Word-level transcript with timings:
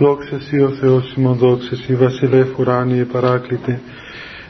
Δόξας 0.00 0.44
Σύ 0.44 0.60
ο 0.60 0.70
Θεός 0.80 1.14
ημών 1.16 1.36
δόξας 1.36 1.78
Σύ 1.78 1.94
βασιλεύ 1.94 2.54
ουράνιε 2.58 3.04
παράκλητε. 3.04 3.80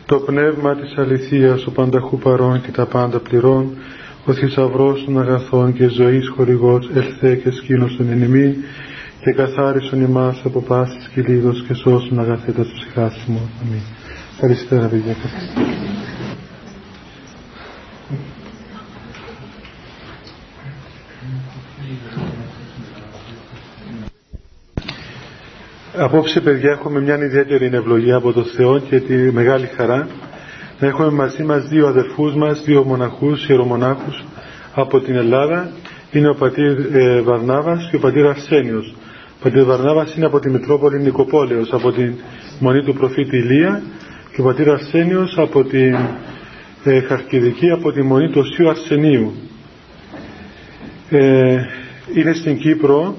Το 0.07 0.17
πνεύμα 0.17 0.76
της 0.76 0.95
αληθείας 0.96 1.67
ο 1.67 1.71
πανταχού 1.71 2.19
παρών 2.19 2.61
και 2.62 2.71
τα 2.71 2.87
πάντα 2.87 3.19
πληρών. 3.19 3.76
Ο 4.26 4.33
θησαυρός 4.33 5.04
των 5.04 5.21
αγαθών 5.21 5.72
και 5.72 5.88
ζωής 5.88 6.28
χορηγός 6.28 6.90
ελθέ 6.94 7.35
και 7.35 7.51
σκήνωσον 7.51 8.10
εν 8.10 8.22
ημί 8.22 8.56
και 9.21 9.33
καθάρισον 9.33 10.01
ημάς 10.03 10.40
από 10.44 10.60
πάσης 10.60 11.08
και 11.15 11.21
λίγος 11.21 11.64
και 11.67 11.74
σώσον 11.74 12.21
αγαθέτας 12.21 12.72
ψυχάς 12.74 13.24
ημών. 13.28 13.48
Αμήν. 13.62 13.80
Ευχαριστώ 14.32 14.76
παιδιά. 14.90 15.17
Απόψε 26.03 26.41
παιδιά 26.41 26.71
έχουμε 26.71 27.01
μια 27.01 27.25
ιδιαίτερη 27.25 27.71
ευλογία 27.73 28.17
από 28.17 28.33
το 28.33 28.43
Θεό 28.43 28.79
και 28.79 29.01
τη 29.01 29.15
μεγάλη 29.15 29.67
χαρά 29.67 30.09
να 30.79 30.87
έχουμε 30.87 31.11
μαζί 31.11 31.43
μας 31.43 31.69
δύο 31.69 31.87
αδερφούς 31.87 32.35
μας, 32.35 32.63
δύο 32.65 32.85
μοναχούς, 32.85 33.49
ιερομονάχους 33.49 34.25
από 34.75 35.01
την 35.01 35.15
Ελλάδα. 35.15 35.71
Είναι 36.13 36.29
ο 36.29 36.35
πατήρ 36.35 36.79
ε, 36.93 37.21
Βαρνάβας 37.21 37.89
και 37.91 37.97
ο 37.97 37.99
πατήρ 37.99 38.27
Αρσένιος. 38.27 38.95
Ο 39.29 39.43
πατήρ 39.43 39.65
Βαρνάβας 39.65 40.15
είναι 40.15 40.27
από 40.27 40.41
τη 40.41 40.51
Μητρόπολη 40.51 40.99
Νικοπόλεως, 40.99 41.73
από 41.73 41.93
τη 41.93 42.11
μονή 42.59 42.83
του 42.85 42.95
προφήτη 42.95 43.37
Ηλία 43.37 43.83
και 44.35 44.41
ο 44.41 44.45
πατήρ 44.45 44.71
Αρσένιος 44.71 45.39
από 45.39 45.65
την 45.65 45.97
ε, 46.85 47.01
Χαρκιδική, 47.01 47.71
από 47.71 47.93
τη 47.93 48.03
μονή 48.03 48.31
του 48.31 48.41
Οσίου 48.41 48.69
Αρσενίου. 48.69 49.33
Ε, 51.11 51.57
είναι 52.15 52.33
στην 52.33 52.59
Κύπρο 52.59 53.17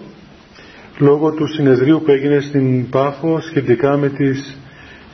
λόγω 1.02 1.32
του 1.32 1.48
συνεδρίου 1.48 2.02
που 2.06 2.12
έγινε 2.12 2.40
στην 2.40 2.90
Πάφο 2.90 3.42
σχετικά 3.42 3.98
με 3.98 4.10
τις 4.10 4.58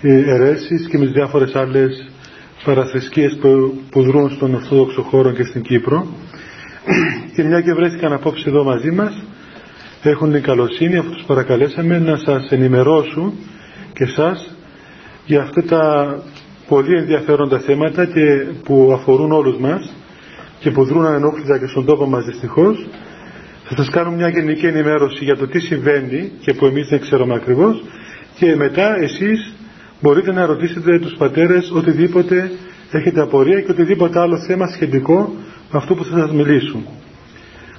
αιρέσεις 0.01 0.87
και 0.87 0.97
με 0.97 1.03
τις 1.03 1.13
διάφορες 1.13 1.55
άλλες 1.55 2.09
παραθρησκείες 2.63 3.37
που, 3.41 3.73
που 3.89 4.01
δρούν 4.03 4.29
στον 4.29 4.53
Ορθόδοξο 4.53 5.01
χώρο 5.01 5.31
και 5.31 5.43
στην 5.43 5.61
Κύπρο. 5.61 6.07
Και 7.35 7.43
μια 7.43 7.61
και 7.61 7.73
βρέθηκαν 7.73 8.13
απόψε 8.13 8.49
εδώ 8.49 8.63
μαζί 8.63 8.91
μας 8.91 9.23
έχουν 10.01 10.31
την 10.31 10.41
καλοσύνη 10.41 10.97
αφού 10.97 11.09
τους 11.09 11.23
παρακαλέσαμε 11.23 11.99
να 11.99 12.17
σας 12.17 12.51
ενημερώσουν 12.51 13.33
και 13.93 14.05
σας 14.05 14.55
για 15.25 15.41
αυτά 15.41 15.63
τα 15.63 16.15
πολύ 16.67 16.97
ενδιαφέροντα 16.97 17.59
θέματα 17.59 18.05
και 18.05 18.45
που 18.63 18.91
αφορούν 18.93 19.31
όλους 19.31 19.57
μας 19.57 19.93
και 20.59 20.71
που 20.71 20.83
δρούν 20.85 21.05
ανενόχλητα 21.05 21.57
και 21.59 21.67
στον 21.67 21.85
τόπο 21.85 22.05
μας 22.05 22.25
δυστυχώς 22.25 22.87
θα 23.69 23.75
σας 23.75 23.89
κάνω 23.89 24.11
μια 24.11 24.29
γενική 24.29 24.65
ενημέρωση 24.65 25.23
για 25.23 25.35
το 25.37 25.47
τι 25.47 25.59
συμβαίνει 25.59 26.31
και 26.41 26.53
που 26.53 26.65
εμείς 26.65 26.87
δεν 26.87 26.99
ξέρουμε 26.99 27.33
ακριβώς 27.35 27.83
και 28.35 28.55
μετά 28.55 28.95
εσείς 29.01 29.53
μπορείτε 30.01 30.31
να 30.31 30.45
ρωτήσετε 30.45 30.99
τους 30.99 31.13
πατέρες 31.17 31.71
οτιδήποτε 31.71 32.51
έχετε 32.91 33.21
απορία 33.21 33.61
και 33.61 33.71
οτιδήποτε 33.71 34.19
άλλο 34.19 34.37
θέμα 34.47 34.67
σχετικό 34.67 35.33
με 35.71 35.79
αυτό 35.79 35.95
που 35.95 36.03
θα 36.03 36.17
σας 36.17 36.31
μιλήσουν. 36.31 36.85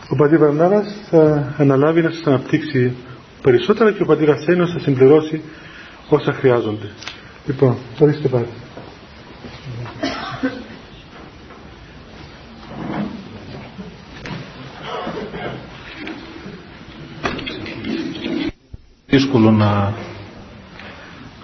Ο 0.09 0.17
πατήρ 0.17 0.39
Βαρνάβας 0.39 1.07
θα 1.11 1.55
αναλάβει 1.59 2.01
να 2.03 2.11
σας 2.11 2.27
αναπτύξει 2.27 2.93
περισσότερα 3.43 3.93
και 3.93 4.03
ο 4.03 4.07
πατήρ 4.07 4.31
Ασένος 4.31 4.73
θα 4.73 4.79
συμπληρώσει 4.79 5.43
όσα 6.09 6.33
χρειάζονται. 6.33 6.87
Λοιπόν, 7.47 7.77
ορίστε 7.99 8.29
πάλι. 8.29 8.47
Δύσκολο 19.11 19.51
να, 19.51 19.93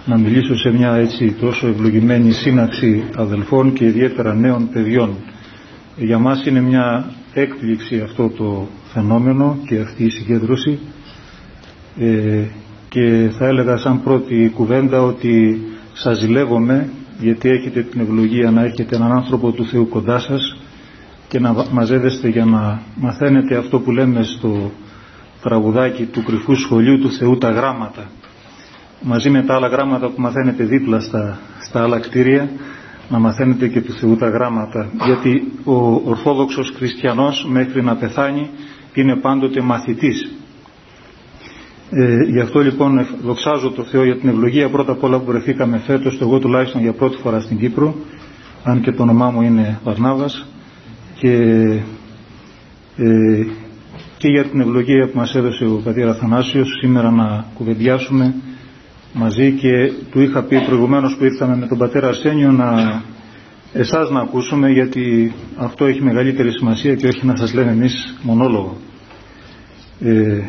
να 0.05 0.17
μιλήσω 0.17 0.55
σε 0.57 0.69
μια 0.71 0.95
έτσι 0.95 1.31
τόσο 1.39 1.67
ευλογημένη 1.67 2.31
σύναξη 2.31 3.03
αδελφών 3.15 3.73
και 3.73 3.85
ιδιαίτερα 3.85 4.33
νέων 4.35 4.69
παιδιών. 4.69 5.15
Για 5.95 6.17
μας 6.19 6.45
είναι 6.45 6.61
μια 6.61 7.11
έκπληξη 7.33 7.99
αυτό 7.99 8.29
το 8.29 8.67
φαινόμενο 8.93 9.57
και 9.67 9.79
αυτή 9.79 10.03
η 10.03 10.09
συγκέντρωση 10.09 10.79
ε, 11.99 12.43
και 12.89 13.29
θα 13.37 13.45
έλεγα 13.45 13.77
σαν 13.77 14.03
πρώτη 14.03 14.51
κουβέντα 14.55 15.01
ότι 15.01 15.61
σας 15.93 16.17
ζηλεύομαι 16.19 16.89
γιατί 17.19 17.49
έχετε 17.49 17.81
την 17.81 18.01
ευλογία 18.01 18.51
να 18.51 18.63
έχετε 18.63 18.95
έναν 18.95 19.11
άνθρωπο 19.11 19.51
του 19.51 19.65
Θεού 19.65 19.87
κοντά 19.89 20.19
σας 20.19 20.57
και 21.27 21.39
να 21.39 21.65
μαζεύεστε 21.71 22.27
για 22.27 22.45
να 22.45 22.81
μαθαίνετε 22.95 23.55
αυτό 23.57 23.79
που 23.79 23.91
λέμε 23.91 24.23
στο 24.23 24.71
τραγουδάκι 25.47 26.05
του 26.05 26.23
κρυφού 26.23 26.55
σχολείου 26.55 26.99
του 26.99 27.11
Θεού 27.11 27.37
τα 27.37 27.49
γράμματα. 27.49 28.09
Μαζί 29.01 29.29
με 29.29 29.43
τα 29.43 29.55
άλλα 29.55 29.67
γράμματα 29.67 30.07
που 30.07 30.21
μαθαίνετε 30.21 30.63
δίπλα 30.63 30.99
στα, 30.99 31.39
στα 31.59 31.83
άλλα 31.83 31.99
κτίρια 31.99 32.49
να 33.09 33.19
μαθαίνετε 33.19 33.67
και 33.67 33.81
του 33.81 33.93
Θεού 33.93 34.15
τα 34.15 34.29
γράμματα. 34.29 34.89
Γιατί 35.05 35.51
ο 35.63 36.01
Ορθόδοξος 36.05 36.73
Χριστιανός 36.75 37.47
μέχρι 37.49 37.83
να 37.83 37.95
πεθάνει 37.95 38.49
είναι 38.93 39.15
πάντοτε 39.15 39.61
μαθητής. 39.61 40.31
Ε, 41.89 42.23
γι' 42.23 42.39
αυτό 42.39 42.59
λοιπόν 42.59 43.07
δοξάζω 43.23 43.71
το 43.71 43.83
Θεό 43.83 44.03
για 44.03 44.17
την 44.17 44.29
ευλογία. 44.29 44.69
Πρώτα 44.69 44.91
απ' 44.91 45.03
όλα 45.03 45.19
που 45.19 45.25
βρεθήκαμε 45.25 45.77
φέτος 45.77 46.21
εγώ 46.21 46.39
τουλάχιστον 46.39 46.81
για 46.81 46.93
πρώτη 46.93 47.17
φορά 47.17 47.39
στην 47.39 47.57
Κύπρο 47.57 47.95
αν 48.63 48.81
και 48.81 48.91
το 48.91 49.03
όνομά 49.03 49.29
μου 49.29 49.41
είναι 49.41 49.79
Βαρνάβας. 49.83 50.45
Και 51.19 51.31
ε, 52.97 53.45
και 54.25 54.31
για 54.31 54.43
την 54.43 54.59
ευλογία 54.61 55.05
που 55.07 55.17
μας 55.17 55.35
έδωσε 55.35 55.65
ο 55.65 55.81
πατήρ 55.83 56.07
Αθανάσιος 56.07 56.77
σήμερα 56.81 57.11
να 57.11 57.45
κουβεντιάσουμε 57.53 58.33
μαζί 59.13 59.51
και 59.51 59.91
του 60.11 60.21
είχα 60.21 60.43
πει 60.43 60.61
προηγουμένως 60.65 61.15
που 61.17 61.23
ήρθαμε 61.23 61.55
με 61.55 61.67
τον 61.67 61.77
πατέρα 61.77 62.07
Αρσένιο 62.07 62.51
να 62.51 63.01
εσάς 63.73 64.09
να 64.09 64.19
ακούσουμε 64.19 64.69
γιατί 64.69 65.33
αυτό 65.57 65.85
έχει 65.85 66.01
μεγαλύτερη 66.03 66.51
σημασία 66.51 66.95
και 66.95 67.07
όχι 67.07 67.25
να 67.25 67.35
σας 67.35 67.53
λέμε 67.53 67.71
εμείς 67.71 68.17
μονόλογο. 68.21 68.77
Ε, 69.99 70.41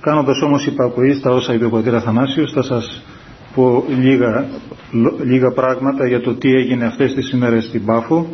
κάνοντας 0.00 0.40
όμως 0.42 0.66
υπακοή 0.66 1.12
στα 1.12 1.30
όσα 1.30 1.54
είπε 1.54 1.64
ο 1.64 1.70
πατήρ 1.70 1.94
Αθανάσιος 1.94 2.52
θα 2.52 2.62
σας 2.62 3.02
πω 3.54 3.84
λίγα, 4.00 4.46
λίγα 5.24 5.50
πράγματα 5.50 6.06
για 6.08 6.20
το 6.20 6.34
τι 6.34 6.48
έγινε 6.54 6.84
αυτές 6.84 7.14
τις 7.14 7.30
ημέρες 7.30 7.64
στην 7.64 7.84
Πάφο 7.84 8.26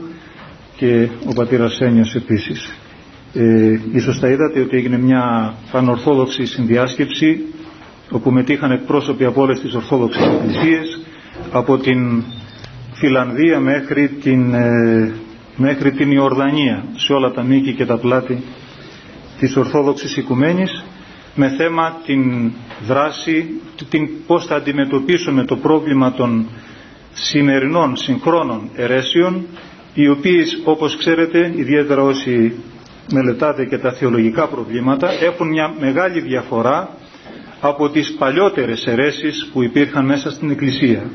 και 0.77 1.09
ο 1.29 1.33
πατήρ 1.35 1.63
Αρσένιος 1.63 2.15
επίσης. 2.15 2.79
Ε, 3.37 3.81
ίσως 3.93 4.19
θα 4.19 4.29
είδατε 4.29 4.61
ότι 4.61 4.77
έγινε 4.77 4.99
μια 4.99 5.55
πανορθόδοξη 5.71 6.47
συνδιάσκεψη 6.47 7.41
όπου 8.11 8.31
μετήχαν 8.31 8.71
εκπρόσωποι 8.71 9.25
από 9.25 9.41
όλες 9.43 9.61
τις 9.61 9.75
ορθόδοξες 9.75 10.23
εκκλησίες 10.27 11.01
από 11.53 11.79
την 11.79 12.23
Φιλανδία 12.93 13.61
μέχρι 13.61 14.09
την, 14.09 14.55
ε, 14.55 15.13
μέχρι 15.57 15.91
την 15.93 16.11
Ιορδανία 16.11 16.85
σε 16.97 17.13
όλα 17.13 17.31
τα 17.31 17.43
μήκη 17.43 17.73
και 17.75 17.87
τα 17.87 17.97
πλάτη 17.97 18.43
της 19.39 19.57
Ορθόδοξης 19.57 20.17
Οικουμένης 20.17 20.85
με 21.35 21.49
θέμα 21.49 22.01
την 22.07 22.51
δράση, 22.87 23.47
την, 23.89 24.09
πώς 24.27 24.47
θα 24.47 24.57
αντιμετωπίσουμε 24.57 25.45
το 25.45 25.57
πρόβλημα 25.57 26.13
των 26.13 26.47
σημερινών 27.13 27.97
συγχρόνων 27.97 28.69
αιρέσεων 28.77 29.47
οι 29.95 30.09
οποίες 30.09 30.61
όπως 30.65 30.97
ξέρετε 30.97 31.53
ιδιαίτερα 31.57 32.03
όσοι 32.03 32.53
μελετάτε 33.13 33.65
και 33.65 33.79
τα 33.79 33.93
θεολογικά 33.93 34.47
προβλήματα 34.49 35.09
έχουν 35.23 35.49
μια 35.49 35.75
μεγάλη 35.81 36.21
διαφορά 36.21 36.89
από 37.61 37.91
τις 37.91 38.15
παλιότερες 38.19 38.87
αιρέσεις 38.87 39.49
που 39.53 39.63
υπήρχαν 39.63 40.05
μέσα 40.05 40.31
στην 40.31 40.51
Εκκλησία. 40.51 41.11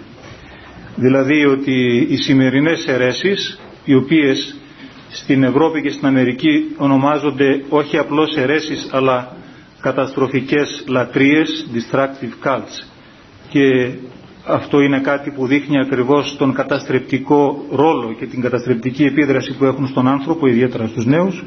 Δηλαδή 0.96 1.46
ότι 1.46 2.08
οι 2.10 2.16
σημερινές 2.18 2.88
αιρέσεις 2.88 3.60
οι 3.86 3.96
οποίες 3.96 4.56
στην 5.12 5.44
Ευρώπη 5.44 5.82
και 5.82 5.90
στην 5.90 6.08
Αμερική 6.08 6.74
ονομάζονται 6.78 7.64
όχι 7.70 7.98
απλώς 7.98 8.36
αιρέσεις 8.38 8.90
αλλά 8.92 9.36
καταστροφικές 9.82 10.84
λατρείες, 10.88 11.68
destructive 11.74 12.48
cults 12.48 12.88
και 13.50 13.92
αυτό 14.46 14.80
είναι 14.82 15.00
κάτι 15.00 15.32
που 15.32 15.48
δείχνει 15.48 15.80
ακριβώς 15.80 16.36
τον 16.38 16.54
καταστρεπτικό 16.54 17.66
ρόλο 17.72 18.14
και 18.20 18.26
την 18.26 18.42
καταστρεπτική 18.42 19.04
επίδραση 19.04 19.54
που 19.58 19.66
έχουν 19.66 19.88
στον 19.88 20.08
άνθρωπο, 20.08 20.48
ιδιαίτερα 20.48 20.88
στους 20.88 21.06
νέους 21.06 21.44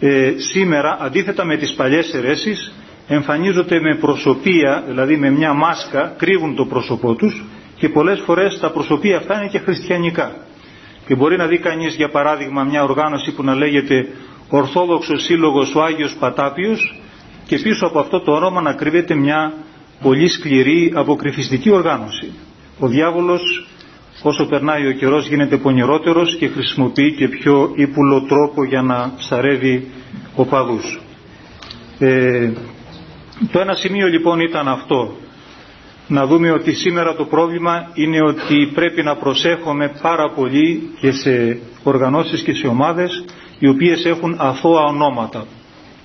ε, 0.00 0.32
σήμερα 0.36 0.96
αντίθετα 1.00 1.44
με 1.44 1.56
τις 1.56 1.74
παλιές 1.74 2.14
αιρέσεις 2.14 2.72
εμφανίζονται 3.08 3.80
με 3.80 3.94
προσωπία, 3.94 4.84
δηλαδή 4.86 5.16
με 5.16 5.30
μια 5.30 5.52
μάσκα, 5.52 6.14
κρύβουν 6.18 6.54
το 6.56 6.64
πρόσωπό 6.64 7.14
τους 7.14 7.44
και 7.76 7.88
πολλές 7.88 8.20
φορές 8.20 8.58
τα 8.60 8.70
προσωπία 8.70 9.16
αυτά 9.16 9.34
είναι 9.40 9.48
και 9.50 9.58
χριστιανικά. 9.58 10.36
Και 11.06 11.14
μπορεί 11.14 11.36
να 11.36 11.46
δει 11.46 11.58
κανείς 11.58 11.94
για 11.94 12.08
παράδειγμα 12.10 12.64
μια 12.64 12.82
οργάνωση 12.82 13.32
που 13.34 13.42
να 13.44 13.54
λέγεται 13.54 14.08
Ορθόδοξος 14.50 15.22
Σύλλογος 15.22 15.74
ο 15.74 15.82
Άγιος 15.82 16.16
Πατάπιος 16.18 17.00
και 17.46 17.58
πίσω 17.58 17.86
από 17.86 17.98
αυτό 17.98 18.20
το 18.20 18.32
όνομα 18.32 18.60
να 18.60 18.72
κρύβεται 18.72 19.14
μια 19.14 19.52
πολύ 20.02 20.28
σκληρή 20.28 20.92
αποκρυφιστική 20.94 21.70
οργάνωση. 21.70 22.32
Ο 22.78 22.86
διάβολος 22.86 23.66
όσο 24.22 24.46
περνάει 24.46 24.86
ο 24.86 24.92
καιρός 24.92 25.28
γίνεται 25.28 25.56
πονηρότερος 25.56 26.36
και 26.36 26.48
χρησιμοποιεί 26.48 27.14
και 27.14 27.28
πιο 27.28 27.72
ύπουλο 27.74 28.22
τρόπο 28.22 28.64
για 28.64 28.82
να 28.82 29.12
ψαρεύει 29.18 29.86
οπαδούς. 30.34 31.00
Ε, 31.98 32.50
Το 33.52 33.60
ένα 33.60 33.74
σημείο 33.74 34.06
λοιπόν 34.06 34.40
ήταν 34.40 34.68
αυτό. 34.68 35.14
Να 36.08 36.26
δούμε 36.26 36.50
ότι 36.50 36.72
σήμερα 36.74 37.14
το 37.14 37.24
πρόβλημα 37.24 37.90
είναι 37.94 38.22
ότι 38.22 38.70
πρέπει 38.74 39.02
να 39.02 39.16
προσέχουμε 39.16 39.92
πάρα 40.02 40.30
πολύ 40.30 40.90
και 41.00 41.12
σε 41.12 41.58
οργανώσεις 41.82 42.42
και 42.42 42.54
σε 42.54 42.66
ομάδες 42.66 43.24
οι 43.58 43.68
οποίες 43.68 44.04
έχουν 44.04 44.34
αθώα 44.38 44.82
ονόματα. 44.84 45.46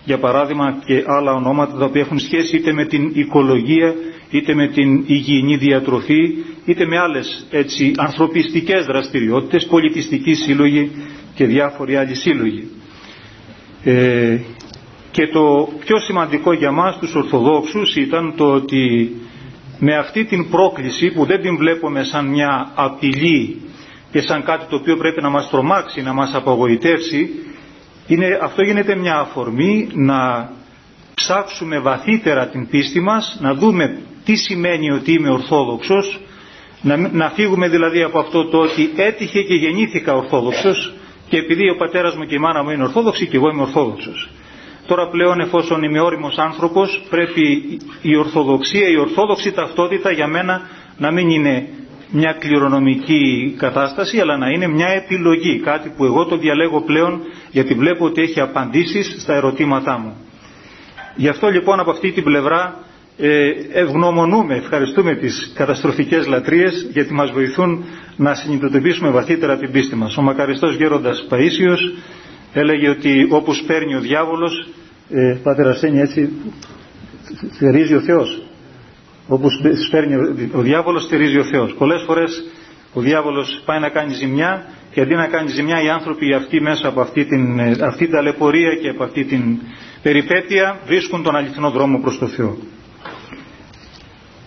Για 0.05 0.17
παράδειγμα 0.19 0.81
και 0.85 1.03
άλλα 1.07 1.33
ονόματα 1.33 1.77
τα 1.77 1.85
οποία 1.85 2.01
έχουν 2.01 2.19
σχέση 2.19 2.55
είτε 2.55 2.73
με 2.73 2.85
την 2.85 3.11
οικολογία, 3.13 3.93
είτε 4.29 4.53
με 4.53 4.67
την 4.67 5.03
υγιεινή 5.07 5.55
διατροφή, 5.57 6.33
είτε 6.65 6.85
με 6.85 6.97
άλλες 6.97 7.47
έτσι 7.51 7.91
ανθρωπιστικές 7.97 8.85
δραστηριότητες, 8.85 9.65
πολιτιστικοί 9.65 10.33
σύλλογοι 10.33 10.91
και 11.35 11.45
διάφοροι 11.45 11.95
άλλοι 11.95 12.15
σύλλογοι. 12.15 12.67
Ε, 13.83 14.37
και 15.11 15.27
το 15.27 15.69
πιο 15.85 15.99
σημαντικό 15.99 16.53
για 16.53 16.71
μας 16.71 16.97
τους 16.99 17.15
Ορθοδόξους 17.15 17.95
ήταν 17.95 18.33
το 18.37 18.51
ότι 18.53 19.11
με 19.79 19.95
αυτή 19.95 20.25
την 20.25 20.49
πρόκληση 20.49 21.11
που 21.11 21.25
δεν 21.25 21.41
την 21.41 21.57
βλέπουμε 21.57 22.03
σαν 22.03 22.25
μια 22.27 22.71
απειλή 22.75 23.61
και 24.11 24.21
σαν 24.21 24.43
κάτι 24.43 24.65
το 24.69 24.75
οποίο 24.75 24.97
πρέπει 24.97 25.21
να 25.21 25.29
μας 25.29 25.49
τρομάξει, 25.49 26.01
να 26.01 26.13
μας 26.13 26.33
απογοητεύσει, 26.33 27.29
είναι, 28.07 28.39
αυτό 28.41 28.61
γίνεται 28.63 28.95
μια 28.95 29.17
αφορμή 29.19 29.87
να 29.93 30.49
ψάξουμε 31.13 31.79
βαθύτερα 31.79 32.47
την 32.47 32.67
πίστη 32.67 32.99
μας, 32.99 33.37
να 33.41 33.53
δούμε 33.53 33.97
τι 34.25 34.35
σημαίνει 34.35 34.91
ότι 34.91 35.11
είμαι 35.13 35.29
Ορθόδοξος, 35.29 36.19
να, 36.81 36.97
να 36.97 37.29
φύγουμε 37.29 37.67
δηλαδή 37.67 38.03
από 38.03 38.19
αυτό 38.19 38.45
το 38.45 38.57
ότι 38.57 38.89
έτυχε 38.95 39.41
και 39.41 39.53
γεννήθηκα 39.53 40.13
Ορθόδοξος 40.13 40.93
και 41.29 41.37
επειδή 41.37 41.69
ο 41.69 41.75
πατέρας 41.75 42.15
μου 42.15 42.25
και 42.25 42.35
η 42.35 42.39
μάνα 42.39 42.63
μου 42.63 42.69
είναι 42.69 42.83
Ορθόδοξοι 42.83 43.27
και 43.27 43.35
εγώ 43.37 43.49
είμαι 43.49 43.61
Ορθόδοξος. 43.61 44.29
Τώρα 44.87 45.07
πλέον 45.09 45.39
εφόσον 45.39 45.83
είμαι 45.83 45.99
όριμος 45.99 46.37
άνθρωπος 46.37 47.03
πρέπει 47.09 47.77
η 48.01 48.15
Ορθοδοξία, 48.15 48.87
η 48.89 48.97
Ορθόδοξη 48.97 49.51
ταυτότητα 49.51 50.11
για 50.11 50.27
μένα 50.27 50.61
να 50.97 51.11
μην 51.11 51.29
είναι 51.29 51.67
μια 52.15 52.33
κληρονομική 52.39 53.53
κατάσταση 53.57 54.19
αλλά 54.19 54.37
να 54.37 54.49
είναι 54.49 54.67
μια 54.67 54.87
επιλογή, 54.87 55.59
κάτι 55.59 55.91
που 55.97 56.05
εγώ 56.05 56.25
το 56.25 56.37
διαλέγω 56.37 56.81
πλέον 56.81 57.21
γιατί 57.51 57.73
βλέπω 57.73 58.05
ότι 58.05 58.21
έχει 58.21 58.39
απαντήσεις 58.39 59.15
στα 59.21 59.33
ερωτήματά 59.33 59.97
μου. 59.97 60.15
Γι' 61.15 61.27
αυτό 61.27 61.47
λοιπόν 61.49 61.79
από 61.79 61.91
αυτή 61.91 62.11
την 62.11 62.23
πλευρά 62.23 62.77
ε, 63.17 63.49
ευγνωμονούμε, 63.73 64.55
ευχαριστούμε 64.55 65.15
τις 65.15 65.51
καταστροφικές 65.55 66.27
λατρείες 66.27 66.87
γιατί 66.91 67.13
μας 67.13 67.31
βοηθούν 67.31 67.83
να 68.17 68.33
συνειδητοποιήσουμε 68.33 69.09
βαθύτερα 69.09 69.57
την 69.57 69.71
πίστη 69.71 69.95
μας. 69.95 70.17
Ο 70.17 70.21
μακαριστός 70.21 70.75
γέροντας 70.75 71.27
Παΐσιος 71.29 71.79
έλεγε 72.53 72.89
ότι 72.89 73.27
όπως 73.31 73.63
παίρνει 73.67 73.95
ο 73.95 73.99
διάβολος, 73.99 74.67
ε, 75.09 75.37
Πάτερ 75.43 75.67
Αρσένη 75.67 75.99
έτσι 75.99 76.29
στηρίζει 77.53 77.93
ο 77.95 77.99
Θεός. 78.01 78.41
Όπως 79.27 79.61
παίρνει 79.91 80.15
ο 80.53 80.61
διάβολος 80.61 81.03
στηρίζει 81.03 81.37
ο 81.37 81.43
Θεός. 81.43 81.73
Πολλές 81.73 82.03
φορές 82.05 82.43
ο 82.93 83.01
διάβολος 83.01 83.61
πάει 83.65 83.79
να 83.79 83.89
κάνει 83.89 84.13
ζημιά 84.13 84.65
και 84.91 85.01
αντί 85.01 85.15
να 85.15 85.27
κάνει 85.27 85.49
ζημιά 85.49 85.83
οι 85.83 85.89
άνθρωποι 85.89 86.33
αυτοί 86.33 86.61
μέσα 86.61 86.87
από 86.87 87.01
αυτή 87.01 87.25
την, 87.25 87.59
ε, 87.59 87.75
αυτή 87.81 88.03
την 88.05 88.11
ταλαιπωρία 88.13 88.75
και 88.75 88.89
από 88.89 89.03
αυτή 89.03 89.23
την 89.23 89.59
περιπέτεια 90.01 90.79
βρίσκουν 90.85 91.23
τον 91.23 91.35
αληθινό 91.35 91.69
δρόμο 91.69 91.99
προς 91.99 92.17
το 92.19 92.27
Θεό. 92.27 92.57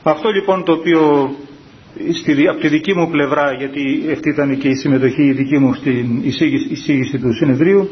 Αυτό 0.03 0.31
λοιπόν 0.31 0.65
το 0.65 0.73
οποίο 0.73 1.31
στη, 2.21 2.49
από 2.49 2.61
τη 2.61 2.69
δική 2.69 2.95
μου 2.95 3.11
πλευρά, 3.11 3.53
γιατί 3.53 4.03
αυτή 4.13 4.29
ήταν 4.29 4.59
και 4.59 4.69
η 4.69 4.75
συμμετοχή 4.75 5.23
η 5.23 5.33
δική 5.33 5.59
μου 5.59 5.75
στην 5.75 6.21
εισήγηση, 6.23 6.69
εισήγηση 6.71 7.19
του 7.19 7.35
συνεδρίου, 7.35 7.91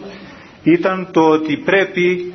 ήταν 0.63 1.09
το 1.13 1.21
ότι 1.21 1.57
πρέπει 1.65 2.33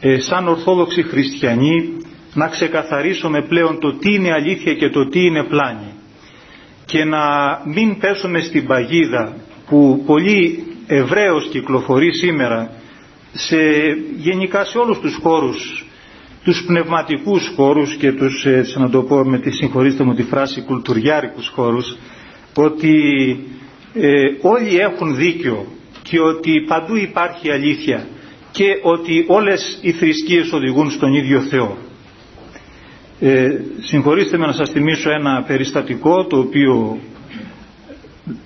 ε, 0.00 0.18
σαν 0.20 0.48
Ορθόδοξοι 0.48 1.02
Χριστιανοί 1.02 1.92
να 2.34 2.48
ξεκαθαρίσουμε 2.48 3.42
πλέον 3.42 3.78
το 3.80 3.92
τι 3.92 4.14
είναι 4.14 4.32
αλήθεια 4.32 4.74
και 4.74 4.88
το 4.88 5.08
τι 5.08 5.20
είναι 5.24 5.44
πλάνη 5.44 5.92
και 6.84 7.04
να 7.04 7.20
μην 7.64 7.98
πέσουμε 7.98 8.40
στην 8.40 8.66
παγίδα 8.66 9.36
που 9.66 10.02
πολύ 10.06 10.64
ευρέως 10.86 11.48
κυκλοφορεί 11.50 12.14
σήμερα 12.14 12.70
σε, 13.32 13.56
γενικά 14.16 14.64
σε 14.64 14.78
όλους 14.78 14.98
τους 15.00 15.18
χώρους 15.22 15.84
τους 16.44 16.64
πνευματικούς 16.66 17.52
χώρους 17.56 17.94
και 17.94 18.12
τους, 18.12 18.44
έτσι 18.46 18.78
να 18.78 18.90
το 18.90 19.02
πω 19.02 19.24
με 19.24 19.38
τη 19.38 19.50
συγχωρήστε 19.50 20.04
μου 20.04 20.14
τη 20.14 20.22
φράση, 20.22 20.60
κουλτουριάρικους 20.62 21.48
χώρους, 21.48 21.96
ότι 22.54 22.94
ε, 23.94 24.10
όλοι 24.40 24.78
έχουν 24.78 25.16
δίκιο 25.16 25.66
και 26.02 26.20
ότι 26.20 26.64
παντού 26.68 26.96
υπάρχει 26.96 27.50
αλήθεια 27.50 28.06
και 28.50 28.66
ότι 28.82 29.24
όλες 29.28 29.78
οι 29.82 29.92
θρησκείες 29.92 30.52
οδηγούν 30.52 30.90
στον 30.90 31.14
ίδιο 31.14 31.40
Θεό. 31.40 31.76
Ε, 33.26 33.60
συγχωρήστε 33.80 34.38
με 34.38 34.46
να 34.46 34.52
σας 34.52 34.70
θυμίσω 34.70 35.10
ένα 35.10 35.42
περιστατικό 35.46 36.24
το 36.26 36.38
οποίο 36.38 36.98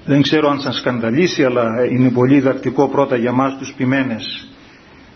δεν 0.04 0.22
ξέρω 0.22 0.48
αν 0.48 0.60
σας 0.60 0.76
σκανδαλίσει 0.76 1.44
αλλά 1.44 1.64
είναι 1.90 2.10
πολύ 2.10 2.34
διδακτικό 2.34 2.88
πρώτα 2.88 3.16
για 3.16 3.32
μας 3.32 3.56
τους 3.58 3.74
ποιμένες. 3.76 4.48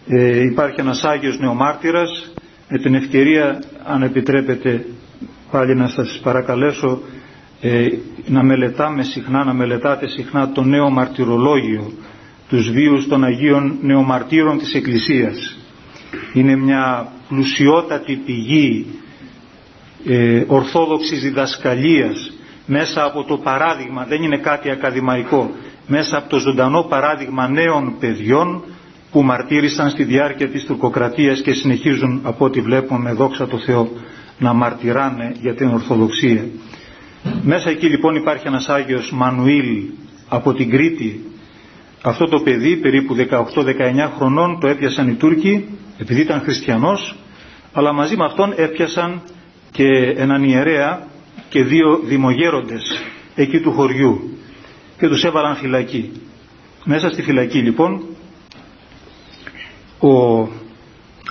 Ε, 0.06 0.42
υπάρχει 0.44 0.80
ένας 0.80 1.04
Άγιος 1.04 1.38
Νεομάρτυρας 1.38 2.32
με 2.68 2.78
την 2.78 2.94
ευκαιρία 2.94 3.62
αν 3.84 4.02
επιτρέπετε 4.02 4.84
πάλι 5.50 5.74
να 5.76 5.88
σας 5.88 6.20
παρακαλέσω 6.22 7.00
ε, 7.60 7.86
να 8.26 8.42
μελετάμε 8.42 9.02
συχνά, 9.02 9.44
να 9.44 9.54
μελετάτε 9.54 10.08
συχνά 10.08 10.52
το 10.52 10.62
νέο 10.62 10.90
μαρτυρολόγιο 10.90 11.92
τους 12.48 12.70
βίους 12.70 13.08
των 13.08 13.24
Αγίων 13.24 13.78
Νεομαρτύρων 13.82 14.58
της 14.58 14.74
Εκκλησίας. 14.74 15.58
Είναι 16.32 16.56
μια 16.56 17.12
πλουσιότατη 17.28 18.16
πηγή 18.26 18.86
ε, 20.06 20.44
ορθόδοξης 20.46 21.20
διδασκαλίας 21.22 22.32
μέσα 22.66 23.04
από 23.04 23.24
το 23.24 23.36
παράδειγμα, 23.36 24.04
δεν 24.04 24.22
είναι 24.22 24.36
κάτι 24.36 24.70
ακαδημαϊκό, 24.70 25.50
μέσα 25.86 26.16
από 26.16 26.28
το 26.28 26.38
ζωντανό 26.38 26.82
παράδειγμα 26.82 27.48
νέων 27.48 27.94
παιδιών 28.00 28.62
που 29.12 29.22
μαρτύρησαν 29.22 29.90
στη 29.90 30.04
διάρκεια 30.04 30.48
της 30.48 30.64
τουρκοκρατίας 30.64 31.40
και 31.40 31.52
συνεχίζουν 31.52 32.20
από 32.22 32.44
ό,τι 32.44 32.60
βλέπουμε 32.60 33.12
δόξα 33.12 33.46
τω 33.46 33.58
Θεώ 33.58 33.88
να 34.38 34.52
μαρτυράνε 34.52 35.34
για 35.40 35.54
την 35.54 35.68
Ορθοδοξία. 35.68 36.44
Μέσα 37.42 37.70
εκεί 37.70 37.86
λοιπόν 37.86 38.14
υπάρχει 38.14 38.46
ένας 38.46 38.68
Άγιος 38.68 39.12
Μανουήλ 39.12 39.82
από 40.28 40.52
την 40.54 40.70
Κρήτη. 40.70 41.24
Αυτό 42.02 42.24
το 42.28 42.40
παιδί 42.40 42.76
περίπου 42.76 43.16
18-19 43.16 43.24
χρονών 44.16 44.60
το 44.60 44.66
έπιασαν 44.66 45.08
οι 45.08 45.14
Τούρκοι 45.14 45.64
επειδή 45.98 46.20
ήταν 46.20 46.40
χριστιανός 46.40 47.16
αλλά 47.72 47.92
μαζί 47.92 48.16
με 48.16 48.24
αυτόν 48.24 48.52
έπιασαν 48.56 49.20
και 49.72 50.14
έναν 50.16 50.44
ιερέα 50.44 51.06
και 51.48 51.62
δύο 51.64 52.00
δημογέροντες 52.04 52.82
εκεί 53.34 53.60
του 53.60 53.72
χωριού 53.72 54.38
και 54.98 55.08
τους 55.08 55.24
έβαλαν 55.24 55.56
φυλακή. 55.56 56.12
Μέσα 56.84 57.08
στη 57.10 57.22
φυλακή 57.22 57.58
λοιπόν 57.58 58.02
ο 59.98 60.40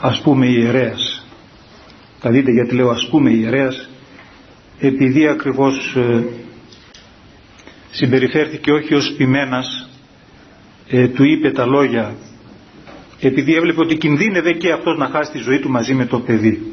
ας 0.01 0.21
πούμε 0.23 0.45
ιερέας 0.45 1.25
θα 2.19 2.29
δείτε 2.29 2.51
γιατί 2.51 2.75
λέω 2.75 2.89
ας 2.89 3.07
πούμε 3.09 3.29
ιερέας 3.29 3.89
επειδή 4.79 5.27
ακριβώς 5.27 5.95
ε, 5.95 6.23
συμπεριφέρθηκε 7.91 8.71
όχι 8.71 8.93
ως 8.93 9.13
ποιμένας 9.17 9.89
ε, 10.89 11.07
του 11.07 11.23
είπε 11.23 11.51
τα 11.51 11.65
λόγια 11.65 12.15
επειδή 13.19 13.53
έβλεπε 13.55 13.79
ότι 13.81 13.97
κινδύνευε 13.97 14.51
και 14.53 14.71
αυτός 14.71 14.97
να 14.97 15.07
χάσει 15.07 15.31
τη 15.31 15.37
ζωή 15.37 15.59
του 15.59 15.69
μαζί 15.69 15.93
με 15.93 16.05
το 16.05 16.19
παιδί 16.19 16.70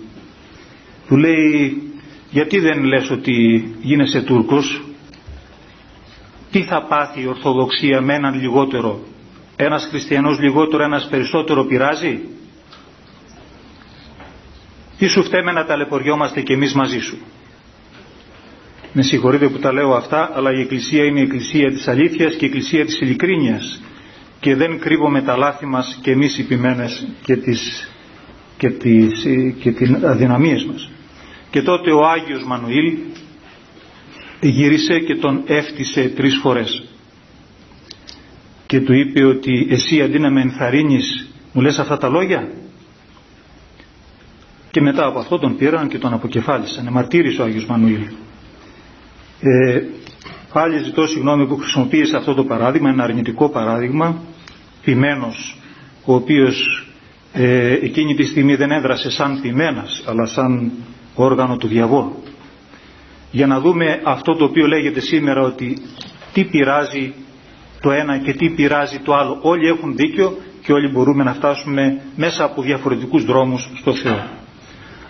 του 1.08 1.16
λέει 1.16 1.82
γιατί 2.30 2.58
δεν 2.58 2.84
λες 2.84 3.10
ότι 3.10 3.64
γίνεσαι 3.80 4.20
Τούρκος; 4.22 4.82
Τι 6.50 6.62
θα 6.62 6.82
πάθει 6.82 7.20
η 7.22 7.26
Ορθοδοξία 7.26 8.00
με 8.00 8.14
έναν 8.14 8.40
λιγότερο; 8.40 9.00
Ένας 9.56 9.86
χριστιανός 9.90 10.38
λιγότερο, 10.40 10.82
ένας 10.82 11.08
περισσότερο 11.10 11.64
πειράζει; 11.64 12.18
Τι 14.98 15.06
σου 15.06 15.22
φταίμε 15.22 15.52
να 15.52 15.64
ταλαιπωριόμαστε 15.64 16.40
κι 16.40 16.52
εμείς 16.52 16.74
μαζί 16.74 16.98
σου; 16.98 17.18
Με 18.92 19.02
συγχωρείτε 19.02 19.48
που 19.48 19.58
τα 19.58 19.72
λέω 19.72 19.94
αυτά, 19.94 20.30
αλλά 20.34 20.52
η 20.52 20.60
Εκκλησία 20.60 21.04
είναι 21.04 21.18
η 21.20 21.22
Εκκλησία 21.22 21.70
της 21.70 21.88
αλήθειας 21.88 22.34
και 22.34 22.44
η 22.44 22.48
Εκκλησία 22.48 22.84
της 22.84 23.00
ειλικρίνειας 23.00 23.82
και 24.40 24.54
δεν 24.54 24.78
κρύβουμε 24.80 25.22
τα 25.22 25.36
λάθη 25.36 25.66
μας 25.66 25.98
και 26.02 26.10
εμείς 26.10 26.38
οι 26.38 26.46
ποιμένες 26.46 27.06
και, 27.22 27.36
τις, 27.36 27.90
και, 28.56 28.70
τις, 28.70 29.26
και 29.60 29.70
την 29.72 30.06
αδυναμίες 30.06 30.64
μας. 30.64 30.90
Και 31.50 31.62
τότε 31.62 31.92
ο 31.92 32.06
Άγιος 32.06 32.44
Μανουήλ 32.44 32.96
γύρισε 34.40 34.98
και 34.98 35.14
τον 35.14 35.42
έφτισε 35.46 36.08
τρεις 36.08 36.36
φορές. 36.42 36.82
Και 38.66 38.80
του 38.80 38.92
είπε 38.92 39.24
ότι 39.24 39.66
εσύ 39.70 40.02
αντί 40.02 40.18
να 40.18 40.30
με 40.30 40.40
ενθαρρύνεις 40.40 41.28
μου 41.52 41.60
λες 41.62 41.78
αυτά 41.78 41.98
τα 41.98 42.08
λόγια; 42.08 42.48
Και 44.70 44.80
μετά 44.80 45.06
από 45.06 45.18
αυτό 45.18 45.38
τον 45.38 45.56
πήραν 45.56 45.88
και 45.88 45.98
τον 45.98 46.12
αποκεφάλισαν. 46.12 46.86
Εμαρτύρησε 46.86 47.40
ο 47.40 47.44
Άγιος 47.44 47.66
Μανουήλ. 47.66 48.02
Ε, 49.40 49.82
πάλι 50.52 50.78
ζητώ 50.78 51.06
συγγνώμη 51.06 51.46
που 51.46 51.56
χρησιμοποίησα 51.56 52.16
αυτό 52.16 52.34
το 52.34 52.44
παράδειγμα 52.44 52.90
ένα 52.90 53.04
αρνητικό 53.04 53.48
παράδειγμα. 53.48 54.22
Ποιμένος 54.82 55.58
ο 56.04 56.14
οποίος 56.14 56.86
ε, 57.32 57.72
εκείνη 57.72 58.14
τη 58.14 58.24
στιγμή 58.24 58.54
δεν 58.54 58.70
έδρασε 58.70 59.10
σαν 59.10 59.40
ποιμένας 59.40 60.02
αλλά 60.06 60.26
σαν 60.26 60.72
όργανο 61.24 61.56
του 61.56 61.66
διαβόλου. 61.66 62.22
Για 63.30 63.46
να 63.46 63.60
δούμε 63.60 64.00
αυτό 64.04 64.34
το 64.34 64.44
οποίο 64.44 64.66
λέγεται 64.66 65.00
σήμερα 65.00 65.40
ότι 65.42 65.76
τι 66.32 66.44
πειράζει 66.44 67.12
το 67.80 67.90
ένα 67.90 68.18
και 68.18 68.32
τι 68.32 68.50
πειράζει 68.50 68.98
το 68.98 69.14
άλλο. 69.14 69.38
Όλοι 69.42 69.66
έχουν 69.66 69.96
δίκιο 69.96 70.36
και 70.62 70.72
όλοι 70.72 70.88
μπορούμε 70.88 71.24
να 71.24 71.34
φτάσουμε 71.34 72.00
μέσα 72.16 72.44
από 72.44 72.62
διαφορετικούς 72.62 73.24
δρόμους 73.24 73.70
στο 73.80 73.94
Θεό. 73.94 74.22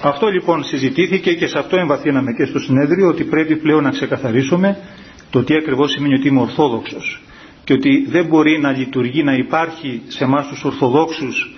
Αυτό 0.02 0.26
λοιπόν 0.28 0.64
συζητήθηκε 0.64 1.32
και 1.34 1.46
σε 1.46 1.58
αυτό 1.58 1.76
εμβαθύναμε 1.76 2.32
και 2.32 2.44
στο 2.44 2.58
συνέδριο 2.58 3.08
ότι 3.08 3.24
πρέπει 3.24 3.56
πλέον 3.56 3.82
να 3.82 3.90
ξεκαθαρίσουμε 3.90 4.76
το 5.30 5.42
τι 5.44 5.54
ακριβώς 5.54 5.90
σημαίνει 5.90 6.14
ότι 6.14 6.28
είμαι 6.28 6.40
Ορθόδοξος 6.40 7.22
και 7.64 7.72
ότι 7.72 8.06
δεν 8.08 8.26
μπορεί 8.26 8.58
να 8.60 8.70
λειτουργεί, 8.70 9.22
να 9.22 9.32
υπάρχει 9.34 10.02
σε 10.06 10.24
εμάς 10.24 10.48
τους 10.48 10.64
Ορθοδόξους 10.64 11.54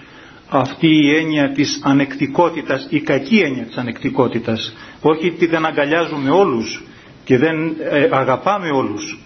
αυτή 0.50 0.86
η 0.88 1.14
έννοια 1.16 1.52
της 1.52 1.80
ανεκτικότητας, 1.84 2.86
η 2.90 3.00
κακή 3.00 3.38
έννοια 3.38 3.62
της 3.64 3.76
ανεκτικότητας. 3.76 4.76
Όχι 5.00 5.26
ότι 5.28 5.46
δεν 5.46 5.66
αγκαλιάζουμε 5.66 6.30
όλους 6.30 6.82
και 7.24 7.38
δεν 7.38 7.76
ε, 7.90 8.08
αγαπάμε 8.10 8.68
όλους, 8.70 9.18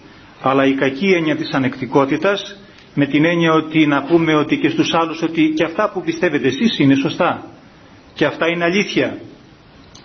αλλά 0.43 0.67
η 0.67 0.75
κακή 0.75 1.07
έννοια 1.13 1.37
της 1.37 1.51
ανεκτικότητας 1.53 2.59
με 2.95 3.07
την 3.07 3.25
έννοια 3.25 3.53
ότι 3.53 3.87
να 3.87 4.03
πούμε 4.03 4.35
ότι 4.35 4.57
και 4.59 4.69
στους 4.69 4.95
άλλους 4.95 5.23
ότι 5.23 5.53
και 5.57 5.65
αυτά 5.65 5.91
που 5.91 6.03
πιστεύετε 6.03 6.47
εσείς 6.49 6.79
είναι 6.79 6.95
σωστά 6.95 7.47
και 8.15 8.25
αυτά 8.25 8.47
είναι 8.49 8.65
αλήθεια. 8.65 9.19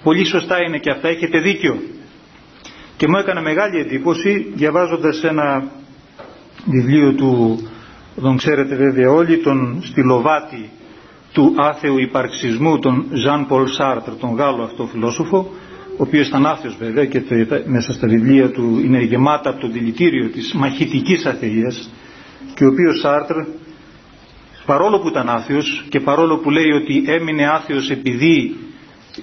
Πολύ 0.03 0.25
σωστά 0.25 0.61
είναι 0.67 0.77
και 0.77 0.91
αυτά 0.91 1.07
έχετε 1.07 1.39
δίκιο. 1.39 1.81
Και 2.97 3.07
μου 3.07 3.17
έκανε 3.17 3.41
μεγάλη 3.41 3.79
εντύπωση 3.79 4.51
διαβάζοντας 4.55 5.23
ένα 5.23 5.71
βιβλίο 6.65 7.13
του, 7.13 7.59
τον 8.21 8.37
ξέρετε 8.37 8.75
βέβαια 8.75 9.11
όλοι, 9.11 9.37
τον 9.37 9.81
Στυλοβάτη 9.83 10.69
του 11.31 11.53
άθεου 11.57 11.99
υπαρξισμού, 11.99 12.79
τον 12.79 13.05
Ζαν 13.11 13.47
Πολ 13.47 13.67
Σάρτρ, 13.67 14.11
τον 14.11 14.35
Γάλλο 14.35 14.63
αυτό 14.63 14.85
φιλόσοφο, 14.85 15.37
ο 15.91 16.03
οποίος 16.03 16.27
ήταν 16.27 16.45
άθεος 16.45 16.75
βέβαια 16.79 17.05
και 17.05 17.21
μέσα 17.65 17.93
στα 17.93 18.07
βιβλία 18.07 18.51
του 18.51 18.81
είναι 18.83 19.01
γεμάτα 19.01 19.49
από 19.49 19.59
το 19.59 19.67
δηλητήριο 19.67 20.29
της 20.29 20.53
μαχητικής 20.53 21.25
αθείας 21.25 21.89
και 22.53 22.63
ο 22.63 22.67
οποίος 22.67 22.99
Σάρτρ 22.99 23.35
παρόλο 24.65 24.99
που 24.99 25.07
ήταν 25.07 25.29
άθεος 25.29 25.85
και 25.89 25.99
παρόλο 25.99 26.37
που 26.37 26.49
λέει 26.49 26.71
ότι 26.71 27.03
έμεινε 27.07 27.47
άθεος 27.47 27.89
επειδή 27.89 28.55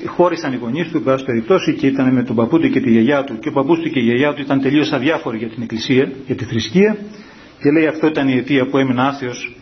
χώρισαν 0.06 0.52
οι 0.52 0.56
γονείς 0.56 0.90
του, 0.90 1.02
εν 1.06 1.24
περιπτώσει, 1.24 1.74
και 1.74 1.86
ήταν 1.86 2.12
με 2.12 2.22
τον 2.22 2.36
παππού 2.36 2.58
του 2.58 2.70
και 2.70 2.80
τη 2.80 2.90
γιαγιά 2.90 3.24
του 3.24 3.38
και 3.38 3.48
ο 3.48 3.52
παππούς 3.52 3.78
του 3.78 3.90
και 3.90 3.98
η 3.98 4.02
γιαγιά 4.02 4.34
του 4.34 4.40
ήταν 4.42 4.60
τελείως 4.60 4.92
αδιάφοροι 4.92 5.38
για 5.38 5.48
την 5.48 5.62
εκκλησία, 5.62 6.12
για 6.26 6.34
τη 6.34 6.44
θρησκεία 6.44 6.96
και 7.62 7.70
λέει 7.70 7.86
αυτό 7.86 8.06
ήταν 8.06 8.28
η 8.28 8.32
αιτία 8.32 8.66
που 8.66 8.78
έμεινε 8.78 9.02
άθεος 9.02 9.56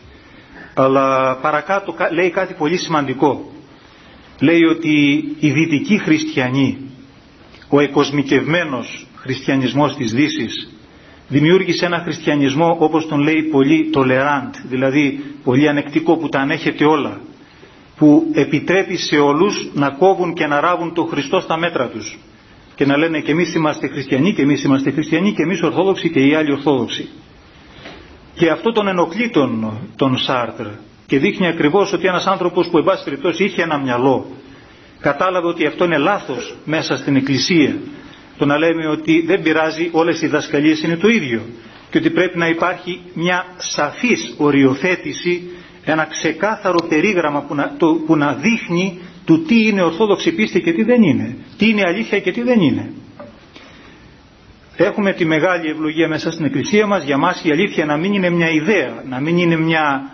αλλά 0.75 1.37
παρακάτω 1.37 1.95
λέει 2.13 2.31
κάτι 2.31 2.55
πολύ 2.55 2.77
σημαντικό. 2.77 3.53
Λέει 4.41 4.63
ότι 4.65 5.25
οι 5.39 5.51
δυτικοί 5.51 5.99
χριστιανοί 5.99 6.79
ο 7.69 7.81
εκοσμικευμένος 7.81 9.07
χριστιανισμός 9.17 9.97
της 9.97 10.13
Δύσης 10.13 10.69
δημιούργησε 11.29 11.87
ένα 11.87 11.99
χριστιανισμό 11.99 12.77
όπως 12.79 13.07
τον 13.07 13.21
λέει 13.21 13.43
πολύ 13.43 13.91
tolerant 13.95 14.51
δηλαδή 14.69 15.25
πολύ 15.45 15.69
ανεκτικό 15.69 16.17
που 16.17 16.29
τα 16.29 16.41
ανέχεται 16.41 16.85
όλα 16.85 17.21
που 17.97 18.31
επιτρέπει 18.35 18.97
σε 18.97 19.17
όλους 19.17 19.71
να 19.75 19.91
κόβουν 19.91 20.35
και 20.35 20.47
να 20.47 20.61
ράβουν 20.61 20.95
τον 20.95 21.07
Χριστό 21.09 21.41
στα 21.41 21.57
μέτρα 21.57 21.89
τους 21.89 22.19
και 22.75 22.87
να 22.87 22.97
λένε 22.97 23.21
και 23.21 23.31
εμείς 23.31 23.55
είμαστε 23.55 23.89
χριστιανοί 23.89 24.35
και 24.35 24.43
εμείς 24.43 24.65
είμαστε 24.65 24.91
χριστιανοί 24.91 25.33
και 25.33 25.43
εμείς 25.43 25.63
ορθόδοξοι 25.63 26.11
και 26.11 26.21
οι 26.21 26.35
άλλοι 26.35 26.53
ορθόδοξοι 26.53 27.09
και 28.35 28.51
αυτό 28.51 28.73
τον 28.73 28.89
ενοχλεί 28.89 29.31
τον, 29.31 29.79
τον 29.97 30.19
Σάρτρ 30.19 30.67
και 31.07 31.19
δείχνει 31.19 31.47
ακριβώς 31.47 31.93
ότι 31.93 32.07
ένας 32.07 32.27
άνθρωπος 32.27 32.69
που 32.69 32.79
εν 32.79 32.85
πάση 32.85 33.05
περιπτώσει 33.05 33.45
είχε 33.45 33.63
ένα 33.63 33.79
μυαλό 33.79 34.27
κατάλαβε 35.01 35.47
ότι 35.47 35.67
αυτό 35.67 35.85
είναι 35.85 35.99
λάθος 35.99 36.57
μέσα 36.65 36.97
στην 36.97 37.17
εκκλησία. 37.17 37.77
Το 38.39 38.45
να 38.47 38.59
λέμε 38.59 38.87
ότι 38.89 39.25
δεν 39.27 39.43
πειράζει 39.43 39.89
όλες 39.93 40.23
οι 40.23 40.27
δασκαλίες 40.27 40.83
είναι 40.83 40.97
το 40.97 41.09
ίδιο 41.09 41.43
και 41.91 41.99
ότι 41.99 42.11
πρέπει 42.11 42.39
να 42.39 42.49
υπάρχει 42.49 43.01
μια 43.15 43.45
σαφής 43.57 44.35
οριοθέτηση 44.39 45.51
ένα 45.85 46.05
ξεκάθαρο 46.05 46.87
περίγραμμα 46.89 47.41
που 47.43 47.55
να, 47.55 47.75
το, 47.79 47.87
που 48.07 48.17
να 48.17 48.33
δείχνει 48.33 48.99
του 49.25 49.43
τι 49.43 49.67
είναι 49.67 49.83
ορθόδοξη 49.83 50.33
πίστη 50.35 50.61
και 50.61 50.73
τι 50.73 50.83
δεν 50.83 51.03
είναι 51.03 51.37
τι 51.59 51.69
είναι 51.69 51.83
αλήθεια 51.87 52.21
και 52.21 52.33
τι 52.33 52.43
δεν 52.43 52.61
είναι 52.61 52.93
έχουμε 54.77 55.13
τη 55.13 55.25
μεγάλη 55.25 55.69
ευλογία 55.69 56.09
μέσα 56.09 56.31
στην 56.31 56.45
εκκλησία 56.45 56.87
μας. 56.87 57.05
Για 57.05 57.17
μας 57.19 57.41
η 57.45 57.51
αλήθεια 57.51 57.85
να 57.85 57.97
μην 57.97 58.13
είναι 58.13 58.31
μια 58.31 58.51
ιδέα 58.51 59.03
να 59.09 59.21
μην 59.21 59.37
είναι 59.39 59.57
μια, 59.57 60.11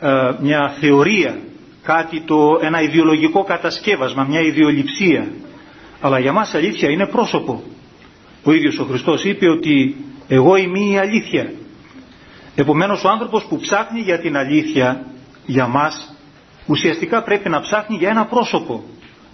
ε, 0.00 0.08
μια 0.40 0.74
θεωρία 0.80 1.38
κάτι 1.82 2.20
το, 2.20 2.58
ένα 2.62 2.82
ιδεολογικό 2.82 3.44
κατασκεύασμα 3.44 4.24
μια 4.28 4.40
ιδεολειψία. 4.40 5.28
Αλλά 6.00 6.18
για 6.18 6.32
μας 6.32 6.54
αλήθεια 6.54 6.90
είναι 6.90 7.06
πρόσωπο. 7.06 7.62
Ο 8.44 8.52
ίδιος 8.52 8.78
ο 8.78 8.84
Χριστός 8.84 9.24
είπε 9.24 9.48
ότι 9.48 9.96
εγώ 10.28 10.56
είμαι 10.56 10.78
η 10.78 10.98
αλήθεια 10.98 11.52
επομένως 12.54 13.04
ο 13.04 13.08
άνθρωπος 13.08 13.44
που 13.44 13.56
ψάχνει 13.58 14.00
για 14.00 14.18
την 14.20 14.36
αλήθεια 14.36 15.06
για 15.46 15.66
μας 15.66 16.14
ουσιαστικά 16.66 17.22
πρέπει 17.22 17.48
να 17.48 17.60
ψάχνει 17.60 17.96
για 17.96 18.08
ένα 18.08 18.24
πρόσωπο 18.26 18.84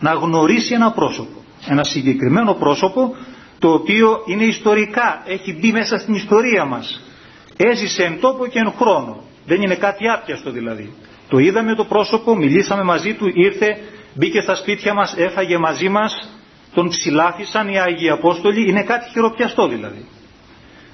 να 0.00 0.12
γνωρίσει 0.12 0.74
ένα 0.74 0.90
πρόσωπο. 0.92 1.38
Ένα 1.68 1.84
συγκεκριμένο 1.84 2.54
πρόσωπο 2.54 3.14
το 3.64 3.72
οποίο 3.72 4.22
είναι 4.26 4.44
ιστορικά 4.44 5.22
έχει 5.26 5.56
μπει 5.58 5.72
μέσα 5.72 5.98
στην 5.98 6.14
ιστορία 6.14 6.64
μας. 6.64 7.00
Έζησε 7.56 8.02
εν 8.02 8.20
τόπο 8.20 8.46
και 8.46 8.58
εν 8.58 8.72
χρόνο. 8.78 9.22
Δεν 9.46 9.62
είναι 9.62 9.74
κάτι 9.74 10.08
άπιαστο 10.08 10.50
δηλαδή. 10.50 10.92
Το 11.28 11.38
είδαμε 11.38 11.74
το 11.74 11.84
πρόσωπο, 11.84 12.36
μιλήσαμε 12.36 12.82
μαζί 12.82 13.14
του 13.14 13.30
ήρθε, 13.34 13.78
μπήκε 14.14 14.40
στα 14.40 14.54
σπίτια 14.54 14.94
μας 14.94 15.14
έφαγε 15.16 15.58
μαζί 15.58 15.88
μας 15.88 16.30
τον 16.74 16.88
ψηλάφισαν 16.88 17.68
οι 17.68 17.78
Άγιοι 17.78 18.10
Απόστολοι, 18.10 18.68
είναι 18.68 18.82
κάτι 18.82 19.10
χειροπιαστό 19.10 19.68
δηλαδή. 19.68 20.04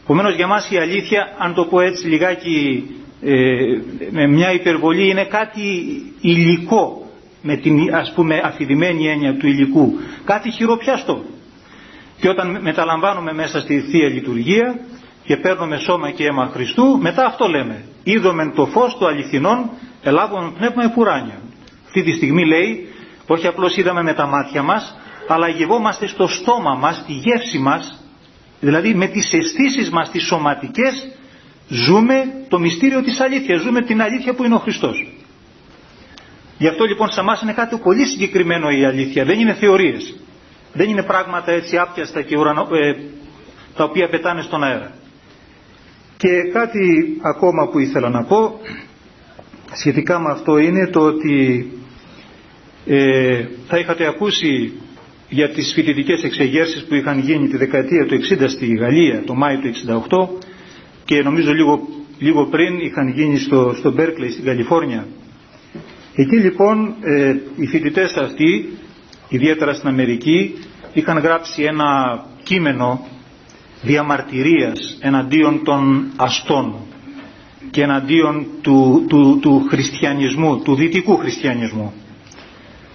Επομένως 0.03 0.35
για 0.35 0.47
μας 0.47 0.71
η 0.71 0.77
αλήθεια, 0.77 1.37
αν 1.39 1.55
το 1.55 1.65
πω 1.65 1.81
έτσι 1.81 2.07
λιγάκι 2.07 2.87
ε, 3.23 3.35
με 4.11 4.27
μια 4.27 4.53
υπερβολή, 4.53 5.09
είναι 5.09 5.25
κάτι 5.25 5.61
υλικό, 6.21 7.11
με 7.43 7.57
την 7.57 7.95
ας 7.95 8.12
πούμε 8.15 8.41
αφηρημένη 8.45 9.09
έννοια 9.09 9.37
του 9.37 9.47
υλικού, 9.47 9.93
κάτι 10.25 10.50
χειροπιαστό. 10.50 11.25
Και 12.21 12.29
όταν 12.29 12.59
μεταλαμβάνουμε 12.61 13.33
μέσα 13.33 13.61
στη 13.61 13.81
Θεία 13.81 14.09
Λειτουργία 14.09 14.81
και 15.25 15.37
παίρνουμε 15.37 15.77
σώμα 15.77 16.11
και 16.11 16.25
αίμα 16.25 16.47
Χριστού, 16.47 16.99
μετά 16.99 17.25
αυτό 17.27 17.49
λέμε. 17.49 17.85
Είδομεν 18.03 18.55
το 18.55 18.67
φως 18.67 18.97
του 18.97 19.07
αληθινών, 19.07 19.71
ελάβουμε 20.03 20.53
πνεύμα 20.59 20.85
επουράνιο. 20.85 21.41
Αυτή 21.87 22.03
τη 22.03 22.12
στιγμή 22.12 22.47
λέει, 22.47 22.89
όχι 23.27 23.47
απλώς 23.47 23.77
είδαμε 23.77 24.03
με 24.03 24.15
τα 24.15 24.27
μάτια 24.27 24.62
μας, 24.62 24.97
αλλά 25.29 25.49
γευόμαστε 25.49 26.07
στο 26.07 26.27
στόμα 26.27 26.75
μας, 26.75 27.05
τη 27.07 27.12
γεύση 27.12 27.59
μας, 27.59 28.05
δηλαδή 28.61 28.95
με 28.95 29.07
τις 29.07 29.33
αισθήσεις 29.33 29.91
μας 29.91 30.11
τις 30.11 30.25
σωματικές 30.25 31.09
ζούμε 31.69 32.45
το 32.49 32.59
μυστήριο 32.59 33.03
της 33.03 33.21
αλήθειας, 33.21 33.61
ζούμε 33.61 33.83
την 33.83 34.03
αλήθεια 34.03 34.35
που 34.35 34.45
είναι 34.45 34.55
ο 34.55 34.59
Χριστός. 34.59 35.12
Γι' 36.59 36.69
αυτό 36.69 36.85
λοιπόν 36.85 37.11
σε 37.11 37.21
εμάς 37.21 37.43
είναι 37.43 37.53
κάτι 37.53 37.77
πολύ 37.77 38.05
συγκεκριμένο 38.05 38.71
η 38.71 38.85
αλήθεια, 38.85 39.25
δεν 39.25 39.41
είναι 39.41 39.55
θεωρίες. 39.55 40.15
Δεν 40.73 40.89
είναι 40.89 41.03
πράγματα 41.03 41.53
έτσι 41.53 41.77
άπιαστα 41.77 42.23
και 42.23 42.37
ουρανο, 42.37 42.69
ε, 42.73 42.95
τα 43.77 43.85
οποία 43.85 44.09
πετάνε 44.09 44.43
στον 44.43 44.62
αέρα. 44.65 44.93
Και 46.17 46.29
κάτι 46.53 47.17
ακόμα 47.23 47.69
που 47.69 47.79
ήθελα 47.79 48.09
να 48.09 48.25
πω 48.25 48.61
σχετικά 49.73 50.19
με 50.21 50.31
αυτό 50.31 50.59
είναι 50.59 50.87
το 50.87 51.00
ότι 51.00 51.67
ε, 52.87 53.45
θα 53.69 53.79
είχατε 53.79 54.07
ακούσει 54.07 54.73
για 55.29 55.50
τις 55.50 55.73
φοιτητικές 55.75 56.23
εξεγέρσεις 56.23 56.85
που 56.85 56.95
είχαν 56.95 57.19
γίνει 57.19 57.49
τη 57.49 57.57
δεκαετία 57.57 58.07
του 58.07 58.15
60 58.15 58.45
στη 58.49 58.67
Γαλλία, 58.67 59.23
το 59.27 59.35
Μάιο 59.35 59.59
του 59.59 59.71
68 60.39 60.39
και 61.05 61.23
νομίζω 61.23 61.53
λίγο, 61.53 61.89
λίγο 62.19 62.47
πριν 62.47 62.79
είχαν 62.79 63.09
γίνει 63.09 63.39
στο, 63.39 63.75
στο 63.79 63.95
Berkeley 63.99 64.31
στην 64.33 64.45
Καλιφόρνια. 64.45 65.07
Εκεί 66.15 66.37
λοιπόν 66.37 66.95
ε, 67.00 67.37
οι 67.57 67.67
φοιτητές 67.67 68.12
αυτοί, 68.17 68.69
ιδιαίτερα 69.30 69.75
στην 69.75 69.88
Αμερική, 69.88 70.54
είχαν 70.92 71.18
γράψει 71.18 71.62
ένα 71.62 72.20
κείμενο 72.42 73.06
διαμαρτυρίας 73.82 74.99
εναντίον 75.00 75.64
των 75.64 76.10
αστών 76.16 76.75
και 77.70 77.82
εναντίον 77.82 78.46
του, 78.60 79.04
του, 79.08 79.38
του 79.42 79.66
χριστιανισμού, 79.68 80.62
του 80.62 80.75
δυτικού 80.75 81.16
χριστιανισμού. 81.16 81.92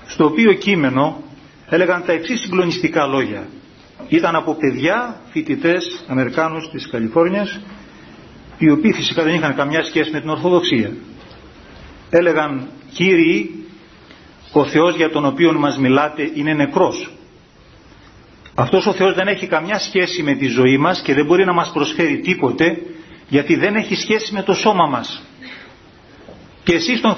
Στο 0.06 0.26
οποίο 0.26 0.54
κείμενο 0.54 1.24
έλεγαν 1.70 2.04
τα 2.06 2.12
εξής 2.12 2.40
συγκλονιστικά 2.40 3.06
λόγια. 3.06 3.48
Ήταν 4.10 4.36
από 4.36 4.56
παιδιά, 4.56 5.20
φοιτητές 5.32 6.04
Αμερικάνους 6.08 6.70
της 6.70 6.88
Καλιφόρνιας, 6.90 7.60
οι 8.58 8.70
οποίοι 8.70 8.94
φυσικά 8.94 9.24
δεν 9.24 9.34
είχαν 9.34 9.56
καμιά 9.56 9.84
σχέση 9.84 10.12
με 10.12 10.20
την 10.20 10.30
Ορθοδοξία. 10.30 10.92
Έλεγαν, 12.10 12.68
Κύριοι, 12.94 13.65
ο 14.60 14.66
Θεός 14.66 14.96
για 14.96 15.10
τον 15.10 15.26
οποίο 15.26 15.54
μας 15.54 15.78
μιλάτε 15.78 16.32
είναι 16.34 16.54
νεκρός. 16.54 17.10
Αυτός 18.56 18.86
ο 18.86 18.94
Θεός 18.94 19.14
δεν 19.14 19.28
έχει 19.28 19.48
καμιά 19.48 19.80
σχέση 19.80 20.24
με 20.24 20.34
τη 20.34 20.48
ζωή 20.48 20.78
μας 20.78 21.02
και 21.02 21.14
δεν 21.14 21.26
μπορεί 21.26 21.46
να 21.46 21.54
μας 21.54 21.72
προσφέρει 21.74 22.20
τίποτε 22.20 22.78
γιατί 23.28 23.56
δεν 23.56 23.76
έχει 23.76 23.96
σχέση 23.96 24.34
με 24.34 24.44
το 24.44 24.54
σώμα 24.54 24.86
μας. 24.86 25.22
και 26.64 26.74
εσείς 26.76 27.02
τον 27.02 27.16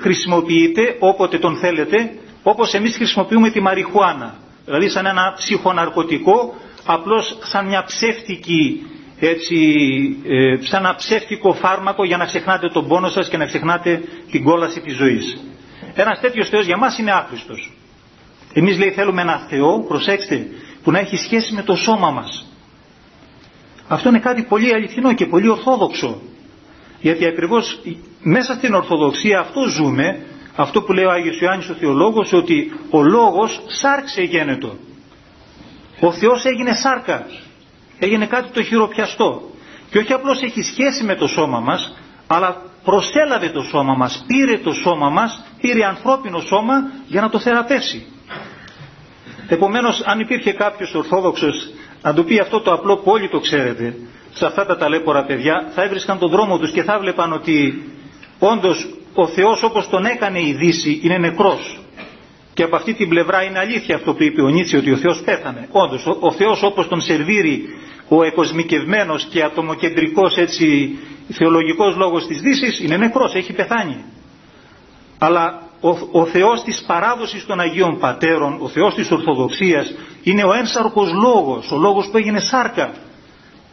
χρησιμοποιείτε 0.00 0.96
όποτε 0.98 1.38
τον 1.38 1.56
θέλετε 1.56 2.12
όπως 2.42 2.74
εμείς 2.74 2.96
χρησιμοποιούμε 2.96 3.50
τη 3.50 3.60
μαριχουάνα 3.60 4.38
δηλαδή 4.64 4.88
σαν 4.88 5.06
ένα 5.06 5.34
ψυχοναρκωτικό 5.36 6.54
απλώς 6.84 7.38
σαν 7.42 7.66
μια 7.66 7.84
ψεύτικη 7.84 8.86
έτσι, 9.20 9.56
ε, 10.24 10.66
σαν 10.66 10.84
ένα 10.84 10.94
ψεύτικο 10.94 11.52
φάρμακο 11.52 12.04
για 12.04 12.16
να 12.16 12.24
ξεχνάτε 12.24 12.68
τον 12.68 12.88
πόνο 12.88 13.08
σας 13.08 13.28
και 13.28 13.36
να 13.36 13.46
ξεχνάτε 13.46 14.02
την 14.30 14.44
κόλαση 14.44 14.80
της 14.80 14.96
ζωής. 14.96 15.36
Ένας 16.02 16.20
τέτοιος 16.20 16.48
Θεός 16.48 16.66
για 16.66 16.76
μας 16.76 16.98
είναι 16.98 17.12
άχρηστος. 17.12 17.72
Εμείς 18.52 18.78
λέει 18.78 18.90
θέλουμε 18.90 19.20
ένα 19.20 19.38
Θεό, 19.48 19.84
προσέξτε, 19.88 20.46
που 20.82 20.90
να 20.90 20.98
έχει 20.98 21.16
σχέση 21.16 21.54
με 21.54 21.62
το 21.62 21.76
σώμα 21.76 22.10
μας. 22.10 22.46
Αυτό 23.88 24.08
είναι 24.08 24.18
κάτι 24.18 24.42
πολύ 24.42 24.74
αληθινό 24.74 25.12
και 25.14 25.26
πολύ 25.26 25.48
ορθόδοξο. 25.48 26.20
Γιατί 27.00 27.26
ακριβώς 27.26 27.80
μέσα 28.22 28.54
στην 28.54 28.74
Ορθοδοξία 28.74 29.40
αυτό 29.40 29.60
ζούμε, 29.68 30.26
αυτό 30.56 30.82
που 30.82 30.92
λέει 30.92 31.04
ο 31.04 31.10
Άγιος 31.10 31.40
Ιωάννης 31.40 31.68
ο 31.68 31.74
Θεολόγος, 31.74 32.32
ότι 32.32 32.72
ο 32.90 33.02
Λόγος 33.02 33.60
σάρξε 33.66 34.22
γένετο. 34.22 34.76
Ο 36.00 36.12
Θεός 36.12 36.44
έγινε 36.44 36.74
σάρκα. 36.74 37.26
Έγινε 37.98 38.26
κάτι 38.26 38.48
το 38.52 38.62
χειροπιαστό. 38.62 39.50
Και 39.90 39.98
όχι 39.98 40.12
απλώς 40.12 40.42
έχει 40.42 40.62
σχέση 40.62 41.04
με 41.04 41.14
το 41.14 41.26
σώμα 41.26 41.60
μας, 41.60 41.94
αλλά 42.26 42.62
προσέλαβε 42.84 43.48
το 43.48 43.62
σώμα 43.62 43.94
μας, 43.94 44.24
πήρε 44.26 44.58
το 44.58 44.72
σώμα 44.72 45.10
μας, 45.10 45.44
πήρε 45.60 45.84
ανθρώπινο 45.84 46.40
σώμα 46.40 46.74
για 47.06 47.20
να 47.20 47.28
το 47.28 47.38
θεραπεύσει. 47.38 48.06
Επομένως 49.48 50.02
αν 50.04 50.20
υπήρχε 50.20 50.52
κάποιος 50.52 50.94
ορθόδοξος 50.94 51.70
να 52.02 52.14
του 52.14 52.24
πει 52.24 52.38
αυτό 52.38 52.60
το 52.60 52.72
απλό 52.72 52.96
που 52.96 53.10
όλοι 53.10 53.28
το 53.28 53.40
ξέρετε, 53.40 53.94
σε 54.32 54.46
αυτά 54.46 54.66
τα 54.66 54.76
ταλέπορα 54.76 55.24
παιδιά 55.24 55.70
θα 55.74 55.82
έβρισκαν 55.82 56.18
τον 56.18 56.30
δρόμο 56.30 56.58
τους 56.58 56.70
και 56.70 56.82
θα 56.82 56.98
βλέπαν 56.98 57.32
ότι 57.32 57.82
όντως 58.38 58.88
ο 59.14 59.26
Θεός 59.26 59.62
όπως 59.62 59.88
τον 59.88 60.04
έκανε 60.04 60.40
η 60.40 60.52
Δύση 60.52 61.00
είναι 61.02 61.18
νεκρός. 61.18 61.80
Και 62.54 62.62
από 62.62 62.76
αυτή 62.76 62.94
την 62.94 63.08
πλευρά 63.08 63.42
είναι 63.42 63.58
αλήθεια 63.58 63.94
αυτό 63.94 64.14
που 64.14 64.22
είπε 64.22 64.42
ο 64.42 64.48
Νίτσι 64.48 64.76
ότι 64.76 64.92
ο 64.92 64.96
Θεός 64.96 65.22
πέθανε. 65.24 65.68
Όντως 65.70 66.06
ο, 66.06 66.16
ο 66.20 66.32
Θεός 66.32 66.62
όπως 66.62 66.88
τον 66.88 67.00
σερβίρει 67.00 67.68
ο 68.08 68.22
εκοσμικευμένος 68.22 69.24
και 69.24 69.42
ατομοκεντρικός 69.42 70.36
έτσι 70.36 70.98
θεολογικός 71.32 71.96
λόγος 71.96 72.26
της 72.26 72.40
Δύσης 72.40 72.80
είναι 72.80 72.96
νεκρός, 72.96 73.34
έχει 73.34 73.52
πεθάνει. 73.52 74.04
Αλλά 75.18 75.62
ο, 75.80 75.88
ο 76.20 76.26
Θεός 76.26 76.62
της 76.62 76.84
παράδοσης 76.86 77.46
των 77.46 77.60
Αγίων 77.60 77.98
Πατέρων, 77.98 78.58
ο 78.60 78.68
Θεός 78.68 78.94
της 78.94 79.10
Ορθοδοξίας 79.10 79.92
είναι 80.22 80.44
ο 80.44 80.52
ένσαρκος 80.52 81.12
λόγος, 81.12 81.72
ο 81.72 81.76
λόγος 81.76 82.08
που 82.10 82.16
έγινε 82.16 82.40
σάρκα 82.40 82.92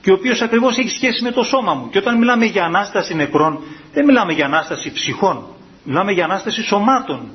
και 0.01 0.11
ο 0.11 0.13
οποίος 0.13 0.41
ακριβώς 0.41 0.77
έχει 0.77 0.89
σχέση 0.89 1.23
με 1.23 1.31
το 1.31 1.43
σώμα 1.43 1.73
μου. 1.73 1.89
Και 1.89 1.97
όταν 1.97 2.17
μιλάμε 2.17 2.45
για 2.45 2.63
Ανάσταση 2.65 3.15
νεκρών, 3.15 3.59
δεν 3.93 4.05
μιλάμε 4.05 4.33
για 4.33 4.45
Ανάσταση 4.45 4.91
ψυχών, 4.91 5.45
μιλάμε 5.83 6.11
για 6.11 6.23
Ανάσταση 6.23 6.63
σωμάτων. 6.63 7.31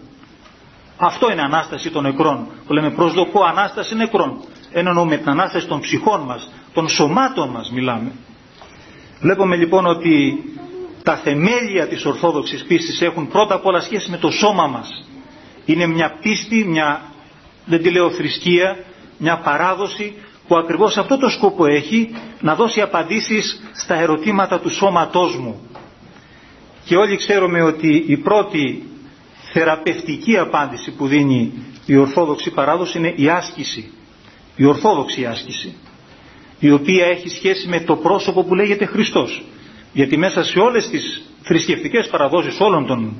Αυτό 0.96 1.30
είναι 1.32 1.42
Ανάσταση 1.42 1.90
των 1.90 2.02
νεκρών, 2.02 2.46
που 2.66 2.72
λέμε 2.72 2.90
προσδοκώ 2.90 3.44
Ανάσταση 3.44 3.94
νεκρών. 3.94 4.40
Εννοούμε 4.72 5.16
την 5.16 5.28
Ανάσταση 5.28 5.66
των 5.66 5.80
ψυχών 5.80 6.20
μας, 6.20 6.50
των 6.72 6.88
σωμάτων 6.88 7.48
μας 7.48 7.70
μιλάμε. 7.70 8.12
Βλέπουμε 9.20 9.56
λοιπόν 9.56 9.86
ότι 9.86 10.44
τα 11.02 11.16
θεμέλια 11.16 11.86
της 11.88 12.04
Ορθόδοξης 12.04 12.64
πίστης 12.64 13.00
έχουν 13.00 13.28
πρώτα 13.28 13.54
απ' 13.54 13.66
όλα 13.66 13.80
σχέση 13.80 14.10
με 14.10 14.16
το 14.16 14.30
σώμα 14.30 14.66
μας. 14.66 15.08
Είναι 15.64 15.86
μια 15.86 16.18
πίστη, 16.22 16.64
μια, 16.64 17.02
δεν 17.64 17.82
τη 17.82 17.90
λέω 17.90 18.10
θρησκεία, 18.10 18.84
μια 19.18 19.38
παράδοση 19.38 20.14
που 20.48 20.56
ακριβώς 20.56 20.96
αυτό 20.98 21.18
το 21.18 21.28
σκόπο 21.28 21.66
έχει 21.66 22.10
να 22.40 22.54
δώσει 22.54 22.80
απαντήσεις 22.80 23.62
στα 23.74 23.94
ερωτήματα 23.94 24.60
του 24.60 24.70
σώματός 24.70 25.36
μου. 25.36 25.60
Και 26.84 26.96
όλοι 26.96 27.16
ξέρουμε 27.16 27.62
ότι 27.62 28.04
η 28.06 28.16
πρώτη 28.16 28.82
θεραπευτική 29.52 30.38
απάντηση 30.38 30.90
που 30.90 31.06
δίνει 31.06 31.52
η 31.86 31.96
Ορθόδοξη 31.96 32.50
παράδοση 32.50 32.98
είναι 32.98 33.12
η 33.16 33.28
άσκηση. 33.28 33.92
Η 34.56 34.64
Ορθόδοξη 34.64 35.24
άσκηση. 35.26 35.74
Η 36.58 36.70
οποία 36.70 37.06
έχει 37.06 37.28
σχέση 37.28 37.68
με 37.68 37.80
το 37.80 37.96
πρόσωπο 37.96 38.42
που 38.44 38.54
λέγεται 38.54 38.84
Χριστός. 38.86 39.42
Γιατί 39.92 40.16
μέσα 40.16 40.44
σε 40.44 40.58
όλες 40.58 40.88
τις 40.88 41.22
θρησκευτικές 41.42 42.08
παραδόσεις 42.08 42.60
όλων 42.60 42.86
των, 42.86 43.14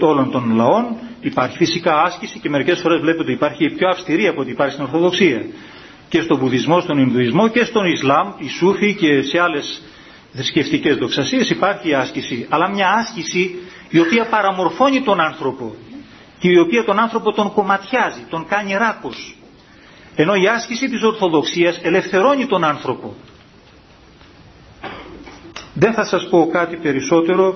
όλων 0.00 0.30
των 0.30 0.54
λαών 0.56 0.86
υπάρχει 1.20 1.56
φυσικά 1.56 2.02
άσκηση 2.02 2.38
και 2.38 2.48
μερικές 2.48 2.80
φορές 2.80 3.00
βλέπετε 3.00 3.22
ότι 3.22 3.32
υπάρχει 3.32 3.70
πιο 3.70 3.88
αυστηρή 3.88 4.26
από 4.26 4.40
ό,τι 4.40 4.50
υπάρχει 4.50 4.72
στην 4.72 4.84
Ορθοδοξία. 4.84 5.44
Και 6.08 6.20
στον 6.20 6.38
Βουδισμό, 6.38 6.80
στον 6.80 6.98
Ινδουισμό 6.98 7.48
και 7.48 7.64
στον 7.64 7.86
Ισλάμ, 7.86 8.32
η 8.38 8.48
Σούφη 8.48 8.94
και 8.94 9.22
σε 9.22 9.38
άλλες 9.40 9.82
θρησκευτικές 10.32 10.96
δοξασίες 10.96 11.50
υπάρχει 11.50 11.94
άσκηση. 11.94 12.46
Αλλά 12.48 12.68
μια 12.70 12.88
άσκηση 12.88 13.54
η 13.88 13.98
οποία 13.98 14.26
παραμορφώνει 14.26 15.00
τον 15.02 15.20
άνθρωπο 15.20 15.74
και 16.38 16.48
η 16.48 16.58
οποία 16.58 16.84
τον 16.84 16.98
άνθρωπο 16.98 17.32
τον 17.32 17.52
κομματιάζει, 17.52 18.20
τον 18.30 18.46
κάνει 18.48 18.72
ράκος. 18.72 19.36
Ενώ 20.14 20.34
η 20.34 20.46
άσκηση 20.48 20.88
της 20.88 21.02
Ορθοδοξίας 21.02 21.80
ελευθερώνει 21.82 22.46
τον 22.46 22.64
άνθρωπο. 22.64 23.14
Δεν 25.78 25.92
θα 25.92 26.04
σας 26.04 26.28
πω 26.28 26.48
κάτι 26.52 26.76
περισσότερο. 26.76 27.54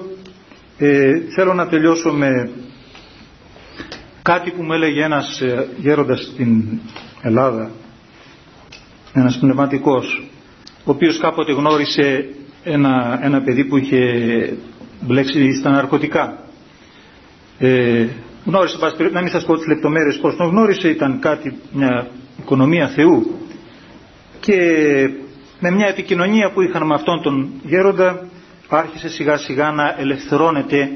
Ε, 0.79 1.21
θέλω 1.35 1.55
να 1.55 1.67
τελειώσω 1.69 2.13
με 2.13 2.51
κάτι 4.23 4.51
που 4.51 4.63
μου 4.63 4.73
έλεγε 4.73 5.05
ένας 5.05 5.41
ε, 5.41 5.69
γέροντας 5.79 6.21
στην 6.33 6.65
Ελλάδα, 7.23 7.71
ένας 9.13 9.39
πνευματικός, 9.39 10.29
ο 10.85 10.91
οποίος 10.91 11.19
κάποτε 11.19 11.53
γνώρισε 11.53 12.29
ένα, 12.65 13.19
ένα 13.23 13.43
παιδί 13.43 13.65
που 13.65 13.77
είχε 13.77 14.03
μπλέξει 15.01 15.55
στα 15.55 15.71
ναρκωτικά. 15.71 16.45
Ε, 17.59 18.07
γνώρισε, 18.45 18.77
να 19.13 19.21
μην 19.21 19.31
σας 19.31 19.45
πω 19.45 19.57
τις 19.57 19.67
λεπτομέρειες 19.67 20.19
πώς 20.19 20.37
τον 20.37 20.47
γνώρισε, 20.49 20.89
ήταν 20.89 21.19
κάτι, 21.21 21.57
μια 21.73 22.11
οικονομία 22.41 22.89
Θεού. 22.89 23.39
Και 24.41 24.57
με 25.61 25.71
μια 25.71 25.87
επικοινωνία 25.87 26.51
που 26.51 26.61
είχαν 26.63 26.87
με 26.87 26.95
αυτόν 26.95 27.23
τον 27.23 27.51
γέροντα 27.67 28.27
άρχισε 28.69 29.09
σιγά 29.09 29.37
σιγά 29.37 29.71
να 29.71 29.95
ελευθερώνεται 29.99 30.91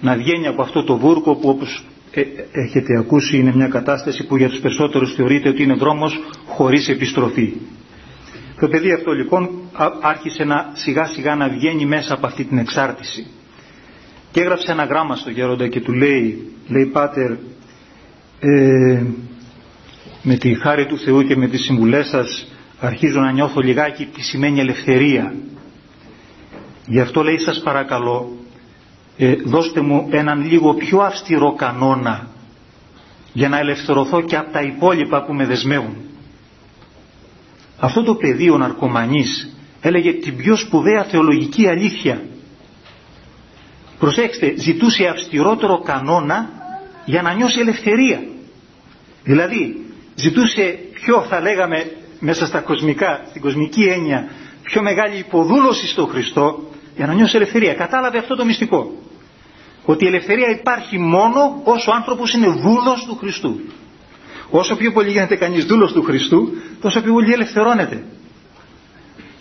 να 0.00 0.16
βγαίνει 0.16 0.46
από 0.46 0.62
αυτό 0.62 0.84
το 0.84 0.96
βούρκο 0.96 1.34
που 1.34 1.48
όπως 1.48 1.84
ε, 2.10 2.22
έχετε 2.52 2.98
ακούσει 2.98 3.36
είναι 3.38 3.52
μια 3.54 3.68
κατάσταση 3.68 4.26
που 4.26 4.36
για 4.36 4.48
τους 4.48 4.58
περισσότερους 4.60 5.14
θεωρείται 5.14 5.48
ότι 5.48 5.62
είναι 5.62 5.74
δρόμος 5.74 6.20
χωρίς 6.46 6.88
επιστροφή. 6.88 7.52
Το 8.60 8.68
παιδί 8.68 8.92
αυτό 8.92 9.12
λοιπόν 9.12 9.48
άρχισε 10.00 10.44
να 10.44 10.70
σιγά 10.72 11.04
σιγά 11.06 11.34
να 11.34 11.48
βγαίνει 11.48 11.86
μέσα 11.86 12.14
από 12.14 12.26
αυτή 12.26 12.44
την 12.44 12.58
εξάρτηση. 12.58 13.26
Και 14.32 14.40
έγραψε 14.40 14.72
ένα 14.72 14.84
γράμμα 14.84 15.16
στο 15.16 15.30
γέροντα 15.30 15.68
και 15.68 15.80
του 15.80 15.92
λέει, 15.92 16.52
λέει 16.68 16.86
Πάτερ, 16.86 17.30
ε, 18.40 19.02
με 20.22 20.34
τη 20.36 20.54
χάρη 20.54 20.86
του 20.86 20.98
Θεού 20.98 21.22
και 21.22 21.36
με 21.36 21.48
τις 21.48 21.64
συμβουλές 21.64 22.08
σας 22.08 22.49
αρχίζω 22.80 23.20
να 23.20 23.30
νιώθω 23.30 23.60
λιγάκι 23.60 24.06
τι 24.06 24.22
σημαίνει 24.22 24.60
ελευθερία. 24.60 25.34
Γι' 26.86 27.00
αυτό 27.00 27.22
λέει 27.22 27.38
σας 27.38 27.60
παρακαλώ 27.64 28.36
ε, 29.16 29.34
δώστε 29.34 29.80
μου 29.80 30.08
έναν 30.10 30.46
λίγο 30.46 30.74
πιο 30.74 30.98
αυστηρό 30.98 31.54
κανόνα 31.54 32.28
για 33.32 33.48
να 33.48 33.58
ελευθερωθώ 33.58 34.20
και 34.20 34.36
από 34.36 34.52
τα 34.52 34.60
υπόλοιπα 34.62 35.24
που 35.24 35.34
με 35.34 35.46
δεσμεύουν. 35.46 35.96
Αυτό 37.78 38.02
το 38.02 38.14
παιδί 38.14 38.50
ο 38.50 38.58
ναρκωμανής 38.58 39.56
έλεγε 39.80 40.12
την 40.12 40.36
πιο 40.36 40.56
σπουδαία 40.56 41.04
θεολογική 41.04 41.66
αλήθεια. 41.66 42.22
Προσέξτε, 43.98 44.54
ζητούσε 44.56 45.06
αυστηρότερο 45.06 45.80
κανόνα 45.80 46.48
για 47.04 47.22
να 47.22 47.32
νιώσει 47.32 47.60
ελευθερία. 47.60 48.22
Δηλαδή, 49.24 49.84
ζητούσε 50.14 50.78
πιο 50.94 51.22
θα 51.28 51.40
λέγαμε 51.40 51.99
μέσα 52.20 52.46
στα 52.46 52.60
κοσμικά, 52.60 53.24
στην 53.28 53.40
κοσμική 53.40 53.82
έννοια, 53.82 54.28
πιο 54.62 54.82
μεγάλη 54.82 55.18
υποδούλωση 55.18 55.86
στον 55.88 56.08
Χριστό 56.08 56.70
για 56.96 57.06
να 57.06 57.12
νιώσει 57.12 57.36
ελευθερία. 57.36 57.74
Κατάλαβε 57.74 58.18
αυτό 58.18 58.36
το 58.36 58.44
μυστικό. 58.44 58.94
Ότι 59.84 60.04
η 60.04 60.08
ελευθερία 60.08 60.48
υπάρχει 60.50 60.98
μόνο 60.98 61.60
όσο 61.64 61.90
ο 61.90 61.94
άνθρωπος 61.94 62.32
είναι 62.32 62.46
δούλος 62.48 63.04
του 63.08 63.16
Χριστού. 63.16 63.60
Όσο 64.50 64.76
πιο 64.76 64.92
πολύ 64.92 65.10
γίνεται 65.10 65.36
κανείς 65.36 65.64
δούλος 65.64 65.92
του 65.92 66.02
Χριστού, 66.02 66.48
τόσο 66.80 67.00
πιο 67.02 67.12
πολύ 67.12 67.32
ελευθερώνεται. 67.32 68.04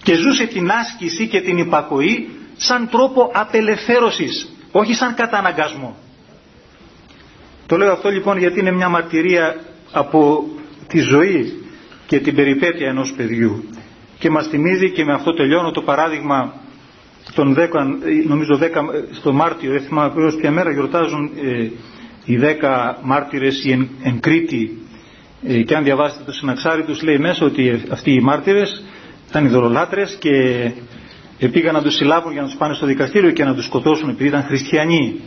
Και 0.04 0.16
ζούσε 0.16 0.46
την 0.46 0.72
άσκηση 0.72 1.28
και 1.28 1.42
την 1.42 1.58
υπακοή 1.58 2.30
σαν 2.58 2.90
τρόπο 2.90 3.32
απελευθέρωσης, 3.34 4.54
όχι 4.72 4.94
σαν 4.94 5.14
καταναγκασμό. 5.14 5.98
Το 7.66 7.78
λέω 7.78 7.92
αυτό 7.92 8.10
λοιπόν 8.10 8.38
γιατί 8.38 8.60
είναι 8.60 8.72
μια 8.72 8.90
μαρτυρία 8.90 9.56
από 9.92 10.44
τη 10.88 11.00
ζωή 11.00 11.59
και 12.10 12.20
την 12.20 12.36
περιπέτεια 12.36 12.88
ενός 12.88 13.14
παιδιού. 13.18 13.64
Και 14.20 14.30
μας 14.30 14.48
θυμίζει 14.48 14.92
και 14.92 15.06
με 15.06 15.14
αυτό 15.14 15.34
τελειώνω 15.34 15.72
το 15.72 15.82
παράδειγμα 15.82 16.54
των 17.36 17.56
10, 17.58 17.68
νομίζω 18.28 18.60
10, 18.62 18.68
στο 19.12 19.34
Μάρτιο, 19.34 19.72
δεν 19.72 19.82
θυμάμαι 19.82 20.08
ακριβώς 20.08 20.36
ποια 20.36 20.52
μέρα 20.52 20.72
γιορτάζουν 20.72 21.32
ε, 21.44 21.64
οι 22.26 22.40
10 22.42 22.94
μάρτυρες 23.02 23.66
εν, 23.66 23.90
εν 24.04 24.20
Κρήτη. 24.20 24.78
Ε, 25.44 25.62
και 25.62 25.76
αν 25.76 25.84
διαβάσετε 25.84 26.24
το 26.26 26.32
συναξάρι 26.32 26.84
τους 26.84 27.02
λέει 27.02 27.18
μέσα 27.18 27.46
ότι 27.46 27.84
αυτοί 27.90 28.12
οι 28.12 28.20
μάρτυρες 28.22 28.84
ήταν 29.30 29.46
ειδωλολάτρες 29.46 30.18
και 30.20 31.48
πήγαν 31.52 31.74
να 31.74 31.82
τους 31.82 31.96
συλλάβουν 31.96 32.32
για 32.32 32.42
να 32.42 32.48
τους 32.48 32.58
πάνε 32.58 32.74
στο 32.74 32.86
δικαστήριο 32.86 33.32
και 33.32 33.44
να 33.44 33.56
τους 33.56 33.66
σκοτώσουν 33.66 34.10
επειδή 34.10 34.28
ήταν 34.28 34.44
χριστιανοί. 34.44 35.20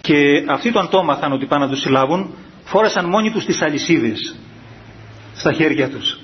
Και 0.00 0.14
αυτοί 0.48 0.72
τον 0.72 0.88
το 0.90 1.02
μάθαν 1.04 1.32
ότι 1.32 1.46
πάνε 1.46 1.64
να 1.64 1.70
τους 1.70 1.80
συλλάβουν 1.80 2.34
φόρεσαν 2.64 3.08
μόνοι 3.08 3.30
τους 3.30 3.44
τις 3.44 3.62
αλυσίδες 3.62 4.38
στα 5.38 5.52
χέρια 5.52 5.88
τους. 5.88 6.18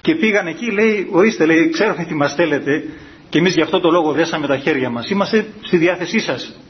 Και 0.00 0.14
πήγαν 0.14 0.46
εκεί 0.46 0.70
λέει 0.70 1.08
ορίστε 1.12 1.46
λέει 1.46 1.68
ξέρουμε 1.68 2.04
τι 2.04 2.14
μας 2.14 2.34
θέλετε 2.34 2.84
και 3.28 3.38
εμείς 3.38 3.54
γι' 3.54 3.62
αυτό 3.62 3.80
το 3.80 3.90
λόγο 3.90 4.12
δέσαμε 4.12 4.46
τα 4.46 4.56
χέρια 4.56 4.90
μας. 4.90 5.10
Είμαστε 5.10 5.46
στη 5.62 5.76
διάθεσή 5.76 6.18
σας. 6.18 6.60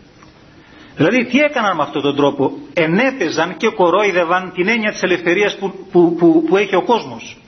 Δηλαδή 0.97 1.25
τι 1.25 1.39
έκαναν 1.39 1.77
με 1.77 1.83
αυτόν 1.83 2.03
τον 2.03 2.17
τρόπο; 2.17 2.53
Ενέπαιζαν 2.75 3.57
και 3.57 3.69
κορόιδευαν 3.69 4.53
την 4.55 4.69
έννοια 4.69 4.91
της 4.91 5.03
ελευθερίας 5.03 5.57
που, 5.57 5.87
που, 5.93 6.15
που, 6.19 6.45
που 6.47 6.57
έχει 6.57 6.77
ο 6.77 6.83
κόσμος. 6.83 7.39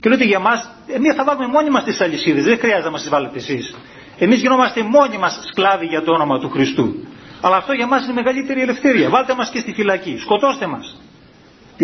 Και 0.00 0.08
λέει 0.08 0.18
ότι 0.18 0.26
για 0.26 0.38
μας 0.38 0.70
εμείς 0.86 1.14
θα 1.14 1.24
βάλουμε 1.24 1.46
μόνοι 1.46 1.70
μας 1.70 1.84
τις 1.84 2.00
αλυσίδες 2.00 2.44
δεν 2.44 2.58
χρειάζεται 2.58 2.84
να 2.84 2.90
μας 2.90 3.00
τις 3.00 3.10
βάλετε 3.10 3.38
εσείς. 3.38 3.76
Εμείς 4.18 4.40
γινόμαστε 4.40 4.82
μόνοι 4.82 5.18
μας 5.18 5.40
σκλάβοι 5.50 5.86
για 5.86 6.02
το 6.02 6.12
όνομα 6.12 6.38
του 6.38 6.48
Χριστού. 6.48 6.94
Αλλά 7.40 7.56
αυτό 7.56 7.72
για 7.72 7.86
μας 7.86 8.04
είναι 8.04 8.12
μεγαλύτερη 8.12 8.60
ελευθερία. 8.60 9.08
Βάλτε 9.08 9.34
μας 9.34 9.50
και 9.50 9.58
στη 9.58 9.72
φυλακή 9.72 10.16
σκοτώστε 10.18 10.66
μας 10.66 10.96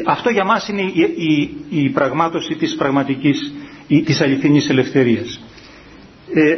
αυτό 0.07 0.31
για 0.31 0.45
μας 0.45 0.69
είναι 0.69 0.81
η, 0.83 1.01
η, 1.17 1.51
η 1.83 1.89
πραγμάτωση 1.91 2.55
της 2.55 2.75
πραγματικής, 2.77 3.53
η, 3.87 4.03
της 4.03 4.21
αληθινής 4.21 4.69
ελευθερίας. 4.69 5.41
Ε, 6.35 6.57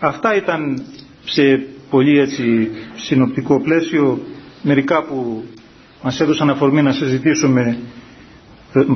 αυτά 0.00 0.36
ήταν 0.36 0.82
σε 1.24 1.66
πολύ 1.90 2.18
έτσι 2.18 2.70
συνοπτικό 2.96 3.60
πλαίσιο 3.60 4.20
μερικά 4.62 5.02
που 5.04 5.44
μας 6.02 6.20
έδωσαν 6.20 6.50
αφορμή 6.50 6.82
να 6.82 6.92
συζητήσουμε 6.92 7.78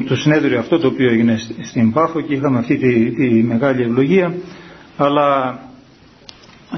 το 0.09 0.17
συνέδριο 0.17 0.59
αυτό 0.59 0.79
το 0.79 0.87
οποίο 0.87 1.11
έγινε 1.11 1.39
στην 1.63 1.93
Πάφο 1.93 2.21
και 2.21 2.35
είχαμε 2.35 2.59
αυτή 2.59 2.77
τη, 2.77 3.11
τη 3.11 3.43
μεγάλη 3.43 3.83
ευλογία 3.83 4.35
αλλά 4.97 5.59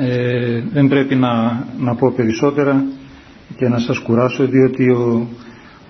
ε, 0.01 0.63
δεν 0.73 0.89
πρέπει 0.89 1.15
να, 1.15 1.65
να 1.79 1.95
πω 1.95 2.13
περισσότερα 2.17 2.85
και 3.57 3.69
να 3.69 3.79
σας 3.79 3.99
κουράσω 3.99 4.47
διότι 4.47 4.91
ο, 4.91 5.29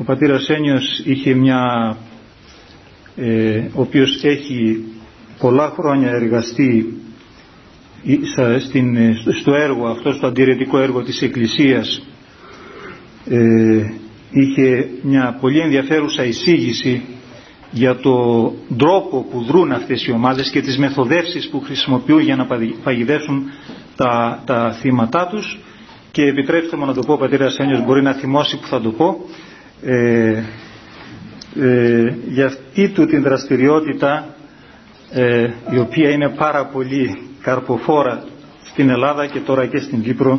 ο 0.01 0.05
πατήρας 0.05 0.49
Ένιος 0.49 1.03
είχε 1.05 1.35
μια, 1.35 1.97
ε, 3.17 3.59
ο 3.59 3.81
οποίος 3.81 4.25
έχει 4.25 4.85
πολλά 5.39 5.73
χρόνια 5.77 6.11
εργαστεί 6.11 6.95
στο 9.41 9.55
έργο 9.55 9.87
αυτό, 9.87 10.13
στο 10.13 10.27
αντιρρετικό 10.27 10.79
έργο 10.79 11.03
της 11.03 11.23
Εκκλησίας. 11.23 12.03
Ε, 13.29 13.93
είχε 14.31 14.89
μια 15.03 15.37
πολύ 15.41 15.59
ενδιαφέρουσα 15.59 16.25
εισήγηση 16.25 17.03
για 17.71 17.97
το 17.97 18.15
τρόπο 18.77 19.27
που 19.31 19.43
δρούν 19.45 19.73
αυτές 19.73 20.07
οι 20.07 20.13
ομάδες 20.13 20.51
και 20.51 20.61
τις 20.61 20.79
μεθοδεύσεις 20.79 21.49
που 21.49 21.61
χρησιμοποιούν 21.61 22.21
για 22.21 22.37
να 22.37 22.47
παγιδεύσουν 22.83 23.43
τα, 23.97 24.43
τα 24.47 24.73
θύματά 24.81 25.27
τους. 25.27 25.59
Και 26.11 26.23
επιτρέψτε 26.23 26.77
μου 26.77 26.87
να 26.87 26.95
το 26.95 27.01
πω 27.07 27.13
ο 27.13 27.17
πατήρας 27.17 27.57
Ένιος 27.57 27.85
μπορεί 27.85 28.03
να 28.03 28.13
θυμώσει 28.13 28.61
που 28.61 28.67
θα 28.67 28.81
το 28.81 28.91
πω 28.91 29.17
ε, 29.85 30.43
ε, 31.61 32.15
για 32.29 32.47
αυτή 32.47 32.89
του 32.89 33.07
την 33.07 33.23
δραστηριότητα 33.23 34.35
ε, 35.11 35.51
η 35.71 35.79
οποία 35.79 36.11
είναι 36.11 36.29
πάρα 36.29 36.65
πολύ 36.67 37.19
καρποφόρα 37.43 38.25
στην 38.65 38.89
Ελλάδα 38.91 39.27
και 39.27 39.39
τώρα 39.39 39.67
και 39.67 39.79
στην 39.79 40.03
Κύπρο 40.03 40.39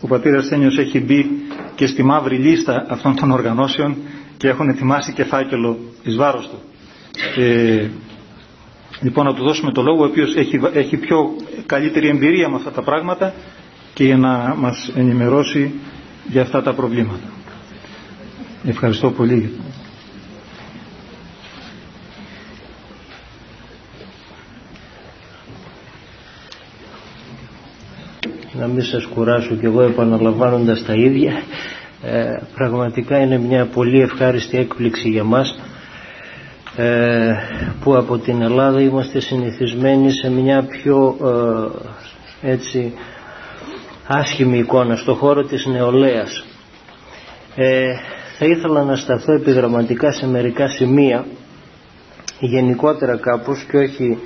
ο 0.00 0.06
πατήρας 0.06 0.50
Ένιος 0.50 0.78
έχει 0.78 1.00
μπει 1.00 1.30
και 1.74 1.86
στη 1.86 2.02
μαύρη 2.02 2.36
λίστα 2.36 2.86
αυτών 2.88 3.16
των 3.16 3.30
οργανώσεων 3.30 3.96
και 4.36 4.48
έχουν 4.48 4.68
ετοιμάσει 4.68 5.12
και 5.12 5.24
φάκελο 5.24 5.78
εις 6.02 6.16
βάρος 6.16 6.48
του. 6.48 6.58
Ε, 7.40 7.88
λοιπόν 9.00 9.24
να 9.24 9.34
του 9.34 9.42
δώσουμε 9.44 9.72
το 9.72 9.82
λόγο 9.82 10.02
ο 10.02 10.06
οποίος 10.06 10.34
έχει, 10.36 10.60
έχει 10.72 10.96
πιο 10.96 11.36
καλύτερη 11.66 12.08
εμπειρία 12.08 12.48
με 12.48 12.56
αυτά 12.56 12.70
τα 12.70 12.82
πράγματα 12.82 13.34
και 13.94 14.04
για 14.04 14.16
να 14.16 14.54
μας 14.58 14.92
ενημερώσει 14.96 15.72
για 16.28 16.42
αυτά 16.42 16.62
τα 16.62 16.72
προβλήματα. 16.72 17.28
Ευχαριστώ 18.66 19.10
πολύ. 19.10 19.52
Να 28.52 28.66
μην 28.66 28.82
σας 28.82 29.04
κουράσω 29.06 29.54
κι 29.54 29.64
εγώ 29.64 29.80
επαναλαμβάνοντας 29.82 30.84
τα 30.84 30.92
ίδια. 30.94 31.32
Ε, 32.02 32.38
πραγματικά 32.54 33.18
είναι 33.18 33.38
μια 33.38 33.66
πολύ 33.66 34.00
ευχάριστη 34.00 34.58
έκπληξη 34.58 35.08
για 35.08 35.24
μας 35.24 35.58
ε, 36.76 37.34
που 37.80 37.96
από 37.96 38.18
την 38.18 38.42
Ελλάδα 38.42 38.80
είμαστε 38.80 39.20
συνηθισμένοι 39.20 40.12
σε 40.12 40.30
μια 40.30 40.62
πιο 40.62 41.16
ε, 42.42 42.50
έτσι 42.50 42.92
άσχημη 44.06 44.58
εικόνα 44.58 44.96
στο 44.96 45.14
χώρο 45.14 45.42
της 45.44 45.66
νεολαίας. 45.66 46.44
Ε, 48.34 48.46
θα 48.46 48.46
ήθελα 48.46 48.82
να 48.84 48.96
σταθώ 48.96 49.32
επιγραμματικά 49.32 50.12
σε 50.12 50.26
μερικά 50.26 50.68
σημεία 50.68 51.26
γενικότερα 52.40 53.16
κάπως 53.16 53.64
και 53.70 53.76
όχι 53.76 54.18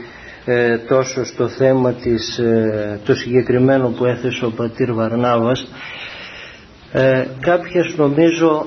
ε, 0.44 0.78
τόσο 0.78 1.24
στο 1.24 1.48
θέμα 1.48 1.92
της, 1.92 2.38
ε, 2.38 3.00
το 3.04 3.14
συγκεκριμένο 3.14 3.88
που 3.88 4.04
έθεσε 4.04 4.44
ο 4.44 4.50
πατήρ 4.50 4.92
Βαρνάβας. 4.92 5.68
Ε, 6.92 7.26
κάποιες 7.40 7.94
νομίζω 7.96 8.66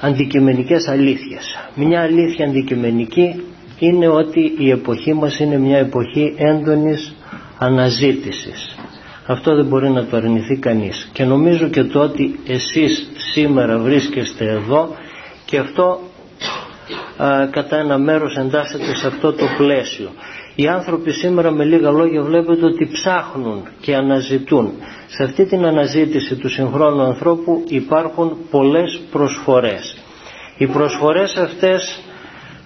αντικειμενικές 0.00 0.88
αλήθειες. 0.88 1.56
Μια 1.74 2.00
αλήθεια 2.00 2.46
αντικειμενική 2.46 3.42
είναι 3.78 4.08
ότι 4.08 4.54
η 4.58 4.70
εποχή 4.70 5.14
μας 5.14 5.38
είναι 5.38 5.58
μια 5.58 5.78
εποχή 5.78 6.34
έντονης 6.36 7.14
αναζήτησης 7.58 8.77
αυτό 9.30 9.54
δεν 9.54 9.64
μπορεί 9.66 9.90
να 9.90 10.04
το 10.04 10.16
αρνηθεί 10.16 10.56
κανείς. 10.56 11.08
Και 11.12 11.24
νομίζω 11.24 11.68
και 11.68 11.84
το 11.84 12.00
ότι 12.00 12.38
εσείς 12.46 13.10
σήμερα 13.32 13.78
βρίσκεστε 13.78 14.44
εδώ 14.48 14.94
και 15.44 15.58
αυτό 15.58 16.00
α, 17.16 17.46
κατά 17.50 17.76
ένα 17.76 17.98
μέρος 17.98 18.36
εντάσσεται 18.36 18.94
σε 18.94 19.06
αυτό 19.06 19.32
το 19.32 19.44
πλαίσιο. 19.56 20.08
Οι 20.54 20.66
άνθρωποι 20.68 21.12
σήμερα 21.12 21.50
με 21.50 21.64
λίγα 21.64 21.90
λόγια 21.90 22.22
βλέπετε 22.22 22.64
ότι 22.64 22.88
ψάχνουν 22.92 23.62
και 23.80 23.94
αναζητούν. 23.94 24.72
Σε 25.06 25.22
αυτή 25.24 25.46
την 25.46 25.64
αναζήτηση 25.64 26.36
του 26.36 26.48
συγχρόνου 26.48 27.02
ανθρώπου 27.02 27.64
υπάρχουν 27.68 28.36
πολλές 28.50 29.00
προσφορές. 29.10 29.96
Οι 30.58 30.66
προσφορές 30.66 31.36
αυτές 31.36 32.00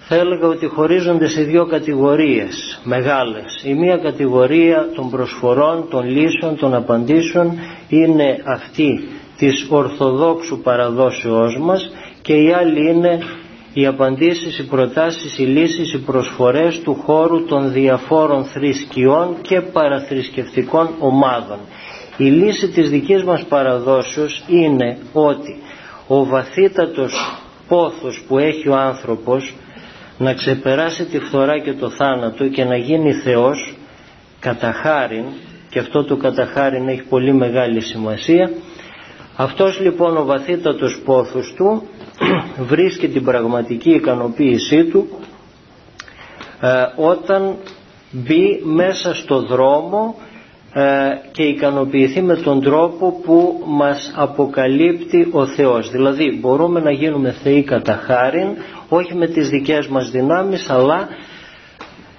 θα 0.07 0.15
έλεγα 0.15 0.47
ότι 0.47 0.65
χωρίζονται 0.65 1.27
σε 1.27 1.41
δύο 1.41 1.65
κατηγορίες 1.65 2.79
μεγάλες. 2.83 3.61
Η 3.65 3.73
μία 3.73 3.97
κατηγορία 3.97 4.89
των 4.95 5.09
προσφορών, 5.09 5.85
των 5.89 6.09
λύσεων, 6.09 6.55
των 6.57 6.73
απαντήσεων 6.73 7.51
είναι 7.89 8.41
αυτή 8.45 9.07
της 9.37 9.67
ορθοδόξου 9.69 10.59
παραδόσεώς 10.61 11.57
μας 11.59 11.91
και 12.21 12.33
η 12.33 12.51
άλλη 12.53 12.89
είναι 12.89 13.19
οι 13.73 13.85
απαντήσεις, 13.85 14.57
οι 14.59 14.65
προτάσεις, 14.65 15.37
οι 15.37 15.43
λύσεις, 15.43 15.93
οι 15.93 15.97
προσφορές 15.99 16.79
του 16.79 16.93
χώρου 17.05 17.45
των 17.45 17.71
διαφόρων 17.71 18.43
θρησκειών 18.45 19.35
και 19.41 19.61
παραθρησκευτικών 19.61 20.89
ομάδων. 20.99 21.57
Η 22.17 22.23
λύση 22.23 22.67
της 22.67 22.89
δικής 22.89 23.23
μας 23.23 23.43
παραδόσεως 23.43 24.43
είναι 24.47 24.97
ότι 25.13 25.57
ο 26.07 26.25
βαθύτατος 26.25 27.13
πόθος 27.67 28.23
που 28.27 28.37
έχει 28.37 28.69
ο 28.69 28.75
άνθρωπος 28.75 29.53
να 30.23 30.33
ξεπεράσει 30.33 31.05
τη 31.05 31.19
φθορά 31.19 31.59
και 31.59 31.73
το 31.73 31.89
θάνατο 31.89 32.47
και 32.47 32.63
να 32.63 32.77
γίνει 32.77 33.13
Θεός 33.13 33.75
κατά 34.39 34.71
χάριν, 34.71 35.23
και 35.69 35.79
αυτό 35.79 36.03
το 36.03 36.15
κατά 36.17 36.45
χάριν 36.45 36.87
έχει 36.87 37.03
πολύ 37.03 37.33
μεγάλη 37.33 37.81
σημασία 37.81 38.51
αυτός 39.35 39.79
λοιπόν 39.79 40.17
ο 40.17 40.25
βαθύτατος 40.25 41.01
πόθος 41.05 41.53
του 41.57 41.83
βρίσκει 42.71 43.07
την 43.07 43.23
πραγματική 43.23 43.89
ικανοποίησή 43.89 44.83
του 44.83 45.07
ε, 46.61 46.69
όταν 46.95 47.55
μπει 48.11 48.61
μέσα 48.63 49.13
στο 49.15 49.41
δρόμο 49.41 50.15
ε, 50.73 50.83
και 51.31 51.43
ικανοποιηθεί 51.43 52.21
με 52.21 52.35
τον 52.35 52.61
τρόπο 52.61 53.19
που 53.23 53.63
μας 53.65 54.13
αποκαλύπτει 54.15 55.27
ο 55.31 55.45
Θεός. 55.45 55.91
Δηλαδή 55.91 56.37
μπορούμε 56.41 56.79
να 56.79 56.91
γίνουμε 56.91 57.31
θεοί 57.43 57.63
κατά 57.63 58.01
χάριν 58.05 58.47
όχι 58.93 59.15
με 59.15 59.27
τις 59.27 59.49
δικές 59.49 59.87
μας 59.87 60.11
δυνάμεις 60.11 60.69
αλλά 60.69 61.07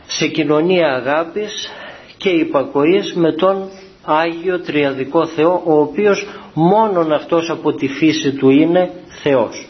σε 0.07 0.27
κοινωνία 0.27 0.89
αγάπης 0.89 1.71
και 2.17 2.29
υπακοής 2.29 3.15
με 3.15 3.33
τον 3.33 3.69
Άγιο 4.05 4.61
Τριαδικό 4.61 5.27
Θεό 5.27 5.63
ο 5.65 5.81
οποίος 5.81 6.27
μόνον 6.55 7.13
αυτός 7.13 7.51
από 7.51 7.73
τη 7.73 7.89
φύση 7.89 8.33
του 8.33 8.51
είναι 8.51 8.91
Θεός. 9.23 9.69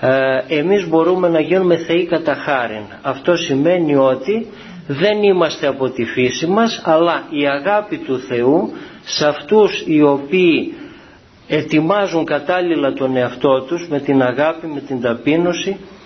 Ε, 0.00 0.58
εμείς 0.58 0.88
μπορούμε 0.88 1.28
να 1.28 1.40
γίνουμε 1.40 1.76
θεοί 1.76 2.06
κατά 2.06 2.34
χάριν. 2.34 2.82
Αυτό 3.02 3.36
σημαίνει 3.36 3.96
ότι 3.96 4.46
δεν 4.86 5.22
είμαστε 5.22 5.66
από 5.66 5.90
τη 5.90 6.04
φύση 6.04 6.46
μας 6.46 6.82
αλλά 6.84 7.22
η 7.30 7.46
αγάπη 7.46 7.96
του 7.96 8.18
Θεού 8.18 8.72
σε 9.04 9.26
αυτούς 9.26 9.82
οι 9.86 10.02
οποίοι 10.02 10.74
ετοιμάζουν 11.48 12.24
κατάλληλα 12.24 12.92
τον 12.92 13.16
εαυτό 13.16 13.60
τους 13.60 13.88
με 13.88 14.00
την 14.00 14.22
αγάπη, 14.22 14.66
με 14.66 14.80
την 14.80 15.00
ταπείνωση 15.00 15.70
ε, 15.70 15.97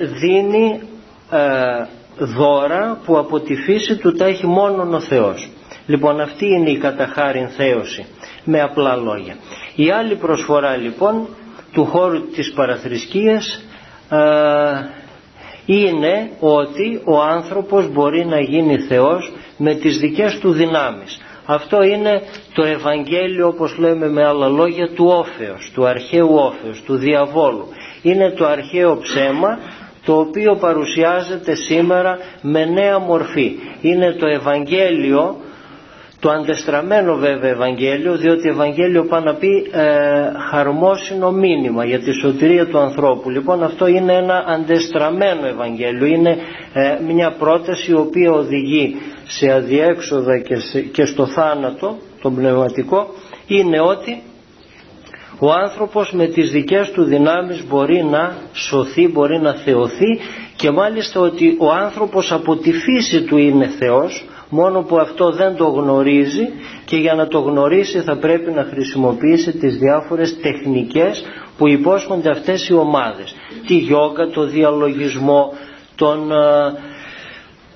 δίνει 0.00 0.80
ε, 1.30 1.86
δώρα 2.18 3.00
που 3.04 3.18
από 3.18 3.40
τη 3.40 3.54
φύση 3.54 3.96
του 3.96 4.12
τα 4.12 4.24
έχει 4.24 4.46
μόνον 4.46 4.94
ο 4.94 5.00
Θεός. 5.00 5.48
Λοιπόν 5.86 6.20
αυτή 6.20 6.46
είναι 6.46 6.70
η 6.70 6.78
καταχάριν 6.78 7.48
θέωση 7.48 8.06
με 8.44 8.60
απλά 8.60 8.96
λόγια. 8.96 9.36
Η 9.74 9.90
άλλη 9.90 10.16
προσφορά 10.16 10.76
λοιπόν 10.76 11.28
του 11.72 11.84
χώρου 11.84 12.26
της 12.30 12.52
παραθρησκείας 12.52 13.64
ε, 14.10 14.18
είναι 15.66 16.30
ότι 16.40 17.00
ο 17.04 17.22
άνθρωπος 17.22 17.92
μπορεί 17.92 18.26
να 18.26 18.40
γίνει 18.40 18.78
Θεός 18.78 19.32
με 19.56 19.74
τις 19.74 19.98
δικές 19.98 20.38
του 20.38 20.52
δυνάμεις. 20.52 21.20
Αυτό 21.46 21.82
είναι 21.82 22.22
το 22.54 22.64
Ευαγγέλιο 22.64 23.46
όπως 23.46 23.76
λέμε 23.78 24.08
με 24.08 24.24
άλλα 24.24 24.48
λόγια 24.48 24.88
του 24.88 25.04
όφεως, 25.06 25.70
του 25.74 25.86
αρχαίου 25.86 26.34
όφεως, 26.34 26.82
του 26.82 26.96
διαβόλου. 26.96 27.68
Είναι 28.04 28.30
το 28.30 28.46
αρχαίο 28.46 28.96
ψέμα 28.98 29.58
το 30.04 30.18
οποίο 30.18 30.56
παρουσιάζεται 30.56 31.54
σήμερα 31.54 32.18
με 32.42 32.64
νέα 32.64 32.98
μορφή. 32.98 33.52
Είναι 33.80 34.12
το 34.12 34.26
Ευαγγέλιο 34.26 35.36
το 36.24 36.30
αντεστραμμένο 36.30 37.16
βέβαια 37.16 37.50
Ευαγγέλιο 37.50 38.16
διότι 38.16 38.48
Ευαγγέλιο 38.48 39.04
πάει 39.04 39.22
να 39.22 39.34
πει 39.34 39.70
ε, 39.72 39.82
χαρμόσυνο 40.50 41.30
μήνυμα 41.32 41.84
για 41.84 41.98
τη 41.98 42.12
σωτηρία 42.12 42.66
του 42.66 42.78
ανθρώπου. 42.78 43.30
Λοιπόν 43.30 43.62
αυτό 43.62 43.86
είναι 43.86 44.12
ένα 44.12 44.44
αντεστραμμένο 44.48 45.46
Ευαγγέλιο. 45.46 46.06
Είναι 46.06 46.36
ε, 46.72 46.98
μια 47.12 47.34
πρόταση 47.38 47.90
η 47.90 47.94
οποία 47.94 48.32
οδηγεί 48.32 48.96
σε 49.26 49.52
αδιέξοδα 49.52 50.38
και, 50.38 50.56
και 50.92 51.04
στο 51.04 51.26
θάνατο 51.26 51.96
τον 52.22 52.34
πνευματικό. 52.34 53.06
Είναι 53.46 53.80
ότι 53.80 54.22
ο 55.44 55.52
άνθρωπος 55.52 56.12
με 56.12 56.26
τις 56.26 56.50
δικές 56.50 56.90
του 56.90 57.04
δυνάμεις 57.04 57.66
μπορεί 57.68 58.04
να 58.04 58.36
σωθεί, 58.52 59.08
μπορεί 59.08 59.40
να 59.40 59.54
θεωθεί 59.54 60.18
και 60.56 60.70
μάλιστα 60.70 61.20
ότι 61.20 61.56
ο 61.58 61.70
άνθρωπος 61.70 62.32
από 62.32 62.56
τη 62.56 62.72
φύση 62.72 63.22
του 63.22 63.36
είναι 63.36 63.66
Θεός 63.66 64.24
μόνο 64.48 64.82
που 64.82 64.98
αυτό 64.98 65.30
δεν 65.30 65.56
το 65.56 65.64
γνωρίζει 65.64 66.48
και 66.84 66.96
για 66.96 67.14
να 67.14 67.26
το 67.26 67.38
γνωρίσει 67.38 67.98
θα 68.00 68.16
πρέπει 68.16 68.50
να 68.50 68.62
χρησιμοποιήσει 68.70 69.52
τις 69.52 69.76
διάφορες 69.76 70.40
τεχνικές 70.40 71.24
που 71.58 71.68
υπόσχονται 71.68 72.30
αυτές 72.30 72.68
οι 72.68 72.74
ομάδες. 72.74 73.34
Τη 73.66 73.74
γιόγκα, 73.74 74.26
το 74.28 74.44
διαλογισμό, 74.46 75.52
τον, 75.96 76.32
ε, 76.32 76.34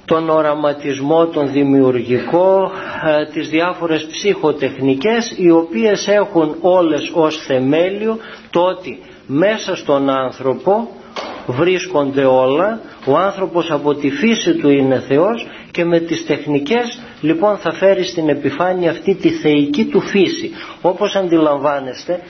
τον 0.08 0.28
οραματισμό, 0.28 1.26
τον 1.26 1.52
δημιουργικό, 1.52 2.70
ε, 3.06 3.24
τις 3.32 3.48
διάφορες 3.48 4.06
ψυχοτεχνικές 4.06 5.34
οι 5.36 5.50
οποίες 5.50 6.08
έχουν 6.08 6.56
όλες 6.60 7.10
ως 7.14 7.36
θεμέλιο 7.36 8.18
το 8.50 8.60
ότι 8.60 8.98
μέσα 9.26 9.76
στον 9.76 10.10
άνθρωπο 10.10 10.88
βρίσκονται 11.46 12.24
όλα, 12.24 12.80
ο 13.06 13.16
άνθρωπος 13.16 13.70
από 13.70 13.94
τη 13.94 14.10
φύση 14.10 14.54
του 14.54 14.70
είναι 14.70 15.00
Θεός 15.08 15.46
και 15.70 15.84
με 15.84 15.98
τις 15.98 16.26
τεχνικές 16.26 17.00
λοιπόν 17.20 17.56
θα 17.56 17.72
φέρει 17.72 18.04
στην 18.04 18.28
επιφάνεια 18.28 18.90
αυτή 18.90 19.14
τη 19.14 19.28
θεϊκή 19.30 19.84
του 19.84 20.00
φύση. 20.00 20.50
Όπως 20.82 21.16
αντιλαμβάνεστε 21.16 22.20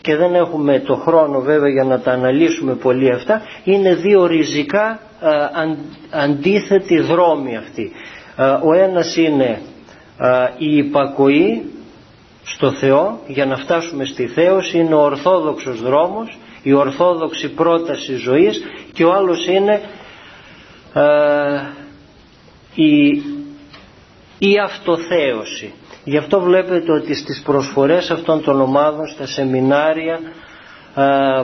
και 0.00 0.16
δεν 0.16 0.34
έχουμε 0.34 0.80
το 0.80 0.94
χρόνο 0.94 1.40
βέβαια 1.40 1.68
για 1.68 1.84
να 1.84 2.00
τα 2.00 2.12
αναλύσουμε 2.12 2.74
πολύ 2.74 3.12
αυτά, 3.12 3.42
είναι 3.64 3.94
δύο 3.94 4.26
ριζικά 4.26 4.90
ε, 4.90 5.07
αντίθετοι 6.10 7.00
δρόμοι 7.00 7.56
αυτοί. 7.56 7.92
Ε, 8.36 8.44
ο 8.44 8.72
ένας 8.72 9.16
είναι 9.16 9.60
ε, 10.18 10.48
η 10.58 10.76
υπακοή 10.76 11.64
στο 12.44 12.72
Θεό 12.72 13.20
για 13.26 13.46
να 13.46 13.56
φτάσουμε 13.56 14.04
στη 14.04 14.26
θέωση 14.26 14.78
είναι 14.78 14.94
ο 14.94 15.00
ορθόδοξος 15.02 15.82
δρόμος 15.82 16.38
η 16.62 16.72
ορθόδοξη 16.72 17.48
πρόταση 17.48 18.14
ζωής 18.14 18.60
και 18.92 19.04
ο 19.04 19.12
άλλος 19.12 19.46
είναι 19.46 19.80
η, 22.74 23.08
η 24.38 24.58
αυτοθέωση. 24.64 25.72
Γι' 26.04 26.16
αυτό 26.16 26.40
βλέπετε 26.40 26.92
ότι 26.92 27.14
στις 27.14 27.42
προσφορές 27.44 28.10
αυτών 28.10 28.42
των 28.42 28.60
ομάδων, 28.60 29.06
στα 29.06 29.26
σεμινάρια 29.26 30.20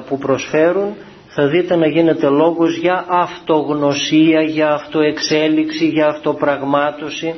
που 0.08 0.18
προσφέρουν, 0.18 0.94
θα 1.36 1.46
δείτε 1.46 1.76
να 1.76 1.86
γίνεται 1.86 2.28
λόγος 2.28 2.76
για 2.76 3.04
αυτογνωσία, 3.08 4.42
για 4.42 4.72
αυτοεξέλιξη, 4.72 5.86
για 5.88 6.06
αυτοπραγμάτωση. 6.06 7.34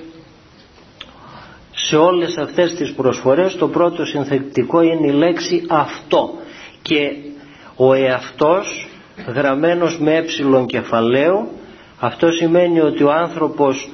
Σε 1.74 1.96
όλες 1.96 2.36
αυτές 2.36 2.74
τις 2.74 2.92
προσφορές 2.92 3.56
το 3.56 3.68
πρώτο 3.68 4.04
συνθετικό 4.04 4.80
είναι 4.80 5.06
η 5.06 5.12
λέξη 5.12 5.64
αυτό 5.68 6.30
και 6.82 7.12
ο 7.76 7.94
εαυτός 7.94 8.88
γραμμένος 9.34 9.98
με 9.98 10.14
ε 10.14 10.24
κεφαλαίο 10.66 11.48
αυτό 12.00 12.30
σημαίνει 12.30 12.80
ότι 12.80 13.02
ο 13.02 13.12
άνθρωπος 13.12 13.88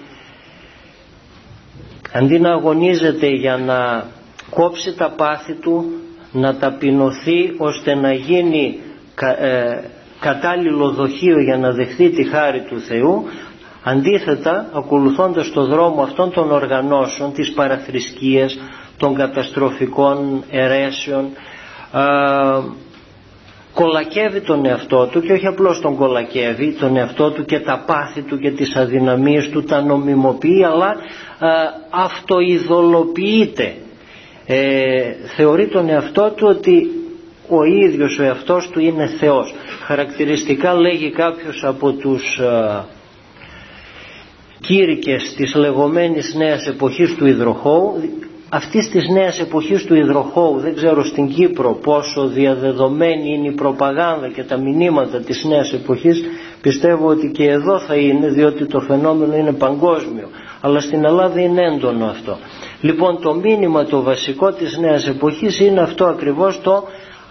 αντί 2.12 2.38
να 2.38 2.52
αγωνίζεται 2.52 3.26
για 3.26 3.56
να 3.56 4.06
κόψει 4.50 4.94
τα 4.96 5.10
πάθη 5.16 5.52
του, 5.54 5.84
να 6.32 6.56
ταπεινωθεί 6.56 7.54
ώστε 7.58 7.94
να 7.94 8.12
γίνει 8.12 8.78
ε, 9.20 9.78
κατάλληλο 10.20 10.90
δοχείο 10.90 11.40
για 11.40 11.56
να 11.56 11.70
δεχθεί 11.72 12.10
τη 12.10 12.24
χάρη 12.24 12.60
του 12.60 12.80
Θεού, 12.80 13.24
αντίθετα 13.82 14.70
ακολουθώντας 14.74 15.50
το 15.52 15.64
δρόμο 15.66 16.02
αυτών 16.02 16.32
των 16.32 16.50
οργανώσεων, 16.50 17.32
της 17.32 17.52
παραθρησκείας, 17.52 18.58
των 18.96 19.14
καταστροφικών 19.14 20.44
αιρέσεων, 20.50 21.28
κολακεύει 23.74 24.40
τον 24.40 24.66
εαυτό 24.66 25.06
του 25.06 25.20
και 25.20 25.32
όχι 25.32 25.46
απλώς 25.46 25.80
τον 25.80 25.96
κολακεύει 25.96 26.72
τον 26.72 26.96
εαυτό 26.96 27.30
του 27.30 27.44
και 27.44 27.60
τα 27.60 27.82
πάθη 27.86 28.22
του 28.22 28.38
και 28.38 28.50
τις 28.50 28.76
αδυναμίες 28.76 29.48
του 29.48 29.62
τα 29.64 29.82
νομιμοποιεί 29.82 30.64
αλλά 30.64 30.90
ε, 30.90 31.46
αυτοειδωλοποιείται. 31.90 33.74
Ε, 34.46 35.12
θεωρεί 35.36 35.68
τον 35.68 35.88
εαυτό 35.88 36.30
του 36.36 36.46
ότι 36.50 37.01
ο 37.48 37.64
ίδιος 37.64 38.18
ο 38.18 38.22
εαυτός 38.22 38.68
του 38.70 38.80
είναι 38.80 39.06
Θεός. 39.06 39.54
Χαρακτηριστικά 39.84 40.74
λέγει 40.74 41.10
κάποιος 41.10 41.64
από 41.64 41.92
τους 41.92 42.38
ε, 42.38 42.84
κήρυκες 44.60 45.34
της 45.36 45.54
λεγόμενης 45.54 46.34
νέας 46.34 46.66
εποχής 46.66 47.14
του 47.14 47.26
υδροχώου 47.26 47.94
αυτής 48.54 48.88
της 48.88 49.08
νέας 49.08 49.40
εποχής 49.40 49.84
του 49.84 49.94
υδροχώου 49.94 50.58
δεν 50.58 50.74
ξέρω 50.74 51.04
στην 51.04 51.28
Κύπρο 51.28 51.78
πόσο 51.82 52.26
διαδεδομένη 52.26 53.34
είναι 53.34 53.48
η 53.48 53.52
προπαγάνδα 53.52 54.28
και 54.28 54.42
τα 54.42 54.56
μηνύματα 54.56 55.20
της 55.20 55.44
νέας 55.44 55.72
εποχής 55.72 56.22
πιστεύω 56.60 57.06
ότι 57.08 57.30
και 57.30 57.44
εδώ 57.50 57.78
θα 57.78 57.94
είναι 57.94 58.28
διότι 58.28 58.66
το 58.66 58.80
φαινόμενο 58.80 59.36
είναι 59.36 59.52
παγκόσμιο. 59.52 60.28
Αλλά 60.60 60.80
στην 60.80 61.04
Ελλάδα 61.04 61.40
είναι 61.40 61.62
έντονο 61.64 62.04
αυτό. 62.06 62.38
Λοιπόν 62.80 63.20
το 63.20 63.34
μήνυμα 63.34 63.84
το 63.84 64.02
βασικό 64.02 64.52
της 64.52 64.78
νέας 64.78 65.08
εποχής 65.08 65.60
είναι 65.60 65.80
αυτό 65.80 66.04
ακριβώς 66.04 66.60
το 66.62 66.84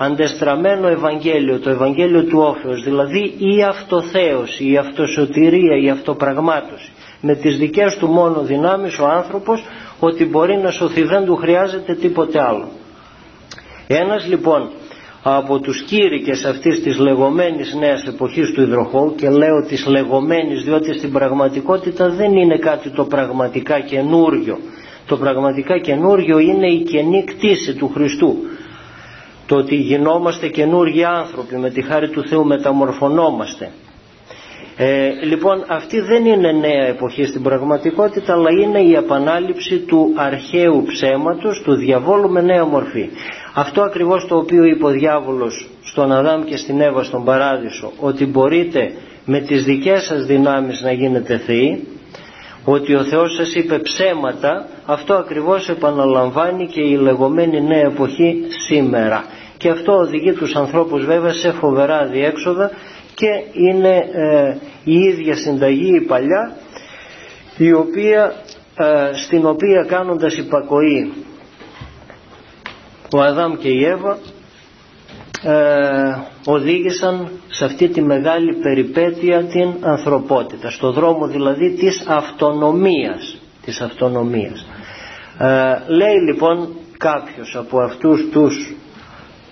αντεστραμμένο 0.05 0.87
Ευαγγέλιο, 0.87 1.59
το 1.59 1.69
Ευαγγέλιο 1.69 2.23
του 2.23 2.39
Όφεως, 2.39 2.83
δηλαδή 2.83 3.33
η 3.37 3.63
αυτοθέωση, 3.63 4.71
η 4.71 4.77
αυτοσωτηρία, 4.77 5.77
η 5.83 5.89
αυτοπραγμάτωση. 5.89 6.91
Με 7.21 7.35
τις 7.35 7.57
δικές 7.57 7.97
του 7.97 8.07
μόνο 8.07 8.41
δυνάμεις 8.41 8.99
ο 8.99 9.05
άνθρωπος 9.07 9.63
ότι 9.99 10.25
μπορεί 10.25 10.57
να 10.57 10.71
σωθεί, 10.71 11.03
δεν 11.03 11.25
του 11.25 11.35
χρειάζεται 11.35 11.93
τίποτε 11.95 12.41
άλλο. 12.41 12.67
Ένας 13.87 14.27
λοιπόν 14.27 14.69
από 15.23 15.59
τους 15.59 15.81
κήρυκες 15.81 16.45
αυτής 16.45 16.81
της 16.83 16.97
λεγόμενης 16.97 17.75
νέας 17.79 18.03
εποχής 18.07 18.51
του 18.51 18.61
υδροχώου 18.61 19.15
και 19.15 19.29
λέω 19.29 19.65
της 19.67 19.85
λεγόμενης 19.87 20.63
διότι 20.63 20.97
στην 20.97 21.11
πραγματικότητα 21.11 22.09
δεν 22.09 22.35
είναι 22.37 22.57
κάτι 22.57 22.89
το 22.89 23.03
πραγματικά 23.03 23.79
καινούριο. 23.79 24.57
Το 25.05 25.17
πραγματικά 25.17 25.79
καινούριο 25.79 26.39
είναι 26.39 26.67
η 26.67 26.83
καινή 26.83 27.23
κτήση 27.23 27.73
του 27.75 27.91
Χριστού. 27.93 28.35
Το 29.51 29.57
ότι 29.57 29.75
γινόμαστε 29.75 30.47
καινούργιοι 30.47 31.03
άνθρωποι 31.03 31.57
με 31.57 31.69
τη 31.69 31.81
χάρη 31.81 32.09
του 32.09 32.27
Θεού 32.27 32.45
μεταμορφωνόμαστε. 32.45 33.71
Ε, 34.77 35.09
λοιπόν 35.23 35.63
αυτή 35.67 35.99
δεν 35.99 36.25
είναι 36.25 36.51
νέα 36.51 36.87
εποχή 36.87 37.25
στην 37.25 37.41
πραγματικότητα 37.41 38.33
αλλά 38.33 38.49
είναι 38.63 38.79
η 38.79 38.93
επανάληψη 38.93 39.77
του 39.77 40.13
αρχαίου 40.15 40.83
ψέματος, 40.87 41.61
του 41.63 41.75
διαβόλου 41.75 42.29
με 42.29 42.41
νέα 42.41 42.65
μορφή. 42.65 43.09
Αυτό 43.53 43.81
ακριβώς 43.81 44.25
το 44.27 44.35
οποίο 44.35 44.63
είπε 44.63 44.85
ο 44.85 44.89
διάβολος 44.89 45.69
στον 45.83 46.11
Αδάμ 46.11 46.43
και 46.43 46.57
στην 46.57 46.81
Εύα 46.81 47.03
στον 47.03 47.23
Παράδεισο 47.23 47.91
ότι 47.99 48.25
μπορείτε 48.25 48.91
με 49.25 49.39
τις 49.39 49.63
δικές 49.63 50.03
σας 50.03 50.25
δυνάμεις 50.25 50.81
να 50.81 50.91
γίνετε 50.91 51.37
θεοί 51.37 51.87
ότι 52.65 52.95
ο 52.95 53.03
Θεός 53.03 53.35
σας 53.35 53.55
είπε 53.55 53.79
ψέματα 53.79 54.67
αυτό 54.85 55.13
ακριβώς 55.13 55.69
επαναλαμβάνει 55.69 56.67
και 56.67 56.81
η 56.81 56.95
λεγόμενη 56.95 57.61
νέα 57.61 57.85
εποχή 57.85 58.43
σήμερα 58.67 59.23
και 59.61 59.69
αυτό 59.69 59.93
οδηγεί 59.97 60.31
τους 60.33 60.55
ανθρώπους 60.55 61.05
βέβαια 61.05 61.33
σε 61.33 61.51
φοβερά 61.51 62.05
διέξοδα 62.05 62.71
και 63.15 63.27
είναι 63.53 63.95
ε, 64.13 64.55
η 64.83 64.93
ίδια 64.99 65.35
συνταγή 65.35 65.95
η 65.95 66.01
παλιά 66.01 66.55
η 67.57 67.71
οποία, 67.73 68.33
ε, 68.77 69.09
στην 69.13 69.45
οποία 69.45 69.83
κάνοντας 69.87 70.37
υπακοή 70.37 71.13
ο 73.13 73.21
Αδάμ 73.21 73.55
και 73.57 73.69
η 73.69 73.85
Εύα 73.85 74.17
ε, 75.43 76.15
οδήγησαν 76.45 77.29
σε 77.47 77.65
αυτή 77.65 77.87
τη 77.87 78.01
μεγάλη 78.01 78.53
περιπέτεια 78.53 79.43
την 79.43 79.73
ανθρωπότητα 79.81 80.69
στο 80.69 80.91
δρόμο 80.91 81.27
δηλαδή 81.27 81.71
της 81.71 82.03
αυτονομίας 82.07 83.37
της 83.65 83.81
αυτονομίας. 83.81 84.65
Ε, 85.39 85.73
λέει 85.87 86.15
λοιπόν 86.27 86.69
κάποιος 86.97 87.55
από 87.55 87.79
αυτούς 87.79 88.29
τους 88.31 88.75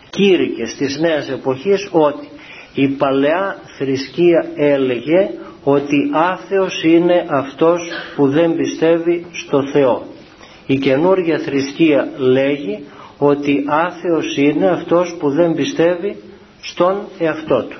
κήρυκες 0.09 0.75
της 0.75 0.99
νέας 0.99 1.29
εποχής 1.29 1.89
ότι 1.91 2.27
η 2.73 2.87
παλαιά 2.87 3.57
θρησκεία 3.77 4.45
έλεγε 4.55 5.29
ότι 5.63 6.09
άθεος 6.13 6.83
είναι 6.83 7.25
αυτός 7.29 7.81
που 8.15 8.29
δεν 8.29 8.55
πιστεύει 8.55 9.25
στο 9.31 9.63
Θεό. 9.71 10.03
Η 10.65 10.77
καινούργια 10.77 11.39
θρησκεία 11.39 12.07
λέγει 12.17 12.83
ότι 13.17 13.65
άθεος 13.67 14.37
είναι 14.37 14.67
αυτός 14.69 15.15
που 15.19 15.29
δεν 15.29 15.53
πιστεύει 15.55 16.15
στον 16.61 17.01
εαυτό 17.19 17.63
του. 17.63 17.79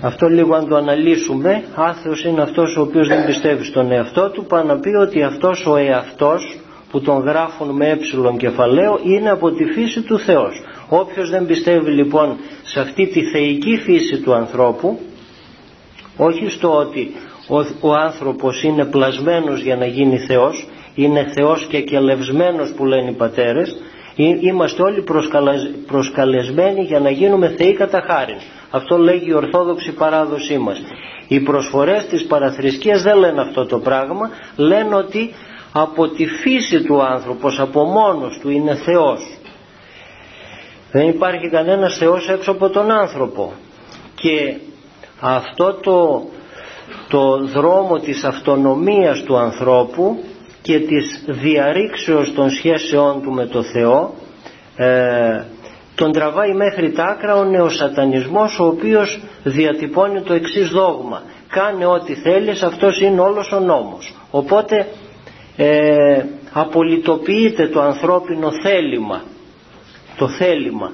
Αυτό 0.00 0.26
λίγο 0.26 0.54
αν 0.54 0.68
το 0.68 0.76
αναλύσουμε, 0.76 1.64
άθεος 1.74 2.24
είναι 2.24 2.42
αυτός 2.42 2.76
ο 2.76 2.80
οποίος 2.80 3.08
δεν 3.08 3.26
πιστεύει 3.26 3.64
στον 3.64 3.92
εαυτό 3.92 4.30
του, 4.30 4.44
πάει 4.44 4.64
να 4.64 4.78
πει 4.78 4.88
ότι 4.88 5.22
αυτός 5.22 5.66
ο 5.66 5.76
εαυτός 5.76 6.58
που 6.96 7.02
τον 7.02 7.22
γράφουν 7.22 7.70
με 7.70 7.86
ε 7.88 8.36
κεφαλαίο 8.36 9.00
είναι 9.02 9.30
από 9.30 9.50
τη 9.50 9.64
φύση 9.64 10.02
του 10.02 10.18
Θεός. 10.18 10.62
Όποιος 10.88 11.30
δεν 11.30 11.46
πιστεύει 11.46 11.90
λοιπόν 11.90 12.36
σε 12.62 12.80
αυτή 12.80 13.06
τη 13.06 13.22
θεϊκή 13.22 13.76
φύση 13.76 14.20
του 14.20 14.34
ανθρώπου, 14.34 14.98
όχι 16.16 16.48
στο 16.48 16.76
ότι 16.76 17.14
ο, 17.48 17.88
ο 17.88 17.92
άνθρωπος 17.92 18.62
είναι 18.62 18.84
πλασμένος 18.84 19.62
για 19.62 19.76
να 19.76 19.86
γίνει 19.86 20.18
Θεός, 20.18 20.68
είναι 20.94 21.32
Θεός 21.34 21.66
και 21.66 21.80
κελευσμένος 21.80 22.72
που 22.76 22.84
λένε 22.84 23.10
οι 23.10 23.14
πατέρες, 23.14 23.76
είμαστε 24.40 24.82
όλοι 24.82 25.04
προσκαλεσμένοι 25.86 26.82
για 26.82 27.00
να 27.00 27.10
γίνουμε 27.10 27.48
θεοί 27.48 27.72
κατά 27.74 28.00
χάριν. 28.06 28.36
Αυτό 28.70 28.98
λέγει 28.98 29.28
η 29.28 29.34
Ορθόδοξη 29.34 29.92
παράδοσή 29.92 30.58
μας. 30.58 30.82
Οι 31.28 31.40
προσφορές 31.40 32.06
της 32.06 32.26
παραθρησκείας 32.26 33.02
δεν 33.02 33.18
λένε 33.18 33.40
αυτό 33.40 33.66
το 33.66 33.78
πράγμα, 33.78 34.30
λένε 34.56 34.94
ότι 34.94 35.32
από 35.82 36.08
τη 36.08 36.26
φύση 36.26 36.82
του 36.82 37.02
άνθρωπος, 37.02 37.60
από 37.60 37.84
μόνος 37.84 38.38
του 38.40 38.50
είναι 38.50 38.74
Θεός. 38.74 39.38
Δεν 40.92 41.08
υπάρχει 41.08 41.50
κανένας 41.50 41.96
Θεός 41.96 42.28
έξω 42.28 42.50
από 42.50 42.68
τον 42.68 42.90
άνθρωπο. 42.90 43.52
Και 44.14 44.56
αυτό 45.20 45.74
το, 45.74 46.24
το 47.08 47.46
δρόμο 47.46 47.98
της 47.98 48.24
αυτονομίας 48.24 49.22
του 49.22 49.36
ανθρώπου 49.36 50.24
και 50.62 50.80
της 50.80 51.24
διαρρήξεως 51.26 52.32
των 52.34 52.50
σχέσεών 52.50 53.22
του 53.22 53.32
με 53.32 53.46
το 53.46 53.62
Θεό 53.62 54.14
ε, 54.76 55.44
τον 55.94 56.12
τραβάει 56.12 56.52
μέχρι 56.52 56.92
τα 56.92 57.04
άκρα 57.04 57.36
ο 57.36 57.44
νεοσατανισμός 57.44 58.58
ο 58.58 58.66
οποίος 58.66 59.20
διατυπώνει 59.44 60.22
το 60.22 60.32
εξής 60.32 60.68
δόγμα 60.68 61.22
κάνε 61.48 61.86
ό,τι 61.86 62.14
θέλεις 62.14 62.62
αυτός 62.62 63.00
είναι 63.00 63.20
όλος 63.20 63.52
ο 63.52 63.60
νόμος 63.60 64.14
οπότε 64.30 64.86
ε, 65.56 66.24
απολυτοποιείται 66.52 67.68
το 67.68 67.80
ανθρώπινο 67.80 68.50
θέλημα. 68.62 69.22
Το 70.16 70.28
θέλημα. 70.28 70.92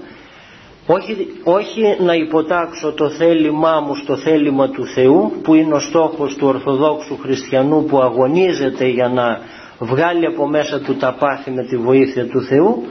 Όχι, 0.87 1.27
όχι 1.45 1.97
να 2.01 2.15
υποτάξω 2.15 2.93
το 2.93 3.11
θέλημά 3.11 3.81
μου 3.81 3.95
στο 3.95 4.17
θέλημα 4.17 4.69
του 4.69 4.87
Θεού 4.87 5.33
που 5.43 5.55
είναι 5.55 5.75
ο 5.75 5.79
στόχος 5.81 6.37
του 6.37 6.47
Ορθοδόξου 6.47 7.19
Χριστιανού 7.19 7.85
που 7.85 8.01
αγωνίζεται 8.01 8.87
για 8.87 9.09
να 9.09 9.41
βγάλει 9.79 10.27
από 10.27 10.49
μέσα 10.49 10.81
του 10.81 10.97
τα 10.97 11.17
πάθη 11.19 11.51
με 11.51 11.63
τη 11.63 11.77
βοήθεια 11.77 12.27
του 12.27 12.43
Θεού 12.43 12.85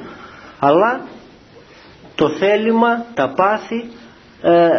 αλλά 0.60 1.02
το 2.16 2.30
θέλημα, 2.30 3.06
τα 3.14 3.34
πάθη 3.36 3.90
ε, 4.42 4.70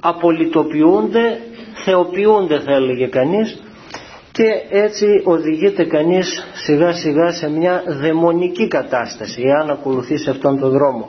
απολυτοποιούνται, 0.00 1.40
θεοποιούνται 1.84 2.58
θα 2.58 2.72
έλεγε 2.72 3.06
κανείς 3.06 3.62
και 4.32 4.44
έτσι 4.70 5.06
οδηγείται 5.24 5.84
κανείς 5.84 6.46
σιγά 6.54 6.92
σιγά 6.92 7.32
σε 7.32 7.50
μια 7.50 7.82
δαιμονική 7.86 8.68
κατάσταση 8.68 9.42
εάν 9.42 9.70
ακολουθήσει 9.70 10.30
αυτόν 10.30 10.58
τον 10.58 10.70
δρόμο. 10.70 11.08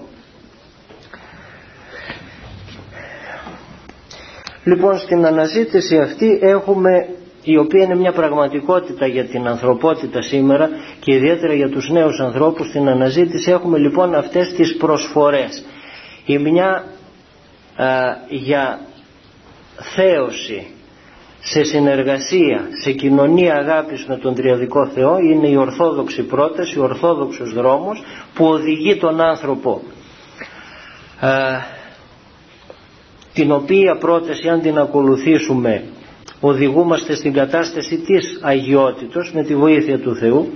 Λοιπόν 4.63 4.97
στην 4.97 5.25
αναζήτηση 5.25 5.97
αυτή 5.97 6.39
έχουμε 6.41 7.07
η 7.43 7.57
οποία 7.57 7.83
είναι 7.83 7.95
μια 7.95 8.11
πραγματικότητα 8.11 9.05
για 9.07 9.23
την 9.25 9.47
ανθρωπότητα 9.47 10.21
σήμερα 10.21 10.69
και 10.99 11.13
ιδιαίτερα 11.13 11.53
για 11.53 11.69
τους 11.69 11.89
νέους 11.89 12.19
ανθρώπους 12.19 12.67
στην 12.67 12.87
αναζήτηση 12.87 13.51
έχουμε 13.51 13.77
λοιπόν 13.77 14.15
αυτές 14.15 14.53
τις 14.53 14.75
προσφορές 14.77 15.65
η 16.25 16.37
μια 16.37 16.85
για 18.29 18.79
θέωση 19.95 20.67
σε 21.43 21.63
συνεργασία, 21.63 22.67
σε 22.81 22.91
κοινωνία 22.91 23.55
αγάπης 23.55 24.05
με 24.05 24.17
τον 24.17 24.35
Τριαδικό 24.35 24.87
Θεό 24.87 25.17
είναι 25.19 25.47
η 25.47 25.55
ορθόδοξη 25.55 26.23
πρόταση, 26.23 26.79
ο 26.79 26.83
ορθόδοξος 26.83 27.53
δρόμος 27.53 28.03
που 28.33 28.45
οδηγεί 28.45 28.95
τον 28.95 29.21
άνθρωπο 29.21 29.81
την 33.33 33.51
οποία 33.51 33.97
πρόταση 33.97 34.49
αν 34.49 34.61
την 34.61 34.77
ακολουθήσουμε 34.77 35.83
οδηγούμαστε 36.39 37.15
στην 37.15 37.33
κατάσταση 37.33 37.97
της 37.97 38.39
αγιότητος 38.41 39.31
με 39.33 39.43
τη 39.43 39.55
βοήθεια 39.55 39.99
του 39.99 40.15
Θεού. 40.15 40.53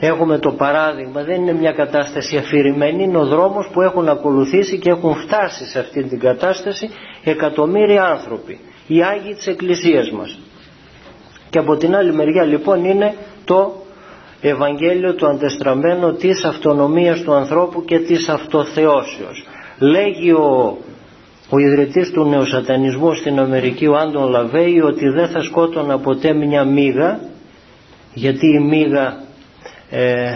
Έχουμε 0.00 0.38
το 0.38 0.50
παράδειγμα 0.52 1.22
δεν 1.22 1.40
είναι 1.40 1.52
μια 1.52 1.72
κατάσταση 1.72 2.36
αφηρημένη 2.36 3.02
είναι 3.02 3.18
ο 3.18 3.26
δρόμος 3.26 3.68
που 3.72 3.80
έχουν 3.80 4.08
ακολουθήσει 4.08 4.78
και 4.78 4.90
έχουν 4.90 5.14
φτάσει 5.14 5.64
σε 5.64 5.78
αυτή 5.78 6.02
την 6.02 6.18
κατάσταση 6.18 6.90
εκατομμύρια 7.24 8.04
άνθρωποι 8.04 8.58
οι 8.92 9.02
Άγιοι 9.02 9.34
της 9.34 9.46
Εκκλησίας 9.46 10.10
μας. 10.10 10.38
Και 11.50 11.58
από 11.58 11.76
την 11.76 11.94
άλλη 11.94 12.12
μεριά 12.12 12.44
λοιπόν 12.44 12.84
είναι 12.84 13.14
το 13.44 13.82
Ευαγγέλιο 14.40 15.14
του 15.14 15.26
αντεστραμμένο 15.26 16.12
της 16.12 16.44
αυτονομίας 16.44 17.20
του 17.20 17.32
ανθρώπου 17.32 17.84
και 17.84 17.98
της 17.98 18.28
αυτοθεώσεως. 18.28 19.46
Λέγει 19.78 20.32
ο 20.32 20.78
ο 21.52 21.58
ιδρυτής 21.58 22.10
του 22.10 22.24
νεοσατανισμού 22.24 23.14
στην 23.14 23.38
Αμερική 23.38 23.86
ο 23.86 23.96
Άντων 23.96 24.30
Λαβέη 24.30 24.80
ότι 24.80 25.08
δεν 25.08 25.28
θα 25.28 25.42
σκότωνα 25.42 25.98
ποτέ 25.98 26.32
μια 26.32 26.64
μύγα 26.64 27.20
γιατί 28.14 28.46
η 28.46 28.58
μύγα 28.58 29.22
ε, 29.90 30.30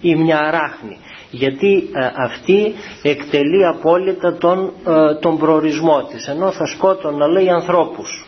ή 0.00 0.14
μια 0.16 0.38
αράχνη 0.38 0.98
γιατί 1.36 1.88
ε, 1.92 2.10
αυτή 2.16 2.74
εκτελεί 3.02 3.66
απόλυτα 3.66 4.36
τον, 4.36 4.72
ε, 4.86 5.14
τον 5.20 5.38
προορισμό 5.38 6.02
της 6.02 6.28
ενώ 6.28 6.50
θα 6.50 6.66
σκότωνα 6.66 7.26
λέει 7.26 7.48
ανθρώπους. 7.48 8.26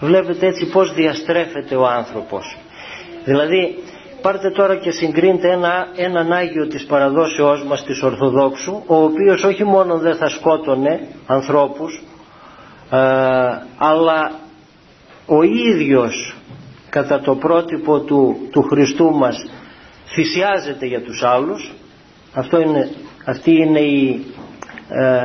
Βλέπετε 0.00 0.46
έτσι 0.46 0.66
πως 0.66 0.94
διαστρέφεται 0.94 1.74
ο 1.74 1.86
άνθρωπος. 1.86 2.56
Δηλαδή 3.24 3.82
πάρτε 4.22 4.50
τώρα 4.50 4.76
και 4.76 4.90
συγκρίνετε 4.90 5.50
ένα, 5.50 5.88
έναν 5.96 6.32
Άγιο 6.32 6.66
της 6.66 6.84
παραδόσεώς 6.84 7.64
μας 7.64 7.84
της 7.84 8.02
Ορθοδόξου 8.02 8.82
ο 8.86 8.94
οποίος 9.02 9.44
όχι 9.44 9.64
μόνο 9.64 9.98
δεν 9.98 10.16
θα 10.16 10.28
σκότωνε 10.28 11.08
ανθρώπους 11.26 12.02
ε, 12.90 12.98
αλλά 13.78 14.32
ο 15.26 15.42
ίδιος 15.42 16.34
κατά 16.90 17.20
το 17.20 17.34
πρότυπο 17.34 18.00
του, 18.00 18.36
του 18.50 18.62
Χριστού 18.62 19.10
μας 19.14 19.46
θυσιάζεται 20.14 20.86
για 20.86 21.02
τους 21.02 21.22
άλλους 21.22 21.72
αυτό 22.34 22.60
είναι, 22.60 22.90
αυτή 23.24 23.50
είναι 23.52 23.80
η 23.80 24.24
ε, 24.88 25.22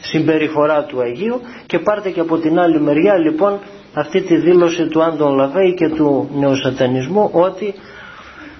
συμπεριφορά 0.00 0.84
του 0.84 1.00
Αγίου. 1.00 1.40
Και 1.66 1.78
πάρτε 1.78 2.10
και 2.10 2.20
από 2.20 2.38
την 2.38 2.58
άλλη 2.58 2.80
μεριά 2.80 3.16
λοιπόν 3.18 3.58
αυτή 3.94 4.20
τη 4.20 4.36
δήλωση 4.36 4.86
του 4.86 5.02
Άντων 5.02 5.34
Λαβέη 5.34 5.74
και 5.74 5.88
του 5.88 6.30
νεοσατανισμού 6.34 7.28
ότι 7.32 7.74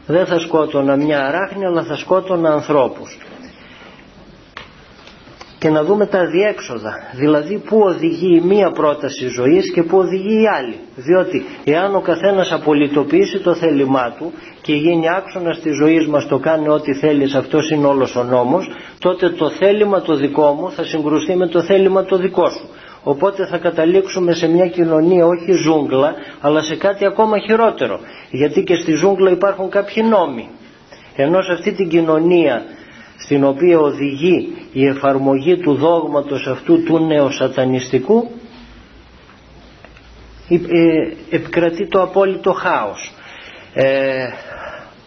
δεν 0.07 0.26
θα 0.26 0.38
σκότωνα 0.38 0.96
μια 0.96 1.26
αράχνη 1.26 1.64
αλλά 1.64 1.83
θα 1.83 1.96
σκότωνα 1.96 2.52
ανθρώπους 2.52 3.18
και 5.59 5.71
να 5.71 5.85
δούμε 5.85 6.07
τα 6.07 6.27
διέξοδα 6.27 6.92
δηλαδή 7.14 7.62
που 7.66 7.79
οδηγεί 7.79 8.40
η 8.42 8.47
μία 8.47 8.71
πρόταση 8.71 9.29
ζωής 9.29 9.73
και 9.73 9.83
που 9.83 9.99
οδηγεί 9.99 10.42
η 10.42 10.47
άλλη 10.47 10.75
διότι 10.97 11.44
εάν 11.64 11.94
ο 11.94 12.00
καθένας 12.00 12.52
απολυτοποιήσει 12.52 13.38
το 13.38 13.54
θέλημά 13.54 14.15
του 14.19 14.33
και 14.63 14.73
γίνει 14.75 15.11
άξονας 15.11 15.61
της 15.61 15.77
ζωής 15.77 16.06
μας 16.06 16.27
το 16.27 16.38
κάνει 16.38 16.69
ό,τι 16.69 16.94
θέλεις 16.94 17.35
αυτός 17.35 17.71
είναι 17.71 17.87
όλος 17.87 18.17
ο 18.17 18.23
νόμος 18.23 18.71
τότε 18.98 19.31
το 19.31 19.50
θέλημα 19.50 20.00
το 20.00 20.15
δικό 20.15 20.52
μου 20.52 20.71
θα 20.71 20.85
συγκρουστεί 20.85 21.37
με 21.37 21.46
το 21.46 21.63
θέλημα 21.63 22.04
το 22.04 22.17
δικό 22.17 22.50
σου 22.50 22.69
Οπότε 23.02 23.46
θα 23.46 23.59
καταλήξουμε 23.59 24.33
σε 24.33 24.48
μια 24.48 24.67
κοινωνία 24.69 25.27
όχι 25.27 25.52
ζούγκλα 25.52 26.15
αλλά 26.40 26.63
σε 26.63 26.77
κάτι 26.77 27.04
ακόμα 27.06 27.38
χειρότερο. 27.38 28.00
Γιατί 28.31 28.63
και 28.63 28.75
στη 28.75 28.92
ζούγκλα 28.92 29.31
υπάρχουν 29.31 29.71
κάποιοι 29.71 30.04
νόμοι. 30.09 30.48
Ενώ 31.17 31.42
σε 31.42 31.52
αυτή 31.52 31.73
την 31.73 31.88
κοινωνία 31.88 32.63
στην 33.19 33.44
οποία 33.44 33.79
οδηγεί 33.79 34.56
η 34.73 34.87
εφαρμογή 34.87 35.56
του 35.56 35.75
δόγματος 35.75 36.46
αυτού 36.46 36.83
του 36.83 36.98
νεοσατανιστικού 36.98 38.31
ε, 40.48 41.37
επικρατεί 41.37 41.88
το 41.88 42.02
απόλυτο 42.02 42.52
χάος. 42.52 43.12
Ε, 43.75 44.27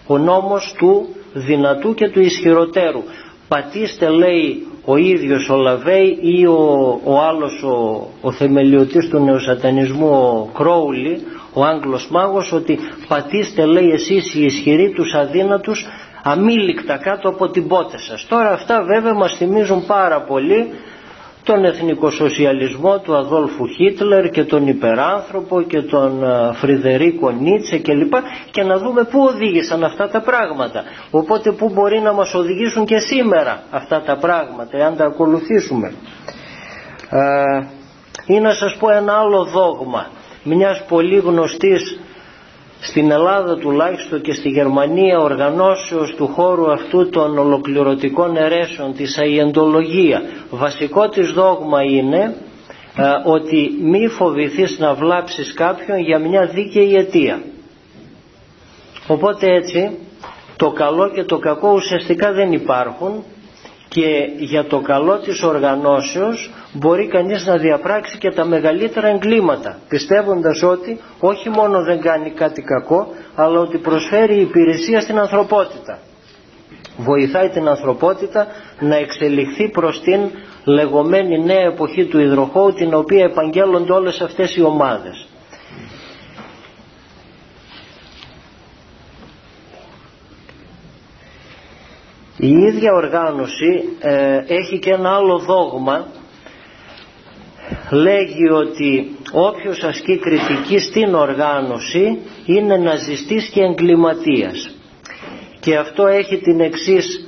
ο 0.07 0.17
νόμος 0.17 0.73
του 0.77 1.15
δυνατού 1.33 1.93
και 1.93 2.09
του 2.09 2.21
ισχυροτέρου. 2.21 3.03
Πατήστε 3.47 4.09
λέει 4.09 4.67
ο 4.85 4.97
ίδιος 4.97 5.49
ο 5.49 5.55
Λαβέη 5.55 6.17
ή 6.21 6.45
ο, 6.45 6.99
ο 7.03 7.21
άλλος 7.21 7.63
ο, 7.63 8.07
ο 8.21 8.31
θεμελιωτής 8.31 9.09
του 9.09 9.19
νεοσατανισμού 9.19 10.09
ο 10.09 10.49
Κρόουλη, 10.57 11.21
ο 11.53 11.63
Άγγλος 11.63 12.07
μάγος 12.09 12.51
ότι 12.53 12.79
πατήστε 13.07 13.65
λέει 13.65 13.89
εσείς 13.89 14.33
οι 14.33 14.43
ισχυροί 14.43 14.91
τους 14.91 15.13
αδύνατους 15.13 15.85
αμήλικτα 16.23 16.97
κάτω 16.97 17.29
από 17.29 17.49
την 17.49 17.67
πότε 17.67 17.97
σας. 17.97 18.25
Τώρα 18.29 18.51
αυτά 18.51 18.81
βέβαια 18.83 19.13
μας 19.13 19.35
θυμίζουν 19.37 19.85
πάρα 19.85 20.21
πολύ 20.21 20.71
τον 21.43 21.65
εθνικοσοσιαλισμό 21.65 22.99
του 22.99 23.15
Αδόλφου 23.15 23.67
Χίτλερ 23.67 24.29
και 24.29 24.43
τον 24.43 24.67
υπεράνθρωπο 24.67 25.61
και 25.61 25.81
τον 25.81 26.23
ε, 26.23 26.53
Φρυδερίκο 26.53 27.29
Νίτσε 27.31 27.77
κλπ. 27.77 28.13
Και 28.51 28.63
να 28.63 28.77
δούμε 28.77 29.03
πού 29.03 29.23
οδήγησαν 29.23 29.83
αυτά 29.83 30.09
τα 30.09 30.21
πράγματα. 30.21 30.83
Οπότε 31.11 31.51
πού 31.51 31.69
μπορεί 31.73 31.99
να 31.99 32.13
μας 32.13 32.33
οδηγήσουν 32.33 32.85
και 32.85 32.97
σήμερα 32.99 33.63
αυτά 33.71 34.01
τα 34.01 34.17
πράγματα 34.17 34.77
εάν 34.77 34.95
τα 34.95 35.05
ακολουθήσουμε. 35.05 35.93
Ε, 37.09 37.65
ή 38.25 38.39
να 38.39 38.53
σας 38.53 38.75
πω 38.79 38.89
ένα 38.89 39.13
άλλο 39.13 39.43
δόγμα 39.43 40.07
μιας 40.43 40.83
πολύ 40.87 41.17
γνωστής 41.17 41.99
στην 42.83 43.11
Ελλάδα 43.11 43.57
τουλάχιστον 43.57 44.21
και 44.21 44.33
στη 44.33 44.49
Γερμανία 44.49 45.19
οργανώσεως 45.19 46.15
του 46.15 46.27
χώρου 46.27 46.71
αυτού 46.71 47.09
των 47.09 47.37
ολοκληρωτικών 47.37 48.35
αιρέσεων 48.35 48.93
της 48.93 49.17
αιεντολογία. 49.17 50.21
Βασικό 50.49 51.09
της 51.09 51.31
δόγμα 51.31 51.83
είναι 51.83 52.35
ε, 52.95 53.03
ότι 53.25 53.71
μη 53.81 54.07
φοβηθείς 54.07 54.79
να 54.79 54.93
βλάψεις 54.93 55.53
κάποιον 55.53 55.99
για 55.99 56.19
μια 56.19 56.45
δίκαιη 56.45 56.95
αιτία. 56.95 57.41
Οπότε 59.07 59.53
έτσι 59.55 59.97
το 60.57 60.71
καλό 60.71 61.09
και 61.09 61.23
το 61.23 61.37
κακό 61.37 61.73
ουσιαστικά 61.73 62.31
δεν 62.31 62.51
υπάρχουν 62.51 63.23
και 63.93 64.29
για 64.37 64.65
το 64.65 64.79
καλό 64.79 65.19
της 65.19 65.43
οργανώσεως 65.43 66.51
μπορεί 66.73 67.07
κανείς 67.07 67.45
να 67.45 67.57
διαπράξει 67.57 68.17
και 68.17 68.31
τα 68.31 68.45
μεγαλύτερα 68.45 69.07
εγκλήματα 69.07 69.77
πιστεύοντας 69.89 70.63
ότι 70.63 70.99
όχι 71.19 71.49
μόνο 71.49 71.83
δεν 71.83 72.01
κάνει 72.01 72.31
κάτι 72.31 72.61
κακό 72.61 73.07
αλλά 73.35 73.59
ότι 73.59 73.77
προσφέρει 73.77 74.39
υπηρεσία 74.41 75.01
στην 75.01 75.19
ανθρωπότητα. 75.19 75.99
Βοηθάει 76.97 77.49
την 77.49 77.67
ανθρωπότητα 77.67 78.47
να 78.79 78.95
εξελιχθεί 78.95 79.69
προς 79.69 80.01
την 80.01 80.19
λεγόμενη 80.65 81.43
νέα 81.43 81.65
εποχή 81.73 82.05
του 82.05 82.19
υδροχώου 82.19 82.73
την 82.73 82.93
οποία 82.93 83.23
επαγγέλλονται 83.23 83.91
όλες 83.91 84.21
αυτές 84.21 84.55
οι 84.55 84.61
ομάδες 84.61 85.25
Η 92.43 92.49
ίδια 92.49 92.93
οργάνωση 92.93 93.83
ε, 93.99 94.37
έχει 94.47 94.79
και 94.79 94.91
ένα 94.91 95.09
άλλο 95.15 95.37
δόγμα. 95.37 96.07
Λέγει 97.91 98.49
ότι 98.49 99.15
όποιος 99.31 99.83
ασκεί 99.83 100.17
κριτική 100.17 100.79
στην 100.79 101.15
οργάνωση 101.15 102.17
είναι 102.45 102.77
ναζιστής 102.77 103.47
και 103.49 103.61
εγκληματίας. 103.61 104.75
Και 105.59 105.77
αυτό 105.77 106.07
έχει 106.07 106.37
την 106.37 106.59
εξής 106.59 107.25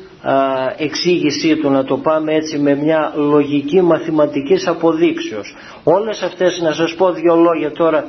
εξήγησή 0.77 1.55
του 1.55 1.69
να 1.69 1.83
το 1.83 1.97
πάμε 1.97 2.33
έτσι 2.35 2.59
με 2.59 2.75
μια 2.75 3.13
λογική 3.15 3.81
μαθηματικής 3.81 4.67
αποδείξεως. 4.67 5.55
Όλες 5.83 6.21
αυτές 6.21 6.59
να 6.61 6.73
σας 6.73 6.95
πω 6.95 7.11
δύο 7.11 7.35
λόγια 7.35 7.71
τώρα 7.71 8.05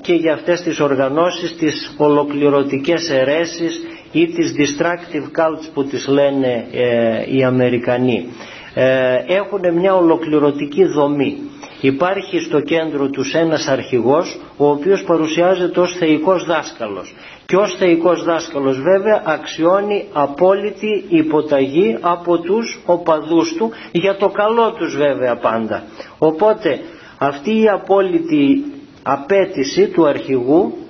και 0.00 0.12
για 0.14 0.32
αυτές 0.32 0.62
τις 0.62 0.80
οργανώσεις 0.80 1.56
τις 1.56 1.94
ολοκληρωτικές 1.96 3.10
αιρέσεις 3.10 3.80
ή 4.12 4.26
τις 4.26 4.54
distractive 4.58 5.40
cults 5.40 5.68
που 5.74 5.84
τις 5.84 6.06
λένε 6.08 6.66
ε, 6.72 7.36
οι 7.36 7.44
Αμερικανοί. 7.44 8.26
Ε, 8.74 9.16
έχουν 9.26 9.74
μια 9.74 9.94
ολοκληρωτική 9.94 10.84
δομή. 10.84 11.36
Υπάρχει 11.80 12.38
στο 12.40 12.60
κέντρο 12.60 13.08
τους 13.08 13.34
ένας 13.34 13.68
αρχηγός 13.68 14.40
ο 14.56 14.68
οποίος 14.68 15.04
παρουσιάζεται 15.04 15.80
ως 15.80 15.96
θεϊκός 15.98 16.44
δάσκαλος. 16.44 17.14
Και 17.46 17.56
ως 17.56 17.76
θεϊκός 17.78 18.24
δάσκαλος 18.24 18.80
βέβαια 18.80 19.22
αξιώνει 19.24 20.04
απόλυτη 20.12 21.04
υποταγή 21.08 21.96
από 22.00 22.38
τους 22.38 22.80
οπαδούς 22.86 23.54
του 23.56 23.70
για 23.92 24.16
το 24.16 24.28
καλό 24.28 24.72
τους 24.72 24.96
βέβαια 24.96 25.36
πάντα. 25.36 25.82
Οπότε 26.18 26.80
αυτή 27.18 27.60
η 27.60 27.68
απόλυτη 27.68 28.64
απέτηση 29.02 29.88
του 29.88 30.06
αρχηγού 30.06 30.72
ε, 30.72 30.87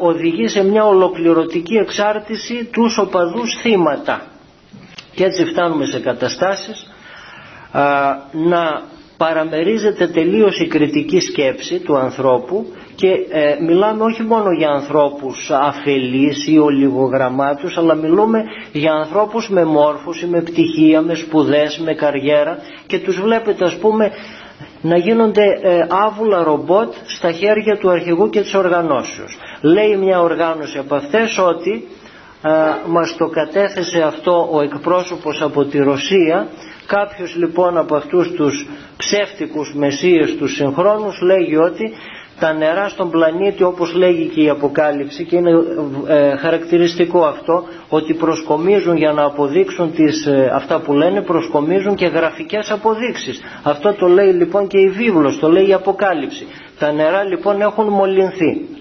οδηγεί 0.00 0.48
σε 0.48 0.64
μια 0.64 0.84
ολοκληρωτική 0.84 1.74
εξάρτηση 1.74 2.68
τους 2.72 2.98
οπαδούς 2.98 3.58
θύματα. 3.60 4.22
Και 5.14 5.24
έτσι 5.24 5.44
φτάνουμε 5.44 5.84
σε 5.84 6.00
καταστάσεις 6.00 6.90
ε, 7.72 7.78
να 8.32 8.82
παραμερίζεται 9.16 10.06
τελείως 10.06 10.60
η 10.60 10.66
κριτική 10.66 11.20
σκέψη 11.20 11.78
του 11.78 11.96
ανθρώπου 11.96 12.66
και 12.94 13.08
ε, 13.30 13.56
μιλάμε 13.66 14.02
όχι 14.04 14.22
μόνο 14.22 14.50
για 14.52 14.68
ανθρώπους 14.70 15.50
αφελείς 15.50 16.46
ή 16.46 16.58
ολιγογραμμάτους 16.58 17.76
αλλά 17.78 17.94
μιλούμε 17.94 18.42
για 18.72 18.92
ανθρώπους 18.92 19.48
με 19.50 19.64
μόρφωση, 19.64 20.26
με 20.26 20.40
πτυχία, 20.42 21.00
με 21.00 21.14
σπουδές, 21.14 21.78
με 21.78 21.94
καριέρα 21.94 22.58
και 22.86 22.98
τους 22.98 23.20
βλέπετε 23.20 23.64
ας 23.64 23.76
πούμε 23.76 24.10
να 24.80 24.96
γίνονται 24.96 25.44
ε, 25.62 25.86
άβουλα 25.88 26.42
ρομπότ 26.42 26.92
στα 27.06 27.32
χέρια 27.32 27.76
του 27.78 27.90
αρχηγού 27.90 28.30
και 28.30 28.40
της 28.40 28.54
οργανώσεως. 28.54 29.38
Λέει 29.60 29.96
μια 29.96 30.20
οργάνωση 30.20 30.78
από 30.78 30.94
αυτές 30.94 31.38
ότι 31.38 31.86
ε, 32.42 32.50
μας 32.86 33.16
το 33.16 33.26
κατέθεσε 33.28 34.02
αυτό 34.02 34.48
ο 34.52 34.60
εκπρόσωπος 34.60 35.42
από 35.42 35.64
τη 35.64 35.78
Ρωσία 35.78 36.46
κάποιος 36.86 37.36
λοιπόν 37.36 37.76
από 37.78 37.96
αυτούς 37.96 38.30
τους 38.32 38.66
ψεύτικους 38.96 39.74
μεσίες 39.74 40.36
τους 40.36 40.54
συγχρόνους 40.54 41.20
λέγει 41.20 41.56
ότι 41.56 41.92
τα 42.40 42.52
νερά 42.52 42.88
στον 42.88 43.10
πλανήτη 43.10 43.62
όπως 43.62 43.94
λέγει 43.94 44.24
και 44.26 44.40
η 44.42 44.48
Αποκάλυψη 44.48 45.24
και 45.24 45.36
είναι 45.36 45.50
ε, 46.06 46.36
χαρακτηριστικό 46.36 47.24
αυτό 47.24 47.64
ότι 47.88 48.14
προσκομίζουν 48.14 48.96
για 48.96 49.12
να 49.12 49.24
αποδείξουν 49.24 49.92
τις, 49.94 50.26
ε, 50.26 50.50
αυτά 50.54 50.80
που 50.80 50.92
λένε 50.92 51.22
προσκομίζουν 51.22 51.94
και 51.94 52.06
γραφικές 52.06 52.70
αποδείξεις. 52.70 53.40
Αυτό 53.62 53.94
το 53.94 54.06
λέει 54.06 54.32
λοιπόν 54.32 54.66
και 54.66 54.78
η 54.78 54.88
βίβλος 54.88 55.38
το 55.38 55.48
λέει 55.48 55.68
η 55.68 55.72
Αποκάλυψη. 55.72 56.46
Τα 56.78 56.92
νερά 56.92 57.24
λοιπόν 57.24 57.60
έχουν 57.60 57.86
μολυνθεί 57.88 58.79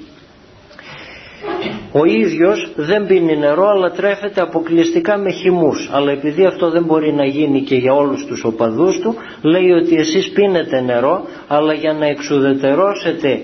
ο 1.92 2.06
ίδιος 2.06 2.72
δεν 2.76 3.06
πίνει 3.06 3.38
νερό 3.38 3.68
αλλά 3.70 3.92
τρέφεται 3.92 4.42
αποκλειστικά 4.42 5.18
με 5.18 5.32
χυμούς. 5.32 5.90
Αλλά 5.92 6.12
επειδή 6.12 6.46
αυτό 6.46 6.70
δεν 6.70 6.84
μπορεί 6.84 7.14
να 7.14 7.26
γίνει 7.26 7.62
και 7.62 7.76
για 7.76 7.94
όλους 7.94 8.26
τους 8.26 8.44
οπαδούς 8.44 9.00
του 9.00 9.16
λέει 9.42 9.72
ότι 9.72 9.96
εσείς 9.96 10.30
πίνετε 10.30 10.82
νερό 10.82 11.26
αλλά 11.48 11.74
για 11.74 11.94
να 11.94 12.06
εξουδετερώσετε 12.06 13.42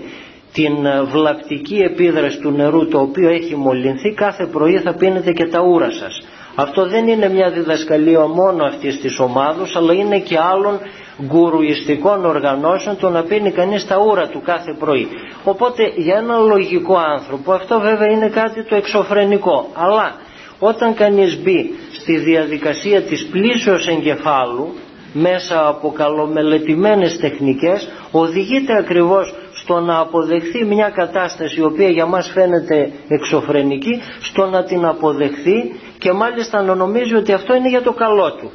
την 0.54 0.74
βλαπτική 1.12 1.76
επίδραση 1.76 2.40
του 2.40 2.52
νερού 2.52 2.88
το 2.88 3.00
οποίο 3.00 3.30
έχει 3.30 3.56
μολυνθεί 3.56 4.14
κάθε 4.14 4.46
πρωί 4.46 4.78
θα 4.80 4.94
πίνετε 4.94 5.32
και 5.32 5.46
τα 5.46 5.62
ούρα 5.62 5.92
σας. 5.92 6.22
Αυτό 6.56 6.86
δεν 6.88 7.08
είναι 7.08 7.30
μια 7.30 7.50
διδασκαλία 7.50 8.28
μόνο 8.28 8.64
αυτής 8.66 9.00
της 9.02 9.20
ομάδος 9.20 9.76
αλλά 9.76 9.94
είναι 9.94 10.20
και 10.20 10.38
άλλων 10.40 10.80
γκουρουιστικών 11.24 12.26
οργανώσεων 12.26 12.98
το 13.00 13.10
να 13.10 13.24
πίνει 13.24 13.52
κανείς 13.52 13.88
τα 13.88 13.98
ούρα 14.08 14.28
του 14.28 14.42
κάθε 14.46 14.76
πρωί. 14.80 15.08
Οπότε 15.44 15.92
για 15.96 16.16
ένα 16.18 16.38
λογικό 16.38 16.98
άνθρωπο 16.98 17.52
αυτό 17.52 17.80
βέβαια 17.80 18.08
είναι 18.12 18.28
κάτι 18.30 18.64
το 18.64 18.76
εξωφρενικό. 18.76 19.70
Αλλά 19.74 20.16
όταν 20.60 20.94
κανείς 20.94 21.42
μπει 21.44 21.74
στη 21.92 22.18
διαδικασία 22.18 23.02
της 23.02 23.26
πλήσεως 23.28 23.88
εγκεφάλου 23.88 24.74
μέσα 25.14 25.68
από 25.68 25.92
καλομελετημένες 25.92 27.18
τεχνικές 27.18 27.88
οδηγείται 28.12 28.78
ακριβώς 28.78 29.34
στο 29.54 29.80
να 29.80 30.00
αποδεχθεί 30.00 30.66
μια 30.66 30.90
κατάσταση 30.90 31.60
η 31.60 31.64
οποία 31.64 31.90
για 31.90 32.06
μας 32.06 32.30
φαίνεται 32.34 32.92
εξωφρενική 33.08 34.02
στο 34.22 34.46
να 34.46 34.64
την 34.64 34.86
αποδεχθεί 34.86 35.76
και 35.98 36.12
μάλιστα 36.12 36.62
να 36.62 36.76
νομίζει 36.76 37.16
ότι 37.16 37.34
αυτό 37.34 37.56
είναι 37.56 37.70
για 37.70 37.82
το 37.82 37.94
καλό 37.94 38.32
του. 38.34 38.52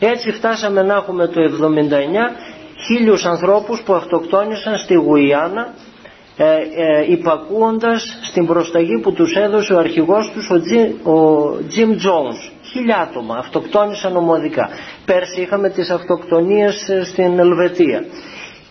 Έτσι 0.00 0.32
φτάσαμε 0.32 0.82
να 0.82 0.94
έχουμε 0.94 1.26
το 1.26 1.40
79 1.40 1.46
χίλιους 2.86 3.24
ανθρώπους 3.24 3.82
που 3.82 3.92
αυτοκτόνησαν 3.94 4.76
στη 4.78 4.94
Γουιάννα 4.94 5.74
ε, 6.36 6.44
ε, 6.44 7.12
υπακούοντας 7.12 8.18
στην 8.22 8.46
προσταγή 8.46 9.00
που 9.00 9.12
τους 9.12 9.34
έδωσε 9.36 9.72
ο 9.72 9.78
αρχηγός 9.78 10.30
τους 10.34 10.50
ο, 10.50 10.60
Τζι, 10.60 10.78
ο 11.10 11.48
Jim 11.76 11.90
Jones. 11.90 12.50
Χίλια 12.72 12.96
άτομα 12.96 13.36
αυτοκτόνησαν 13.36 14.16
ομοδικά. 14.16 14.68
Πέρσι 15.04 15.40
είχαμε 15.40 15.68
τις 15.70 15.90
αυτοκτονίες 15.90 16.88
ε, 16.88 17.04
στην 17.04 17.38
Ελβετία. 17.38 18.04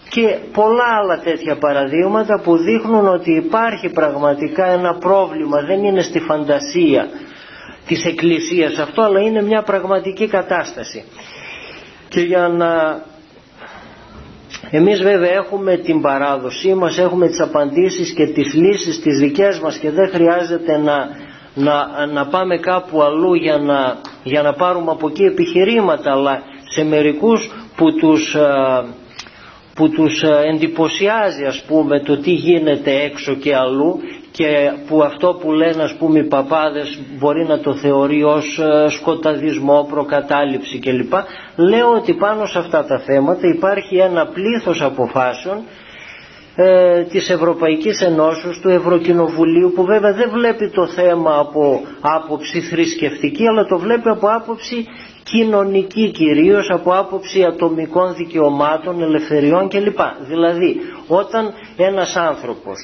Και 0.09 0.37
πολλά 0.53 0.87
άλλα 1.01 1.19
τέτοια 1.19 1.57
παραδείγματα 1.57 2.41
που 2.43 2.57
δείχνουν 2.57 3.07
ότι 3.07 3.31
υπάρχει 3.31 3.89
πραγματικά 3.89 4.65
ένα 4.65 4.93
πρόβλημα, 4.97 5.61
δεν 5.61 5.83
είναι 5.83 6.01
στη 6.01 6.19
φαντασία 6.19 7.07
της 7.89 8.05
Εκκλησίας. 8.05 8.77
Αυτό 8.77 9.01
αλλά 9.01 9.19
είναι 9.19 9.41
μια 9.41 9.61
πραγματική 9.61 10.27
κατάσταση. 10.27 11.03
Και 12.09 12.21
για 12.21 12.47
να 12.47 13.01
εμείς 14.71 15.01
βέβαια 15.01 15.31
έχουμε 15.31 15.77
την 15.77 16.01
παράδοσή 16.01 16.73
μας 16.73 16.97
έχουμε 16.97 17.27
τις 17.27 17.39
απαντήσεις 17.39 18.13
και 18.13 18.25
τις 18.27 18.53
λύσεις 18.53 19.01
τις 19.01 19.17
δικές 19.19 19.59
μας 19.59 19.77
και 19.77 19.91
δεν 19.91 20.09
χρειάζεται 20.09 20.77
να, 20.77 21.09
να, 21.53 22.05
να 22.05 22.27
πάμε 22.27 22.57
κάπου 22.57 23.01
αλλού 23.03 23.33
για 23.33 23.57
να, 23.57 23.97
για 24.23 24.41
να 24.41 24.53
πάρουμε 24.53 24.91
από 24.91 25.07
εκεί 25.07 25.23
επιχειρήματα 25.23 26.11
αλλά 26.11 26.41
σε 26.69 26.83
μερικούς 26.83 27.51
που 27.75 27.93
τους, 27.93 28.35
ε, 28.35 28.83
που 29.75 29.89
τους 29.89 30.23
ε, 30.23 30.41
εντυπωσιάζει 30.53 31.43
ας 31.45 31.61
πούμε 31.67 31.99
το 31.99 32.17
τι 32.17 32.31
γίνεται 32.31 32.91
έξω 33.03 33.33
και 33.35 33.55
αλλού 33.55 33.99
και 34.39 34.71
που 34.87 35.03
αυτό 35.03 35.37
που 35.41 35.51
λένε 35.51 35.83
ας 35.83 35.93
πούμε 35.99 36.19
οι 36.19 36.23
παπάδες 36.23 36.99
μπορεί 37.17 37.45
να 37.45 37.59
το 37.59 37.73
θεωρεί 37.75 38.23
ως 38.23 38.59
ε, 38.59 38.89
σκοταδισμό, 38.89 39.87
προκατάληψη 39.89 40.79
κλπ. 40.79 41.13
Λέω 41.55 41.91
ότι 41.93 42.13
πάνω 42.13 42.45
σε 42.45 42.59
αυτά 42.59 42.85
τα 42.85 42.99
θέματα 42.99 43.47
υπάρχει 43.47 43.97
ένα 43.97 44.25
πλήθος 44.27 44.81
αποφάσεων 44.81 45.57
ε, 46.55 47.01
της 47.03 47.29
Ευρωπαϊκής 47.29 48.01
Ενώσεως, 48.01 48.59
του 48.59 48.69
Ευρωκοινοβουλίου 48.69 49.71
που 49.75 49.83
βέβαια 49.83 50.13
δεν 50.13 50.29
βλέπει 50.29 50.69
το 50.69 50.87
θέμα 50.87 51.37
από 51.39 51.81
άποψη 52.01 52.61
θρησκευτική 52.61 53.47
αλλά 53.47 53.65
το 53.65 53.77
βλέπει 53.79 54.09
από 54.09 54.27
άποψη 54.27 54.85
κοινωνική 55.23 56.11
κυρίως 56.11 56.69
από 56.69 56.91
άποψη 56.97 57.43
ατομικών 57.43 58.13
δικαιωμάτων, 58.15 59.01
ελευθεριών 59.01 59.69
κλπ. 59.69 59.99
Δηλαδή 60.29 60.75
όταν 61.07 61.53
ένας 61.77 62.15
άνθρωπος 62.15 62.77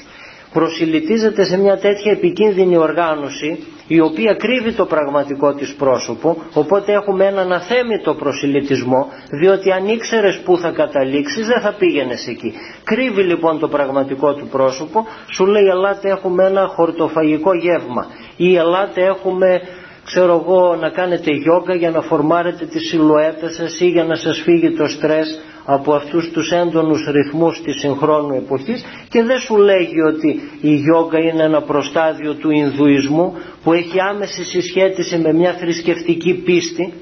προσιλητίζεται 0.58 1.44
σε 1.46 1.58
μια 1.58 1.78
τέτοια 1.78 2.12
επικίνδυνη 2.12 2.78
οργάνωση 2.78 3.50
η 3.88 4.00
οποία 4.00 4.34
κρύβει 4.34 4.72
το 4.72 4.86
πραγματικό 4.86 5.54
της 5.54 5.74
πρόσωπο 5.76 6.38
οπότε 6.54 6.92
έχουμε 6.94 7.26
έναν 7.26 7.52
αθέμητο 7.54 8.14
προσιλητισμό 8.14 9.08
διότι 9.30 9.72
αν 9.72 9.88
ήξερες 9.88 10.40
που 10.46 10.58
θα 10.58 10.72
καταλήξεις 10.72 11.48
δεν 11.48 11.62
θα 11.62 11.74
πήγαινες 11.80 12.28
εκεί. 12.28 12.54
Κρύβει 12.84 13.22
λοιπόν 13.22 13.60
το 13.60 13.68
πραγματικό 13.68 14.34
του 14.34 14.48
πρόσωπο 14.48 15.06
σου 15.34 15.46
λέει 15.46 15.64
ελάτε 15.68 16.10
έχουμε 16.10 16.46
ένα 16.46 16.68
χορτοφαγικό 16.68 17.54
γεύμα 17.54 18.06
ή 18.38 18.56
ελάτε 18.56 19.02
έχουμε 19.06 19.62
ξέρω 20.06 20.44
εγώ 20.46 20.76
να 20.76 20.90
κάνετε 20.90 21.32
γιόγκα 21.32 21.76
για 21.76 21.90
να 21.92 22.02
φορμάρετε 22.02 22.66
τη 22.66 22.80
σιλουέτα 22.80 23.50
σας 23.50 23.80
ή 23.80 23.86
για 23.88 24.04
να 24.04 24.16
σας 24.16 24.42
φύγει 24.44 24.72
το 24.72 24.88
στρες 24.88 25.40
από 25.66 25.94
αυτούς 25.94 26.32
τους 26.32 26.52
έντονους 26.52 27.08
ρυθμούς 27.12 27.62
της 27.62 27.80
συγχρόνου 27.80 28.34
εποχής 28.36 28.86
και 29.10 29.24
δεν 29.24 29.40
σου 29.40 29.58
λέγει 29.58 30.02
ότι 30.02 30.42
η 30.62 30.76
γιόγκα 30.76 31.20
είναι 31.20 31.44
ένα 31.44 31.62
προστάδιο 31.62 32.34
του 32.34 32.52
Ινδουισμού 32.52 33.36
που 33.64 33.74
έχει 33.74 34.00
άμεση 34.00 34.44
συσχέτιση 34.44 35.18
με 35.18 35.34
μια 35.34 35.54
θρησκευτική 35.54 36.34
πίστη. 36.34 36.94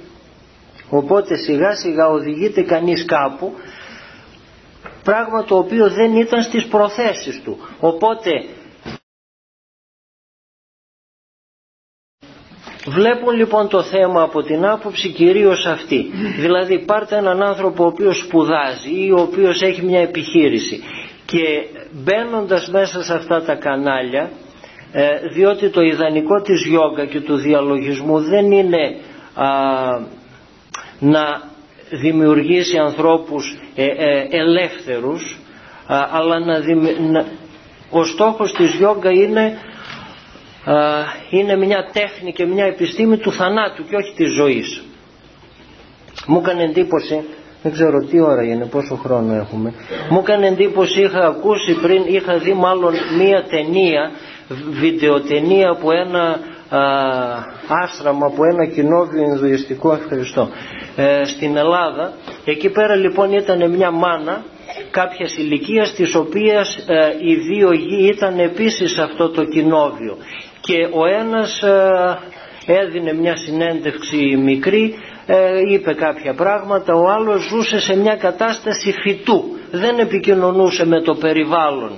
Οπότε 0.90 1.36
σιγά 1.36 1.76
σιγά 1.76 2.08
οδηγείται 2.08 2.62
κανείς 2.62 3.06
κάπου 3.06 3.54
πράγμα 5.04 5.44
το 5.44 5.58
οποίο 5.58 5.90
δεν 5.90 6.16
ήταν 6.16 6.42
στις 6.42 6.66
προθέσεις 6.66 7.42
του. 7.44 7.58
Οπότε 7.80 8.30
Βλέπουν 12.86 13.34
λοιπόν 13.36 13.68
το 13.68 13.82
θέμα 13.84 14.22
από 14.22 14.42
την 14.44 14.66
άποψη 14.66 15.10
κυρίως 15.10 15.66
αυτή. 15.66 16.06
Δηλαδή 16.40 16.80
πάρτε 16.80 17.16
έναν 17.18 17.42
άνθρωπο 17.44 17.84
ο 17.84 17.88
οποίος 17.88 18.18
σπουδάζει 18.18 19.06
ή 19.06 19.12
ο 19.12 19.20
οποίος 19.20 19.62
έχει 19.62 19.82
μια 19.86 20.00
επιχείρηση 20.00 20.84
και 21.26 21.66
μπαίνοντας 21.92 22.70
μέσα 22.70 23.04
σε 23.04 23.14
αυτά 23.14 23.44
τα 23.44 23.56
κανάλια 23.56 24.32
ε, 24.92 25.08
διότι 25.34 25.70
το 25.70 25.82
ιδανικό 25.82 26.42
της 26.42 26.66
γιόγκα 26.66 27.06
και 27.06 27.22
του 27.22 27.36
διαλογισμού 27.36 28.20
δεν 28.20 28.52
είναι 28.52 28.96
να 31.00 31.42
δημιουργήσει 31.90 32.78
ανθρώπους 32.78 33.58
ε, 33.76 33.86
ε, 33.86 34.28
ελεύθερους 34.30 35.38
αλλά 35.88 36.40
να, 36.40 36.60
να, 37.12 37.26
ο 37.90 38.04
στόχος 38.06 38.52
της 38.54 38.76
γιόγκα 38.76 39.10
είναι 39.12 39.58
είναι 41.30 41.56
μια 41.56 41.90
τέχνη 41.94 42.34
και 42.34 42.46
μια 42.46 42.66
επιστήμη 42.66 43.18
του 43.18 43.32
θανάτου 43.32 43.86
και 43.86 43.96
όχι 43.96 44.14
της 44.16 44.34
ζωής. 44.34 44.84
Μου 46.28 46.40
έκανε 46.44 46.64
εντύπωση, 46.64 47.24
δεν 47.64 47.72
ξέρω 47.72 48.00
τι 48.00 48.20
ώρα 48.20 48.44
είναι, 48.44 48.66
πόσο 48.66 48.96
χρόνο 48.96 49.34
έχουμε. 49.34 49.74
Μου 50.10 50.20
έκανε 50.20 50.48
εντύπωση, 50.48 51.02
είχα 51.02 51.26
ακούσει 51.26 51.74
πριν, 51.82 52.04
είχα 52.08 52.38
δει 52.38 52.54
μάλλον 52.54 52.94
μία 53.18 53.44
ταινία, 53.50 54.12
βιντεοτενία 54.70 55.70
από 55.70 55.92
ένα 55.92 56.40
α, 56.70 56.80
άστραμα, 57.84 58.26
από 58.26 58.44
ένα 58.46 58.66
κοινόβιο 58.66 59.24
Ινδουιστικό, 59.24 59.94
ευχαριστώ, 59.94 60.50
ε, 60.96 61.26
στην 61.26 61.58
Ελλάδα. 61.58 62.14
Εκεί 62.46 62.70
πέρα 62.70 62.96
λοιπόν 62.96 63.32
ήταν 63.32 63.70
μια 63.72 63.92
μάνα 63.92 64.44
κάποιας 64.92 65.38
ηλικίας 65.38 65.94
της 65.94 66.16
οποίας 66.16 66.76
ε, 66.88 67.16
οι 67.20 67.36
δύο 67.36 67.72
γη 67.72 68.08
ήταν 68.08 68.40
επίσης 68.40 68.92
σε 68.92 69.02
αυτό 69.02 69.30
το 69.30 69.44
κοινόβιο 69.44 70.18
και 70.66 70.88
ο 70.92 71.06
ένας 71.06 71.62
ε, 71.62 72.20
έδινε 72.66 73.14
μια 73.14 73.36
συνέντευξη 73.36 74.38
μικρή 74.44 74.96
ε, 75.26 75.60
είπε 75.72 75.94
κάποια 75.94 76.34
πράγματα 76.34 76.94
ο 76.94 77.10
άλλος 77.10 77.48
ζούσε 77.50 77.80
σε 77.80 77.96
μια 77.96 78.16
κατάσταση 78.16 78.92
φυτού 78.92 79.44
δεν 79.72 80.00
επικοινωνούσε 80.00 80.86
με 80.86 81.02
το 81.02 81.14
περιβάλλον. 81.16 81.92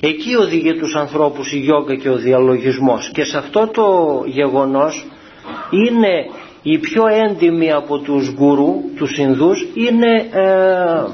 Εκεί 0.00 0.34
οδηγεί 0.34 0.74
τους 0.74 0.94
ανθρώπους 0.94 1.52
η 1.52 1.58
γιόγκα 1.58 1.94
και 1.94 2.08
ο 2.10 2.16
διαλογισμός. 2.16 3.10
Και 3.12 3.24
σε 3.24 3.38
αυτό 3.38 3.66
το 3.66 4.22
γεγονός 4.26 5.06
είναι 5.70 6.30
η 6.62 6.78
πιο 6.78 7.02
έντιμοι 7.06 7.72
από 7.72 7.98
τους 7.98 8.32
γκουρού, 8.32 8.74
τους 8.96 9.18
Ινδούς 9.18 9.66
είναι 9.74 10.26
ε, 10.32 11.04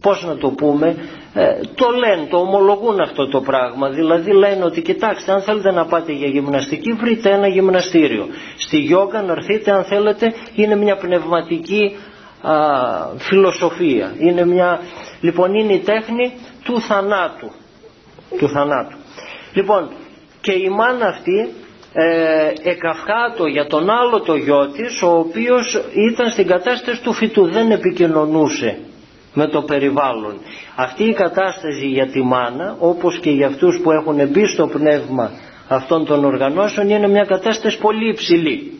πώς 0.00 0.24
να 0.24 0.36
το 0.36 0.48
πούμε 0.48 0.96
ε, 1.34 1.60
το 1.74 1.90
λένε, 1.90 2.26
το 2.30 2.36
ομολογούν 2.36 3.00
αυτό 3.00 3.28
το 3.28 3.40
πράγμα. 3.40 3.88
Δηλαδή 3.88 4.32
λένε 4.32 4.64
ότι 4.64 4.82
κοιτάξτε 4.82 5.32
αν 5.32 5.42
θέλετε 5.42 5.70
να 5.70 5.84
πάτε 5.86 6.12
για 6.12 6.26
γυμναστική 6.28 6.92
βρείτε 6.92 7.30
ένα 7.30 7.46
γυμναστήριο. 7.48 8.26
Στη 8.56 8.78
γιόγκα 8.78 9.22
να 9.22 9.32
έρθετε 9.32 9.70
αν 9.70 9.84
θέλετε 9.84 10.32
είναι 10.54 10.76
μια 10.76 10.96
πνευματική 10.96 11.96
α, 12.42 12.52
φιλοσοφία. 13.16 14.14
Είναι 14.18 14.44
μια, 14.46 14.80
λοιπόν 15.20 15.54
είναι 15.54 15.72
η 15.72 15.78
τέχνη 15.78 16.32
του 16.64 16.80
θανάτου. 16.80 17.50
Του 18.38 18.48
θανάτου. 18.48 18.96
Λοιπόν 19.54 19.88
και 20.40 20.52
η 20.52 20.68
μάνα 20.68 21.06
αυτή 21.06 21.48
ε, 21.92 22.52
εκαυχάτο 22.70 23.46
για 23.46 23.66
τον 23.66 23.90
άλλο 23.90 24.20
το 24.20 24.34
γιο 24.34 24.68
της 24.68 25.02
ο 25.02 25.18
οποίος 25.18 25.82
ήταν 26.10 26.30
στην 26.30 26.46
κατάσταση 26.46 27.02
του 27.02 27.12
φυτού. 27.12 27.50
Δεν 27.50 27.70
επικοινωνούσε 27.70 28.78
με 29.34 29.46
το 29.46 29.62
περιβάλλον. 29.62 30.34
Αυτή 30.76 31.04
η 31.04 31.12
κατάσταση 31.12 31.86
για 31.86 32.06
τη 32.06 32.22
μάνα 32.22 32.76
όπως 32.78 33.18
και 33.18 33.30
για 33.30 33.46
αυτούς 33.46 33.80
που 33.82 33.90
έχουν 33.90 34.28
μπει 34.28 34.46
στο 34.46 34.66
πνεύμα 34.66 35.30
αυτών 35.68 36.04
των 36.04 36.24
οργανώσεων 36.24 36.88
είναι 36.90 37.08
μια 37.08 37.24
κατάσταση 37.24 37.78
πολύ 37.78 38.08
υψηλή. 38.08 38.72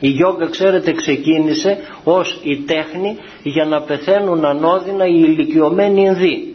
Η 0.00 0.08
γιόγκα 0.08 0.48
ξέρετε 0.50 0.92
ξεκίνησε 0.92 1.78
ως 2.04 2.40
η 2.42 2.56
τέχνη 2.56 3.16
για 3.42 3.64
να 3.64 3.82
πεθαίνουν 3.82 4.44
ανώδυνα 4.44 5.06
οι 5.06 5.22
ηλικιωμένοι 5.26 6.02
Ινδοί 6.02 6.54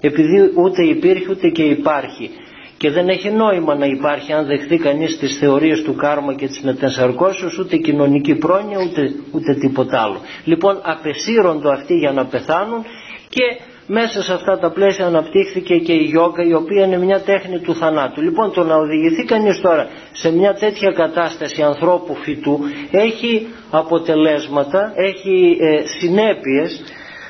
επειδή 0.00 0.52
ούτε 0.64 0.82
υπήρχε 0.86 1.30
ούτε 1.30 1.48
και 1.48 1.62
υπάρχει 1.62 2.30
και 2.76 2.90
δεν 2.90 3.08
έχει 3.08 3.30
νόημα 3.30 3.74
να 3.74 3.86
υπάρχει 3.86 4.32
αν 4.32 4.46
δεχθεί 4.46 4.76
κανείς 4.78 5.18
τις 5.18 5.38
θεωρίες 5.38 5.82
του 5.82 5.94
κάρμα 5.94 6.34
και 6.34 6.46
της 6.46 6.60
μετασαρκώσεως 6.60 7.58
ούτε 7.58 7.76
κοινωνική 7.76 8.34
πρόνοια 8.34 8.78
ούτε, 8.90 9.12
ούτε 9.32 9.54
τίποτα 9.54 10.00
άλλο. 10.02 10.20
Λοιπόν 10.44 10.80
απεσύροντο 10.82 11.70
αυτοί 11.70 11.94
για 11.94 12.12
να 12.12 12.24
πεθάνουν 12.26 12.84
και 13.28 13.42
μέσα 13.86 14.22
σε 14.22 14.32
αυτά 14.32 14.58
τα 14.58 14.70
πλαίσια 14.70 15.06
αναπτύχθηκε 15.06 15.74
και 15.78 15.92
η 15.92 16.02
γιόγκα 16.02 16.42
η 16.44 16.54
οποία 16.54 16.84
είναι 16.86 16.98
μια 16.98 17.20
τέχνη 17.20 17.58
του 17.58 17.74
θανάτου. 17.74 18.22
Λοιπόν 18.22 18.52
το 18.52 18.64
να 18.64 18.76
οδηγηθεί 18.76 19.24
κανείς 19.24 19.60
τώρα 19.60 19.88
σε 20.12 20.32
μια 20.32 20.54
τέτοια 20.54 20.90
κατάσταση 20.92 21.62
ανθρώπου 21.62 22.14
φυτού 22.14 22.58
έχει 22.90 23.46
αποτελέσματα, 23.70 24.92
έχει 24.96 25.56
ε, 25.60 25.82
συνέπειες 25.98 26.82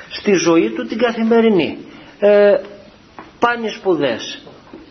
στη 0.09 0.31
ζωή 0.33 0.69
του 0.69 0.85
την 0.85 0.97
καθημερινή. 0.97 1.77
Ε, 2.19 2.53
πάνε 3.39 3.69
σπουδές, 3.69 4.41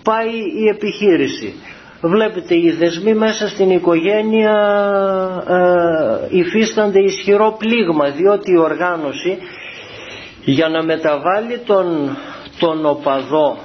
πάει 0.04 0.34
η 0.62 0.68
επιχείρηση. 0.68 1.54
Βλέπετε 2.00 2.54
οι 2.54 2.70
δεσμοί 2.70 3.14
μέσα 3.14 3.48
στην 3.48 3.70
οικογένεια 3.70 4.54
ε, 5.48 6.36
υφίστανται 6.36 6.98
ισχυρό 7.02 7.56
πλήγμα 7.58 8.10
διότι 8.10 8.52
η 8.52 8.58
οργάνωση 8.58 9.38
για 10.44 10.68
να 10.68 10.82
μεταβάλει 10.82 11.58
τον, 11.58 12.16
τον 12.58 12.86
οπαδό 12.86 13.58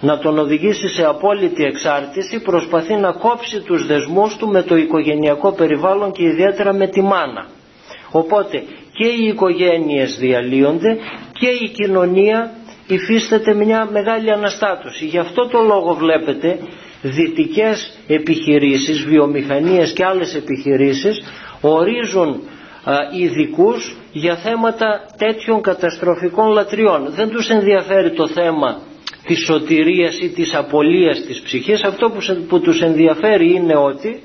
να 0.00 0.18
τον 0.18 0.38
οδηγήσει 0.38 0.88
σε 0.88 1.04
απόλυτη 1.04 1.64
εξάρτηση 1.64 2.40
προσπαθεί 2.42 2.94
να 2.94 3.12
κόψει 3.12 3.60
τους 3.60 3.86
δεσμούς 3.86 4.36
του 4.36 4.48
με 4.48 4.62
το 4.62 4.76
οικογενειακό 4.76 5.52
περιβάλλον 5.52 6.12
και 6.12 6.24
ιδιαίτερα 6.24 6.72
με 6.72 6.86
τη 6.88 7.02
μάνα. 7.02 7.46
Οπότε 8.10 8.62
και 8.92 9.06
οι 9.06 9.26
οικογένειες 9.26 10.16
διαλύονται 10.18 10.96
και 11.32 11.48
η 11.48 11.68
κοινωνία 11.70 12.50
υφίσταται 12.86 13.54
μια 13.54 13.88
μεγάλη 13.92 14.30
αναστάτωση. 14.32 15.04
Γι' 15.06 15.18
αυτό 15.18 15.48
το 15.48 15.60
λόγο 15.60 15.94
βλέπετε 15.94 16.58
δυτικές 17.02 17.98
επιχειρήσεις, 18.06 19.04
βιομηχανίες 19.04 19.92
και 19.92 20.04
άλλες 20.04 20.34
επιχειρήσεις 20.34 21.22
ορίζουν 21.60 22.40
ειδικούς 23.18 23.96
για 24.12 24.36
θέματα 24.36 25.06
τέτοιων 25.16 25.60
καταστροφικών 25.62 26.48
λατριών. 26.52 27.10
Δεν 27.10 27.28
τους 27.30 27.48
ενδιαφέρει 27.48 28.10
το 28.10 28.28
θέμα 28.28 28.80
της 29.26 29.38
σωτηρίας 29.44 30.18
ή 30.20 30.28
της 30.28 30.54
απολίας 30.54 31.20
της 31.20 31.40
ψυχής 31.40 31.82
αυτό 31.84 32.10
που, 32.10 32.44
που 32.48 32.60
τους 32.60 32.80
ενδιαφέρει 32.80 33.52
είναι 33.54 33.76
ότι 33.76 34.22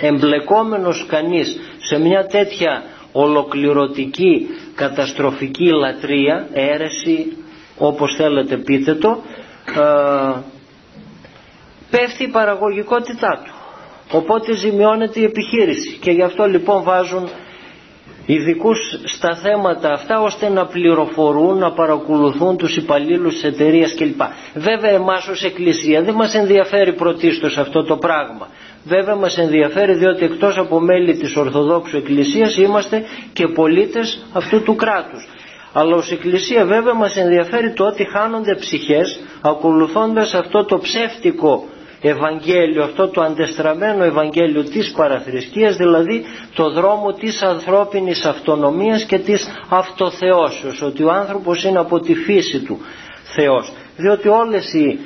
εμπλεκόμενος 0.00 1.06
κανείς 1.08 1.58
σε 1.78 1.98
μια 1.98 2.26
τέτοια 2.26 2.82
ολοκληρωτική 3.12 4.46
καταστροφική 4.74 5.64
λατρεία, 5.70 6.48
αίρεση 6.52 7.36
όπως 7.78 8.14
θέλετε 8.14 8.56
πείτε 8.56 8.94
το 8.94 9.22
ε, 9.76 10.40
πέφτει 11.90 12.22
η 12.24 12.28
παραγωγικότητά 12.28 13.42
του 13.44 13.52
οπότε 14.16 14.54
ζημιώνεται 14.54 15.20
η 15.20 15.24
επιχείρηση 15.24 15.96
και 16.00 16.10
γι' 16.10 16.22
αυτό 16.22 16.44
λοιπόν 16.46 16.82
βάζουν 16.82 17.28
ειδικούς 18.26 18.98
στα 19.04 19.36
θέματα 19.36 19.92
αυτά 19.92 20.20
ώστε 20.20 20.48
να 20.48 20.66
πληροφορούν, 20.66 21.58
να 21.58 21.72
παρακολουθούν 21.72 22.56
τους 22.56 22.76
υπαλλήλους 22.76 23.34
της 23.34 23.44
εταιρείας 23.44 23.94
κλπ. 23.94 24.20
Βέβαια 24.54 24.90
εμάς 24.90 25.28
ως 25.28 25.42
Εκκλησία 25.44 26.02
δεν 26.02 26.14
μας 26.14 26.34
ενδιαφέρει 26.34 26.92
πρωτίστως 26.92 27.58
αυτό 27.58 27.84
το 27.84 27.96
πράγμα. 27.96 28.48
Βέβαια 28.84 29.14
μας 29.14 29.38
ενδιαφέρει 29.38 29.94
διότι 29.94 30.24
εκτός 30.24 30.58
από 30.58 30.80
μέλη 30.80 31.16
της 31.16 31.36
Ορθοδόξου 31.36 31.96
Εκκλησίας 31.96 32.56
είμαστε 32.56 33.02
και 33.32 33.46
πολίτες 33.48 34.26
αυτού 34.32 34.62
του 34.62 34.74
κράτους. 34.74 35.28
Αλλά 35.78 35.96
ως 35.96 36.10
Εκκλησία 36.10 36.64
βέβαια 36.64 36.94
μας 36.94 37.16
ενδιαφέρει 37.16 37.72
το 37.72 37.84
ότι 37.84 38.04
χάνονται 38.04 38.54
ψυχές 38.54 39.20
ακολουθώντας 39.40 40.34
αυτό 40.34 40.64
το 40.64 40.78
ψεύτικο 40.78 41.64
Ευαγγέλιο, 42.00 42.82
αυτό 42.82 43.08
το 43.08 43.20
αντεστραμμένο 43.22 44.04
Ευαγγέλιο 44.04 44.62
της 44.64 44.92
παραθρησκείας, 44.96 45.76
δηλαδή 45.76 46.24
το 46.54 46.70
δρόμο 46.70 47.12
της 47.12 47.42
ανθρώπινης 47.42 48.24
αυτονομίας 48.24 49.04
και 49.04 49.18
της 49.18 49.48
αυτοθεώσεως, 49.68 50.82
ότι 50.82 51.02
ο 51.02 51.10
άνθρωπος 51.12 51.64
είναι 51.64 51.78
από 51.78 52.00
τη 52.00 52.14
φύση 52.14 52.60
του 52.60 52.78
Θεός. 53.34 53.72
Διότι 53.96 54.28
όλες 54.28 54.72
οι, 54.72 54.98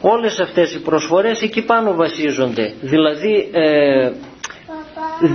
όλες 0.00 0.38
αυτές 0.40 0.74
οι 0.74 0.80
προσφορές 0.80 1.42
εκεί 1.42 1.62
πάνω 1.62 1.94
βασίζονται. 1.94 2.72
Δηλαδή 2.80 3.48
ε, 3.52 4.10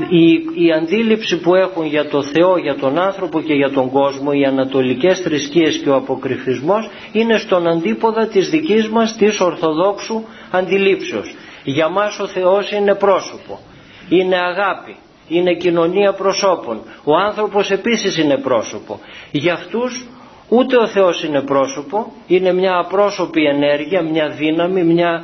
η, 0.10 0.32
η 0.66 0.72
αντίληψη 0.72 1.40
που 1.40 1.56
έχουν 1.56 1.86
για 1.86 2.08
το 2.08 2.24
Θεό, 2.24 2.58
για 2.58 2.76
τον 2.76 3.00
άνθρωπο 3.00 3.42
και 3.42 3.54
για 3.54 3.72
τον 3.72 3.90
κόσμο, 3.90 4.30
οι 4.34 4.46
ανατολικές 4.46 5.20
θρησκείες 5.20 5.78
και 5.78 5.90
ο 5.90 5.96
αποκρυφισμός 5.96 6.90
είναι 7.12 7.38
στον 7.38 7.68
αντίποδα 7.68 8.28
της 8.28 8.50
δικής 8.50 8.90
μας 8.90 9.16
της 9.16 9.40
Ορθοδόξου 9.40 10.24
αντιλήψεως. 10.52 11.36
Για 11.64 11.90
μας 11.90 12.20
ο 12.20 12.28
Θεός 12.28 12.72
είναι 12.72 12.96
πρόσωπο, 12.96 13.60
είναι 14.10 14.36
αγάπη, 14.36 14.96
είναι 15.28 15.54
κοινωνία 15.54 16.14
προσώπων. 16.14 16.82
Ο 17.04 17.16
άνθρωπος 17.16 17.72
επίσης 17.72 18.18
είναι 18.18 18.38
πρόσωπο. 18.38 19.00
Για 19.32 19.54
αυτούς 19.54 20.06
ούτε 20.50 20.78
ο 20.78 20.88
Θεός 20.88 21.24
είναι 21.24 21.42
πρόσωπο, 21.42 22.14
είναι 22.28 22.54
μια 22.54 22.78
απρόσωπη 22.78 23.44
ενέργεια, 23.44 24.02
μια 24.02 24.30
δύναμη, 24.30 24.84
μια 24.84 25.24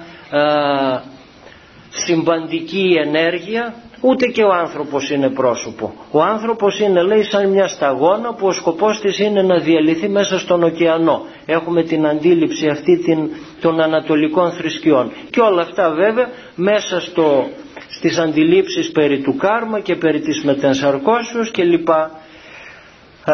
συμπαντική 1.90 2.98
ενέργεια 3.06 3.74
ούτε 4.02 4.26
και 4.28 4.44
ο 4.44 4.54
άνθρωπος 4.54 5.10
είναι 5.10 5.30
πρόσωπο. 5.30 5.94
Ο 6.12 6.22
άνθρωπος 6.22 6.80
είναι 6.80 7.02
λέει 7.04 7.24
σαν 7.24 7.50
μια 7.50 7.68
σταγόνα 7.68 8.34
που 8.34 8.48
ο 8.48 8.52
σκοπός 8.52 9.00
της 9.00 9.20
είναι 9.20 9.42
να 9.42 9.58
διαλυθεί 9.60 10.10
μέσα 10.10 10.40
στον 10.40 10.64
ωκεανό. 10.64 11.26
Έχουμε 11.46 11.84
την 11.84 12.08
αντίληψη 12.08 12.68
αυτή 12.68 12.98
την, 12.98 13.30
των 13.62 13.80
ανατολικών 13.82 14.52
θρησκειών. 14.52 15.12
Και 15.30 15.40
όλα 15.40 15.62
αυτά 15.62 15.90
βέβαια 15.90 16.30
μέσα 16.56 17.00
στο, 17.00 17.48
στις 17.90 18.18
αντιλήψεις 18.18 18.92
περί 18.92 19.20
του 19.22 19.36
κάρμα 19.38 19.80
και 19.80 19.96
περί 19.96 20.20
της 20.20 20.44
μετενσαρκώσεως 20.44 21.52
κλπ. 21.52 21.90
Ε, 21.90 23.34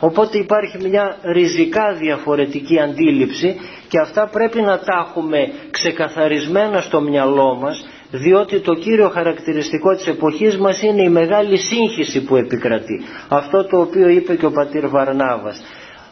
οπότε 0.00 0.38
υπάρχει 0.38 0.78
μια 0.88 1.16
ριζικά 1.22 1.92
διαφορετική 1.92 2.80
αντίληψη 2.80 3.56
και 3.88 3.98
αυτά 4.00 4.26
πρέπει 4.32 4.60
να 4.60 4.78
τα 4.78 5.06
έχουμε 5.08 5.52
ξεκαθαρισμένα 5.70 6.80
στο 6.80 7.00
μυαλό 7.00 7.54
μας 7.60 7.86
διότι 8.14 8.60
το 8.60 8.74
κύριο 8.74 9.08
χαρακτηριστικό 9.08 9.94
της 9.94 10.06
εποχής 10.06 10.56
μας 10.58 10.82
είναι 10.82 11.02
η 11.02 11.08
μεγάλη 11.08 11.56
σύγχυση 11.58 12.24
που 12.24 12.36
επικρατεί. 12.36 13.02
Αυτό 13.28 13.64
το 13.64 13.80
οποίο 13.80 14.08
είπε 14.08 14.36
και 14.36 14.46
ο 14.46 14.50
πατήρ 14.50 14.88
Βαρνάβας. 14.88 15.62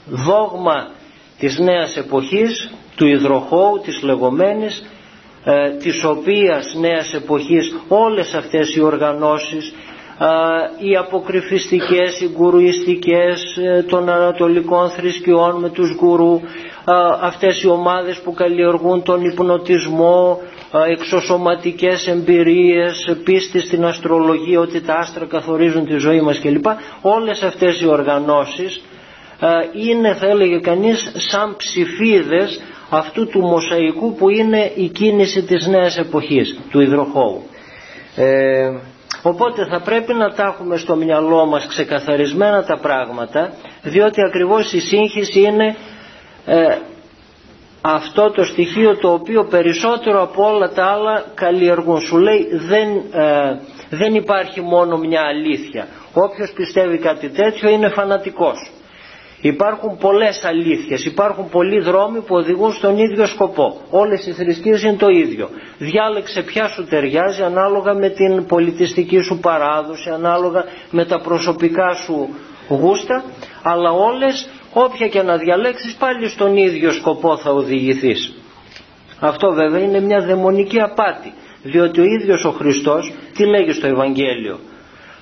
Δόγμα 0.07 0.91
της 1.39 1.59
νέας 1.59 1.97
εποχής, 1.97 2.71
του 2.97 3.07
υδροχώου, 3.07 3.81
της 3.85 4.03
λεγόμενης, 4.03 4.85
ε, 5.45 5.71
της 5.71 6.05
οποίας 6.05 6.75
νέας 6.81 7.15
εποχής 7.15 7.77
όλες 7.89 8.35
αυτές 8.35 8.75
οι 8.77 8.81
οργανώσεις 8.81 9.69
ε, 9.69 9.75
οι 10.79 10.97
αποκρυφιστικές, 10.97 12.21
οι 12.21 12.31
γκουρουιστικές 12.37 13.57
ε, 13.57 13.83
των 13.89 14.09
ανατολικών 14.09 14.91
θρησκειών 14.91 15.61
με 15.61 15.69
τους 15.69 15.95
γκουρού 15.97 16.35
ε, 16.35 16.93
αυτές 17.21 17.63
οι 17.63 17.69
ομάδες 17.69 18.19
που 18.21 18.35
καλλιεργούν 18.35 19.03
τον 19.03 19.25
υπνοτισμό 19.25 20.41
εξωσωματικές 20.91 22.07
εμπειρίες 22.07 23.17
πίστης 23.25 23.65
στην 23.65 23.85
αστρολογία 23.85 24.61
ότι 24.61 24.81
τα 24.81 24.95
άστρα 24.95 25.25
καθορίζουν 25.27 25.85
τη 25.85 25.97
ζωή 25.97 26.21
μας 26.21 26.39
κλπ. 26.41 26.65
Όλες 27.01 27.43
αυτές 27.43 27.81
οι 27.81 27.87
οργανώσεις 27.87 28.83
είναι 29.89 30.15
θα 30.15 30.27
έλεγε 30.27 30.59
κανείς 30.59 31.13
σαν 31.17 31.57
ψηφίδες 31.57 32.61
αυτού 32.91 33.27
του 33.27 33.41
μοσαϊκού 33.41 34.15
που 34.15 34.29
είναι 34.29 34.73
η 34.77 34.89
κίνηση 34.89 35.43
της 35.43 35.67
νέας 35.67 35.99
εποχής 35.99 36.59
του 36.71 36.81
υδροχώου. 36.81 37.43
Ε, 38.17 38.71
Οπότε 39.23 39.67
θα 39.67 39.81
πρέπει 39.81 40.15
να 40.15 40.33
τα 40.35 40.43
έχουμε 40.43 40.77
στο 40.77 40.97
μυαλό 40.97 41.47
μας 41.47 41.67
ξεκαθαρισμένα 41.67 42.65
τα 42.65 42.77
πράγματα 42.79 43.53
διότι 43.83 44.23
ακριβώς 44.25 44.73
η 44.73 44.81
σύγχυση 44.81 45.41
είναι 45.41 45.77
ε, 46.47 46.77
αυτό 47.81 48.31
το 48.31 48.45
στοιχείο 48.45 48.97
το 48.97 49.13
οποίο 49.13 49.45
περισσότερο 49.45 50.23
από 50.23 50.47
όλα 50.47 50.69
τα 50.73 50.85
άλλα 50.85 51.25
καλλιεργούν. 51.35 52.01
Σου 52.01 52.17
λέει 52.19 52.49
δεν, 52.53 52.89
ε, 53.13 53.59
δεν 53.91 54.15
υπάρχει 54.15 54.61
μόνο 54.61 54.97
μια 54.99 55.21
αλήθεια. 55.23 55.87
Όποιος 56.15 56.53
πιστεύει 56.53 56.99
κάτι 56.99 57.29
τέτοιο 57.29 57.71
είναι 57.71 57.89
φανατικός. 57.89 58.71
Υπάρχουν 59.41 59.97
πολλές 59.99 60.45
αλήθειες, 60.45 61.05
υπάρχουν 61.05 61.49
πολλοί 61.49 61.81
δρόμοι 61.81 62.19
που 62.21 62.35
οδηγούν 62.35 62.73
στον 62.73 62.99
ίδιο 62.99 63.27
σκοπό. 63.27 63.77
Όλες 63.91 64.27
οι 64.27 64.33
θρησκείες 64.33 64.83
είναι 64.83 64.97
το 64.97 65.09
ίδιο. 65.09 65.49
Διάλεξε 65.79 66.43
ποια 66.43 66.69
σου 66.69 66.85
ταιριάζει 66.85 67.43
ανάλογα 67.43 67.95
με 67.95 68.09
την 68.09 68.47
πολιτιστική 68.47 69.21
σου 69.21 69.39
παράδοση, 69.39 70.11
ανάλογα 70.11 70.65
με 70.91 71.05
τα 71.05 71.21
προσωπικά 71.21 71.95
σου 71.95 72.29
γούστα, 72.69 73.25
αλλά 73.63 73.91
όλες 73.91 74.49
όποια 74.73 75.09
και 75.09 75.23
να 75.23 75.37
διαλέξεις 75.37 75.95
πάλι 75.95 76.29
στον 76.29 76.57
ίδιο 76.57 76.93
σκοπό 76.93 77.37
θα 77.37 77.51
οδηγηθείς. 77.51 78.35
Αυτό 79.21 79.53
βέβαια 79.53 79.81
είναι 79.81 80.01
μια 80.01 80.21
δαιμονική 80.21 80.81
απάτη, 80.81 81.33
διότι 81.63 82.01
ο 82.01 82.05
ίδιος 82.05 82.45
ο 82.45 82.51
Χριστός 82.51 83.13
τι 83.35 83.47
λέγει 83.47 83.73
στο 83.73 83.87
Ευαγγέλιο; 83.87 84.59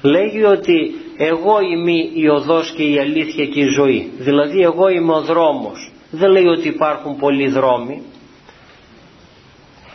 Λέγει 0.02 0.44
ότι 0.44 0.94
εγώ 1.18 1.60
είμαι 1.60 1.92
η 2.14 2.26
οδός 2.28 2.70
και 2.70 2.82
η 2.82 2.98
αλήθεια 2.98 3.46
και 3.46 3.60
η 3.60 3.68
ζωή. 3.68 4.12
Δηλαδή 4.18 4.62
εγώ 4.62 4.88
είμαι 4.88 5.12
ο 5.12 5.20
δρόμος. 5.20 5.92
Δεν 6.10 6.30
λέει 6.30 6.46
ότι 6.46 6.68
υπάρχουν 6.68 7.16
πολλοί 7.16 7.48
δρόμοι. 7.48 8.02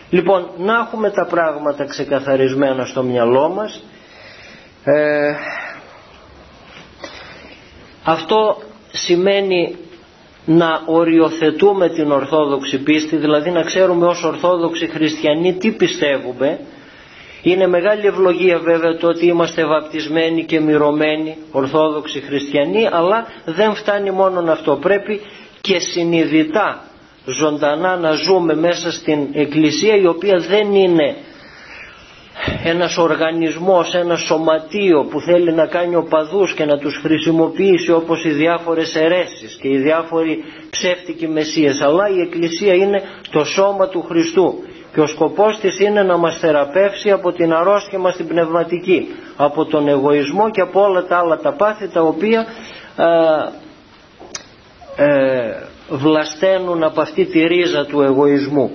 Λοιπόν, 0.09 0.49
να 0.57 0.73
έχουμε 0.73 1.09
τα 1.09 1.25
πράγματα 1.25 1.85
ξεκαθαρισμένα 1.85 2.85
στο 2.85 3.03
μυαλό 3.03 3.49
μας. 3.49 3.83
Ε, 4.83 5.33
αυτό 8.03 8.57
σημαίνει 8.91 9.75
να 10.45 10.81
οριοθετούμε 10.85 11.89
την 11.89 12.11
Ορθόδοξη 12.11 12.83
πίστη, 12.83 13.15
δηλαδή 13.15 13.51
να 13.51 13.61
ξέρουμε 13.61 14.05
ως 14.07 14.23
Ορθόδοξοι 14.23 14.87
Χριστιανοί 14.87 15.53
τι 15.53 15.71
πιστεύουμε 15.71 16.59
είναι 17.43 17.67
μεγάλη 17.67 18.05
ευλογία 18.07 18.59
βέβαια 18.59 18.97
το 18.97 19.07
ότι 19.07 19.25
είμαστε 19.25 19.65
βαπτισμένοι 19.65 20.43
και 20.45 20.59
μυρωμένοι 20.59 21.37
Ορθόδοξοι 21.51 22.19
Χριστιανοί 22.21 22.87
αλλά 22.91 23.27
δεν 23.45 23.75
φτάνει 23.75 24.11
μόνο 24.11 24.51
αυτό. 24.51 24.75
Πρέπει 24.81 25.21
και 25.61 25.79
συνειδητά 25.79 26.83
ζωντανά 27.25 27.95
να 27.97 28.11
ζούμε 28.11 28.55
μέσα 28.55 28.91
στην 28.91 29.27
Εκκλησία 29.33 29.95
η 29.95 30.05
οποία 30.05 30.37
δεν 30.39 30.73
είναι 30.73 31.15
ένας 32.63 32.97
οργανισμός, 32.97 33.93
ένα 33.95 34.15
σωματείο 34.15 35.03
που 35.03 35.19
θέλει 35.21 35.53
να 35.53 35.65
κάνει 35.67 35.95
οπαδούς 35.95 36.53
και 36.53 36.65
να 36.65 36.77
τους 36.77 36.97
χρησιμοποιήσει 37.01 37.91
όπως 37.91 38.25
οι 38.25 38.29
διάφορες 38.29 38.95
αιρέσεις 38.95 39.57
και 39.61 39.67
οι 39.67 39.77
διάφοροι 39.77 40.43
ψεύτικοι 40.69 41.27
μεσίες 41.27 41.81
αλλά 41.81 42.09
η 42.09 42.19
Εκκλησία 42.21 42.73
είναι 42.73 43.01
το 43.31 43.43
σώμα 43.43 43.87
του 43.87 44.01
Χριστού 44.01 44.53
και 44.93 44.99
ο 45.01 45.07
σκοπός 45.07 45.59
της 45.59 45.79
είναι 45.79 46.03
να 46.03 46.17
μας 46.17 46.37
θεραπεύσει 46.39 47.11
από 47.11 47.31
την 47.31 47.53
αρρώστια 47.53 47.99
μας 47.99 48.15
την 48.15 48.27
πνευματική 48.27 49.07
από 49.37 49.65
τον 49.65 49.87
εγωισμό 49.87 50.49
και 50.51 50.61
από 50.61 50.81
όλα 50.81 51.05
τα 51.05 51.17
άλλα 51.17 51.37
τα 51.37 51.51
πάθη 51.53 51.87
τα 51.87 52.01
οποία 52.01 52.45
ε, 54.97 55.03
ε, 55.05 55.55
βλασταίνουν 55.89 56.83
από 56.83 57.01
αυτή 57.01 57.25
τη 57.25 57.39
ρίζα 57.47 57.85
του 57.85 58.01
εγωισμού 58.01 58.71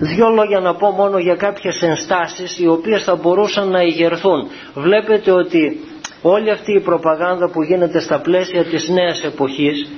Δύο 0.00 0.28
λόγια 0.28 0.60
να 0.60 0.74
πω 0.74 0.90
μόνο 0.90 1.18
για 1.18 1.34
κάποιες 1.34 1.82
ενστάσεις 1.82 2.58
οι 2.58 2.66
οποίες 2.68 3.02
θα 3.04 3.14
μπορούσαν 3.14 3.68
να 3.70 3.82
ηγερθούν. 3.82 4.48
Βλέπετε 4.74 5.30
ότι 5.30 5.80
όλη 6.22 6.50
αυτή 6.50 6.72
η 6.72 6.80
προπαγάνδα 6.80 7.48
που 7.50 7.62
γίνεται 7.62 8.00
στα 8.00 8.20
πλαίσια 8.20 8.64
της 8.64 8.88
νέας 8.88 9.24
εποχής 9.24 9.88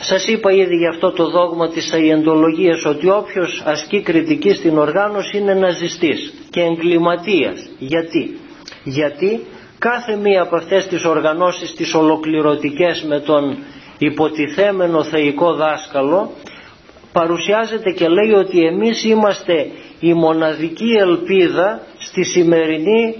σας 0.00 0.26
είπα 0.28 0.52
ήδη 0.52 0.76
για 0.76 0.88
αυτό 0.88 1.10
το 1.12 1.30
δόγμα 1.30 1.68
της 1.68 1.92
αιεντολογίας 1.92 2.84
ότι 2.84 3.08
όποιος 3.10 3.62
ασκεί 3.66 4.02
κριτική 4.02 4.52
στην 4.54 4.78
οργάνωση 4.78 5.38
είναι 5.38 5.54
ναζιστής 5.54 6.34
και 6.50 6.60
εγκληματίας. 6.60 7.68
Γιατί; 7.78 8.38
Γιατί 8.84 9.40
κάθε 9.78 10.16
μία 10.16 10.42
από 10.42 10.56
αυτές 10.56 10.86
τις 10.86 11.04
οργανώσεις 11.04 11.74
τις 11.74 11.94
ολοκληρωτικές 11.94 13.02
με 13.08 13.20
τον 13.20 13.56
υποτιθέμενο 13.98 15.02
θεϊκό 15.02 15.52
δάσκαλο 15.54 16.30
παρουσιάζεται 17.12 17.90
και 17.90 18.08
λέει 18.08 18.32
ότι 18.32 18.64
εμείς 18.66 19.04
είμαστε 19.04 19.70
η 20.00 20.12
μοναδική 20.14 20.92
ελπίδα 21.00 21.80
στη 21.98 22.24
σημερινή, 22.24 23.14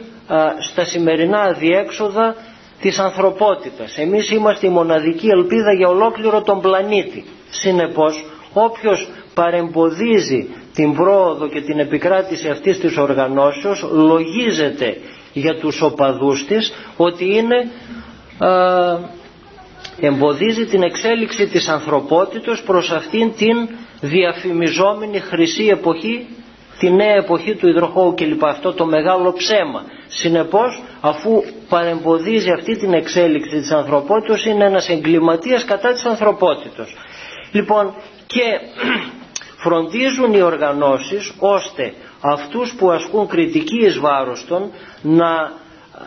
στα 0.70 0.84
σημερινά 0.84 1.38
αδιέξοδα 1.40 2.34
της 2.80 2.98
ανθρωπότητας. 2.98 3.98
Εμείς 3.98 4.30
είμαστε 4.30 4.66
η 4.66 4.70
μοναδική 4.70 5.28
ελπίδα 5.28 5.72
για 5.72 5.88
ολόκληρο 5.88 6.42
τον 6.42 6.60
πλανήτη. 6.60 7.24
Συνεπώς 7.50 8.24
όποιος 8.52 9.08
παρεμποδίζει 9.34 10.48
την 10.74 10.94
πρόοδο 10.94 11.48
και 11.48 11.60
την 11.60 11.78
επικράτηση 11.78 12.48
αυτής 12.48 12.78
της 12.80 12.96
οργανώσεως 12.96 13.88
λογίζεται 13.92 14.96
για 15.32 15.56
τους 15.58 15.82
οπαδούς 15.82 16.44
της 16.46 16.72
ότι 16.96 17.24
είναι 17.36 17.70
εμποδίζει 20.00 20.64
την 20.66 20.82
εξέλιξη 20.82 21.46
της 21.46 21.68
ανθρωπότητος 21.68 22.62
προς 22.62 22.90
αυτήν 22.90 23.32
την 23.36 23.68
διαφημιζόμενη 24.00 25.18
χρυσή 25.20 25.66
εποχή 25.66 26.26
τη 26.78 26.90
νέα 26.90 27.14
εποχή 27.14 27.54
του 27.54 27.68
υδροχώου 27.68 28.14
κλπ. 28.14 28.44
Αυτό 28.44 28.72
το 28.72 28.86
μεγάλο 28.86 29.32
ψέμα. 29.32 29.82
Συνεπώς 30.08 30.82
αφού 31.00 31.42
παρεμποδίζει 31.68 32.50
αυτή 32.50 32.76
την 32.76 32.92
εξέλιξη 32.92 33.50
της 33.58 33.70
ανθρωπότητας 33.70 34.44
είναι 34.44 34.64
ένας 34.64 34.88
εγκληματίας 34.88 35.64
κατά 35.64 35.92
της 35.92 36.04
ανθρωπότητας. 36.04 36.88
Λοιπόν 37.52 37.94
και 38.26 38.60
φροντίζουν 39.62 40.32
οι 40.32 40.40
οργανώσεις 40.42 41.32
ώστε 41.38 41.92
αυτούς 42.20 42.74
που 42.78 42.90
ασκούν 42.90 43.26
κριτική 43.26 43.84
εις 43.84 43.98
βάρος 43.98 44.44
των 44.48 44.70
να, 45.02 45.52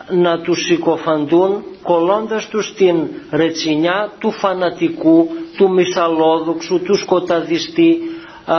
να 0.08 0.40
τους 0.40 0.64
συκοφαντούν 0.64 1.64
κολλώντας 1.82 2.48
τους 2.48 2.74
την 2.74 3.08
ρετσινιά 3.30 4.12
του 4.18 4.30
φανατικού, 4.30 5.28
του 5.56 5.70
μυσαλόδοξου, 5.70 6.82
του 6.82 6.94
σκοταδιστή 6.96 7.98
α, 8.46 8.56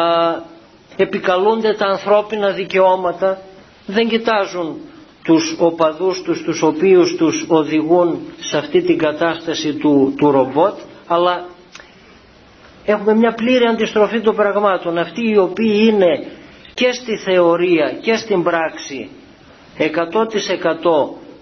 επικαλούνται 0.97 1.73
τα 1.73 1.85
ανθρώπινα 1.85 2.49
δικαιώματα 2.51 3.41
δεν 3.85 4.07
κοιτάζουν 4.07 4.77
τους 5.23 5.55
οπαδούς 5.59 6.21
τους 6.21 6.43
τους 6.43 6.61
οποίους 6.61 7.15
τους 7.15 7.45
οδηγούν 7.47 8.19
σε 8.39 8.57
αυτή 8.57 8.81
την 8.81 8.97
κατάσταση 8.97 9.73
του, 9.73 10.13
του 10.17 10.31
ρομπότ 10.31 10.77
αλλά 11.07 11.45
έχουμε 12.85 13.15
μια 13.15 13.33
πλήρη 13.33 13.65
αντιστροφή 13.65 14.19
των 14.21 14.35
πραγμάτων. 14.35 14.97
Αυτοί 14.97 15.29
οι 15.29 15.37
οποίοι 15.37 15.87
είναι 15.89 16.25
και 16.73 16.91
στη 16.91 17.17
θεωρία 17.17 17.91
και 18.01 18.15
στην 18.15 18.43
πράξη 18.43 19.09
100% 19.77 19.81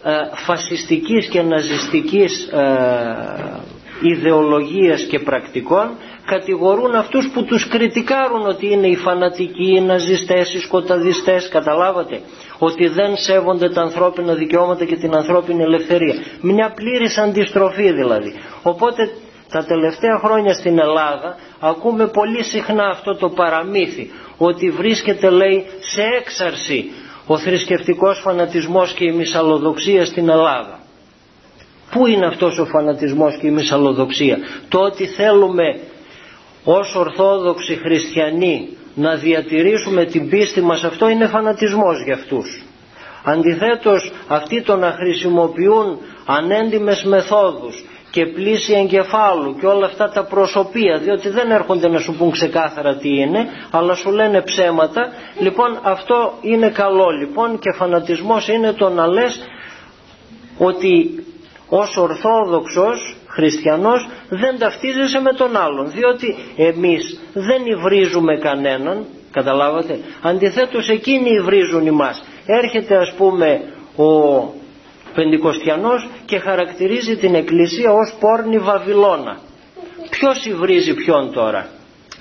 ε, 0.04 0.12
φασιστικής 0.46 1.28
και 1.28 1.42
ναζιστικής 1.42 2.48
ε, 2.48 3.60
ιδεολογίας 4.02 5.02
και 5.04 5.20
πρακτικών 5.20 5.90
κατηγορούν 6.26 6.96
αυτούς 6.96 7.30
που 7.34 7.44
τους 7.44 7.68
κριτικάρουν 7.68 8.48
ότι 8.48 8.72
είναι 8.72 8.88
οι 8.88 8.96
φανατικοί, 8.96 9.76
οι 9.76 9.82
ναζιστές, 9.82 10.54
οι 10.54 10.60
σκοταδιστές, 10.60 11.50
καταλάβατε, 11.50 12.22
ότι 12.60 12.88
δεν 12.88 13.18
σέβονται 13.18 13.70
τα 13.70 13.82
ανθρώπινα 13.82 14.34
δικαιώματα 14.34 14.86
και 14.86 14.96
την 14.96 15.16
ανθρώπινη 15.16 15.64
ελευθερία. 15.64 16.14
Μια 16.42 16.72
πλήρης 16.76 17.18
αντιστροφή 17.18 17.92
δηλαδή. 17.92 18.34
Οπότε 18.64 19.10
τα 19.52 19.64
τελευταία 19.66 20.20
χρόνια 20.24 20.54
στην 20.54 20.80
Ελλάδα 20.80 21.36
ακούμε 21.60 22.08
πολύ 22.08 22.44
συχνά 22.44 22.88
αυτό 22.88 23.16
το 23.16 23.30
παραμύθι 23.30 24.12
ότι 24.38 24.70
βρίσκεται 24.70 25.30
λέει 25.30 25.66
σε 25.80 26.02
έξαρση 26.20 26.92
ο 27.28 27.38
θρησκευτικός 27.38 28.20
φανατισμός 28.20 28.94
και 28.94 29.06
η 29.06 29.12
μυσαλλοδοξία 29.12 30.06
στην 30.06 30.30
Ελλάδα. 30.30 30.80
Πού 31.92 32.08
είναι 32.08 32.26
αυτός 32.26 32.58
ο 32.60 32.66
φανατισμός 32.66 33.38
και 33.38 33.48
η 33.48 33.52
μυσαλλοδοξία; 33.52 34.38
Το 34.70 34.80
ότι 34.80 35.06
θέλουμε 35.06 35.80
ως 36.64 36.96
Ορθόδοξοι 36.96 37.76
Χριστιανοί 37.76 38.70
να 38.96 39.16
διατηρήσουμε 39.16 40.06
την 40.06 40.30
πίστη 40.30 40.62
μας 40.62 40.84
αυτό 40.84 41.08
είναι 41.10 41.28
φανατισμός 41.28 42.04
για 42.06 42.14
αυτούς. 42.14 42.64
Αντιθέτως 43.24 44.12
αυτοί 44.28 44.62
το 44.62 44.76
να 44.76 44.92
χρησιμοποιούν 44.92 45.98
ανέντιμες 46.26 47.04
μεθόδους 47.04 47.84
και 48.12 48.26
πλήση 48.26 48.74
εγκεφάλου 48.74 49.56
και 49.60 49.66
όλα 49.66 49.86
αυτά 49.86 50.10
τα 50.10 50.24
προσωπία 50.24 50.98
διότι 50.98 51.30
δεν 51.30 51.52
έρχονται 51.52 51.88
να 51.88 52.00
σου 52.00 52.16
πούν 52.18 52.32
ξεκάθαρα 52.32 52.96
τι 52.96 53.10
είναι 53.10 53.48
αλλά 53.72 53.96
σου 53.96 54.12
λένε 54.12 54.42
ψέματα 54.42 55.10
λοιπόν 55.40 55.80
αυτό 55.82 56.34
είναι 56.42 56.70
καλό 56.70 57.10
λοιπόν 57.10 57.60
και 57.60 57.72
φανατισμός 57.78 58.48
είναι 58.48 58.74
το 58.74 58.90
να 58.90 59.08
λες 59.08 59.40
ότι 60.58 61.24
ως 61.70 61.98
Ορθόδοξος 61.98 63.16
χριστιανός 63.34 64.10
δεν 64.30 64.60
ταυτίζεσαι 64.60 65.20
με 65.20 65.34
τον 65.34 65.58
άλλον 65.58 65.92
διότι 65.92 66.36
εμείς 66.58 67.20
δεν 67.34 67.66
υβρίζουμε 67.66 68.38
κανέναν 68.38 69.06
καταλάβατε; 69.32 70.00
Αντιθέτως 70.22 70.90
εκείνοι 70.90 71.30
υβρίζουν 71.30 71.88
εμάς 71.88 72.24
έρχεται 72.46 72.96
ας 72.98 73.14
πούμε 73.18 73.62
ο 73.96 74.10
Πεντηκοστιανός 75.16 76.10
και 76.26 76.40
χαρακτηρίζει 76.40 77.16
την 77.18 77.36
εκκλησία 77.36 77.92
ως 77.92 78.16
πόρνη 78.20 78.58
Βαβυλώνα. 78.58 79.40
Ποιος 80.10 80.46
υβρίζει 80.46 80.94
ποιον 80.94 81.32
τώρα; 81.34 81.68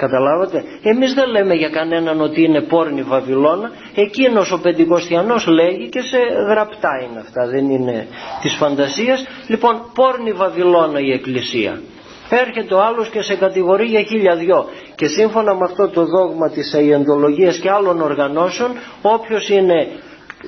Καταλάβατε; 0.04 0.64
Εμείς 0.82 1.14
δεν 1.14 1.28
λέμε 1.30 1.54
για 1.54 1.68
κανέναν 1.68 2.20
ότι 2.20 2.42
είναι 2.42 2.60
πόρνη 2.60 3.02
Βαβυλώνα. 3.02 3.70
Εκείνος 3.94 4.52
ο 4.52 4.60
Πεντηκοστιανός 4.60 5.46
λέγει 5.46 5.88
και 5.88 6.00
σε 6.00 6.18
γραπτά 6.48 6.90
είναι 7.04 7.20
αυτά. 7.20 7.46
Δεν 7.46 7.70
είναι 7.70 8.06
της 8.42 8.54
φαντασίας. 8.54 9.26
Λοιπόν 9.46 9.74
πόρνη 9.94 10.32
Βαβυλώνα 10.32 11.00
η 11.00 11.12
Εκκλησία. 11.12 11.80
Έρχεται 12.28 12.74
ο 12.74 12.82
άλλος 12.82 13.08
και 13.08 13.22
σε 13.22 13.34
κατηγορεί 13.34 13.84
για 13.84 14.02
χίλια 14.02 14.36
δυο. 14.36 14.66
Και 14.94 15.06
σύμφωνα 15.06 15.54
με 15.54 15.64
αυτό 15.64 15.88
το 15.88 16.04
δόγμα 16.04 16.50
της 16.50 16.74
Αιεντολογίας 16.74 17.58
και 17.58 17.70
άλλων 17.70 18.00
οργανώσεων 18.00 18.70
όποιος 19.02 19.48
είναι 19.48 19.88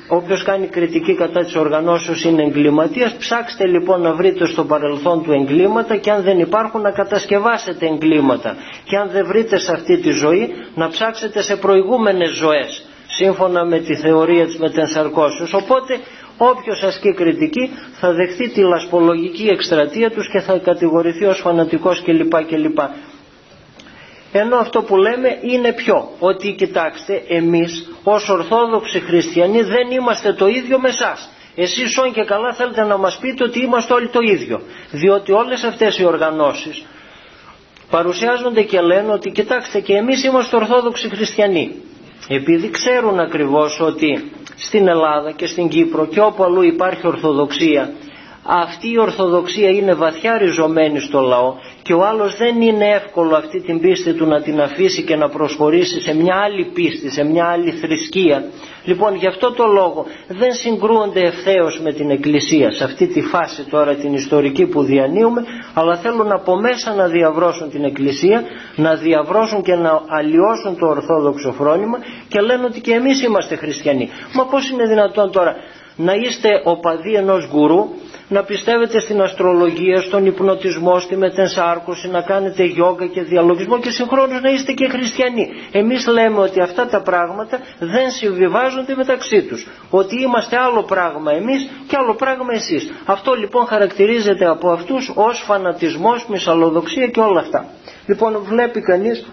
Όποιος 0.09 0.43
κάνει 0.43 0.67
κριτική 0.67 1.15
κατά 1.15 1.45
της 1.45 1.55
οργανώσεως 1.55 2.25
είναι 2.25 2.43
εγκληματίας. 2.43 3.15
Ψάξτε 3.15 3.67
λοιπόν 3.67 4.01
να 4.01 4.13
βρείτε 4.13 4.47
στο 4.47 4.65
παρελθόν 4.65 5.23
του 5.23 5.33
εγκλήματα 5.33 5.97
και 5.97 6.11
αν 6.11 6.23
δεν 6.23 6.39
υπάρχουν 6.39 6.81
να 6.81 6.91
κατασκευάσετε 6.91 7.87
εγκλήματα. 7.87 8.57
Και 8.85 8.97
αν 8.97 9.09
δεν 9.13 9.27
βρείτε 9.27 9.59
σε 9.59 9.73
αυτή 9.73 9.99
τη 9.99 10.11
ζωή 10.11 10.55
να 10.75 10.89
ψάξετε 10.89 11.43
σε 11.43 11.57
προηγούμενες 11.57 12.31
ζωές. 12.31 12.87
Σύμφωνα 13.07 13.65
με 13.65 13.79
τη 13.79 13.97
θεωρία 13.97 14.45
της 14.47 14.59
μετενσαρκώσεως. 14.59 15.55
Οπότε 15.55 15.99
όποιος 16.37 16.83
ασκεί 16.83 17.13
κριτική 17.15 17.71
θα 18.01 18.13
δεχθεί 18.13 18.49
τη 18.51 18.61
λασπολογική 18.61 19.47
εκστρατεία 19.47 20.11
τους 20.11 20.29
και 20.31 20.41
θα 20.41 20.59
κατηγορηθεί 20.59 21.25
ως 21.25 21.39
φανατικός 21.41 22.03
κλπ. 22.03 22.35
κλπ. 22.45 22.79
Ενώ 24.33 24.57
αυτό 24.57 24.83
που 24.83 24.97
λέμε 24.97 25.39
είναι 25.43 25.73
ποιο; 25.73 26.09
Ότι 26.19 26.53
κοιτάξτε 26.53 27.23
εμείς 27.29 27.91
ως 28.05 28.29
Ορθόδοξοι 28.29 29.01
Χριστιανοί 29.01 29.63
δεν 29.63 29.91
είμαστε 29.91 30.33
το 30.33 30.47
ίδιο 30.47 30.79
με 30.81 30.89
εσάς. 30.89 31.29
Εσείς 31.55 31.99
όν 31.99 32.13
και 32.13 32.25
καλά 32.25 32.53
θέλετε 32.55 32.83
να 32.83 32.97
μας 32.97 33.19
πείτε 33.19 33.45
ότι 33.45 33.61
είμαστε 33.63 33.93
όλοι 33.95 34.09
το 34.09 34.19
ίδιο. 34.21 34.61
Διότι 34.91 35.33
όλες 35.33 35.63
αυτές 35.65 35.99
οι 35.99 36.05
οργανώσεις 36.05 36.85
παρουσιάζονται 37.91 38.63
και 38.63 38.81
λένε 38.81 39.13
ότι 39.13 39.31
κοιτάξτε 39.31 39.81
και 39.81 39.95
εμείς 39.95 40.25
είμαστε 40.25 40.57
Ορθόδοξοι 40.57 41.09
Χριστιανοί. 41.09 41.75
Επειδή 42.29 42.71
ξέρουν 42.71 43.19
ακριβώς 43.21 43.81
ότι 43.81 44.33
στην 44.57 44.89
Ελλάδα 44.89 45.33
και 45.33 45.47
στην 45.47 45.69
Κύπρο 45.69 46.07
και 46.07 46.21
όπου 46.21 46.45
αλλού 46.45 46.63
υπάρχει 46.63 47.07
Ορθοδοξία 47.07 47.93
αυτή 48.45 48.91
η 48.93 48.99
Ορθοδοξία 48.99 49.69
είναι 49.69 49.95
βαθιά 49.95 50.39
ριζωμένη 50.39 51.01
στο 51.01 51.21
λαό 51.21 51.55
και 51.83 51.93
ο 51.93 52.05
άλλος 52.05 52.37
δεν 52.37 52.61
είναι 52.61 52.89
εύκολο 52.89 53.37
αυτή 53.37 53.61
την 53.61 53.81
πίστη 53.81 54.13
του 54.13 54.27
να 54.27 54.43
την 54.43 54.61
αφήσει 54.61 55.03
και 55.03 55.17
να 55.17 55.29
προσχωρήσει 55.29 56.01
σε 56.01 56.15
μια 56.15 56.35
άλλη 56.37 56.65
πίστη, 56.65 57.11
σε 57.11 57.25
μια 57.25 57.45
άλλη 57.45 57.71
θρησκεία. 57.71 58.45
Λοιπόν 58.85 59.15
γι' 59.15 59.27
αυτό 59.27 59.53
το 59.53 59.67
λόγο 59.67 60.07
δεν 60.29 60.53
συγκρούονται 60.53 61.21
ευθέως 61.21 61.81
με 61.81 61.93
την 61.93 62.11
Εκκλησία 62.11 62.73
σε 62.73 62.85
αυτή 62.85 63.07
τη 63.07 63.23
φάση 63.23 63.65
τώρα 63.65 63.95
την 63.95 64.15
ιστορική 64.15 64.67
που 64.67 64.83
διανύουμε 64.83 65.45
αλλά 65.75 65.97
θέλουν 65.97 66.33
από 66.33 66.57
μέσα 66.57 66.95
να 66.95 67.07
διαβρώσουν 67.07 67.71
την 67.71 67.85
Εκκλησία, 67.85 68.43
να 68.77 68.95
διαβρώσουν 68.95 69.63
και 69.63 69.75
να 69.75 70.01
αλλοιώσουν 70.09 70.77
το 70.79 70.87
Ορθόδοξο 70.87 71.53
φρόνημα 71.53 71.99
και 72.29 72.41
λένε 72.41 72.65
ότι 72.65 72.81
και 72.81 72.93
εμείς 72.93 73.23
είμαστε 73.23 73.57
χριστιανοί. 73.57 74.09
Μα 74.35 74.45
πώς 74.47 74.71
είναι 74.71 74.87
δυνατόν 74.87 75.33
τώρα 75.33 75.57
να 75.97 76.15
είστε 76.15 76.49
οπαδοί 76.65 77.15
ενός 77.15 77.49
γκουρού 77.51 77.89
να 78.29 78.43
πιστεύετε 78.45 79.01
στην 79.01 79.21
αστρολογία, 79.21 80.01
στον 80.01 80.27
υπνοτισμό, 80.27 80.99
στη 80.99 81.17
μετενσάρκωση, 81.17 82.09
να 82.09 82.23
κάνετε 82.23 82.65
γιόγκα 82.65 83.07
και 83.07 83.23
διαλογισμό 83.23 83.79
και 83.79 83.91
συγχρόνως 83.91 84.41
να 84.41 84.51
είστε 84.51 84.73
και 84.73 84.89
χριστιανοί. 84.89 85.47
Εμείς 85.73 86.07
λέμε 86.07 86.39
ότι 86.41 86.61
αυτά 86.61 86.87
τα 86.87 87.03
πράγματα 87.03 87.59
δεν 87.79 88.11
συμβιβάζονται 88.11 88.95
μεταξύ 88.95 89.43
τους. 89.43 89.67
Ότι 89.91 90.23
είμαστε 90.23 90.57
άλλο 90.57 90.83
πράγμα 90.83 91.33
εμείς 91.33 91.71
και 91.87 91.97
άλλο 91.97 92.15
πράγμα 92.15 92.53
εσείς. 92.53 92.93
Αυτό 93.05 93.35
λοιπόν 93.35 93.67
χαρακτηρίζεται 93.67 94.47
από 94.47 94.71
αυτούς 94.71 95.13
ως 95.15 95.43
φανατισμός, 95.47 96.27
μυσαλλοδοξία 96.29 97.07
και 97.07 97.21
όλα 97.21 97.41
αυτά. 97.41 97.67
Λοιπόν 98.07 98.39
βλέπει 98.49 98.81
κανείς 98.81 99.27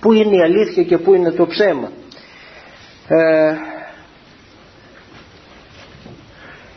πού 0.00 0.12
είναι 0.12 0.36
η 0.36 0.42
αλήθεια 0.42 0.82
και 0.82 0.98
πού 0.98 1.14
είναι 1.14 1.30
το 1.32 1.46
ψέμα. 1.46 1.90
Ε, 3.08 3.56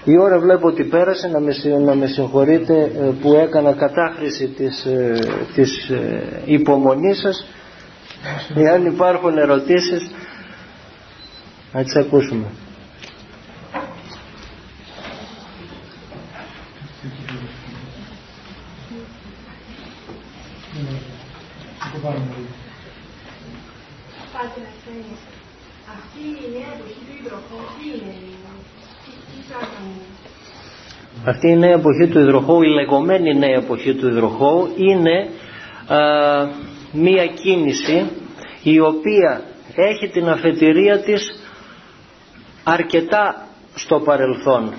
η 0.03 0.17
ώρα 0.17 0.39
βλέπω 0.39 0.67
ότι 0.67 0.83
πέρασε 0.83 1.27
να 1.27 1.39
με, 1.39 1.53
να 1.85 1.95
με 1.95 2.07
συγχωρείτε 2.07 2.81
ε, 2.81 3.11
που 3.21 3.33
έκανα 3.33 3.73
κατάχρηση 3.73 4.47
της, 4.47 4.85
ε, 4.85 5.19
της 5.53 5.89
ε, 5.89 6.41
υπομονής 6.45 7.19
σας. 7.19 7.45
Εάν 8.55 8.85
υπάρχουν 8.85 9.37
ερωτήσεις 9.37 10.11
να 11.73 11.83
τις 11.83 11.95
ακούσουμε. 11.95 12.45
Αυτή 25.93 26.19
η 26.19 26.51
νέα 26.53 26.71
εποχή 26.75 26.99
του 27.07 27.15
υδροχώου 27.23 27.65
τι 27.77 27.87
είναι, 27.87 28.30
αυτή 31.25 31.47
η 31.47 31.55
νέα 31.57 31.71
εποχή 31.73 32.07
του 32.07 32.19
υδροχώου, 32.19 32.61
η 32.61 32.67
λεγόμενη 32.67 33.37
νέα 33.37 33.55
εποχή 33.55 33.93
του 33.93 34.07
υδροχώου 34.07 34.73
είναι 34.75 35.29
μία 36.91 37.25
κίνηση 37.25 38.09
η 38.63 38.79
οποία 38.79 39.41
έχει 39.75 40.07
την 40.07 40.29
αφετηρία 40.29 40.99
της 40.99 41.39
αρκετά 42.63 43.45
στο 43.75 43.99
παρελθόν. 43.99 44.73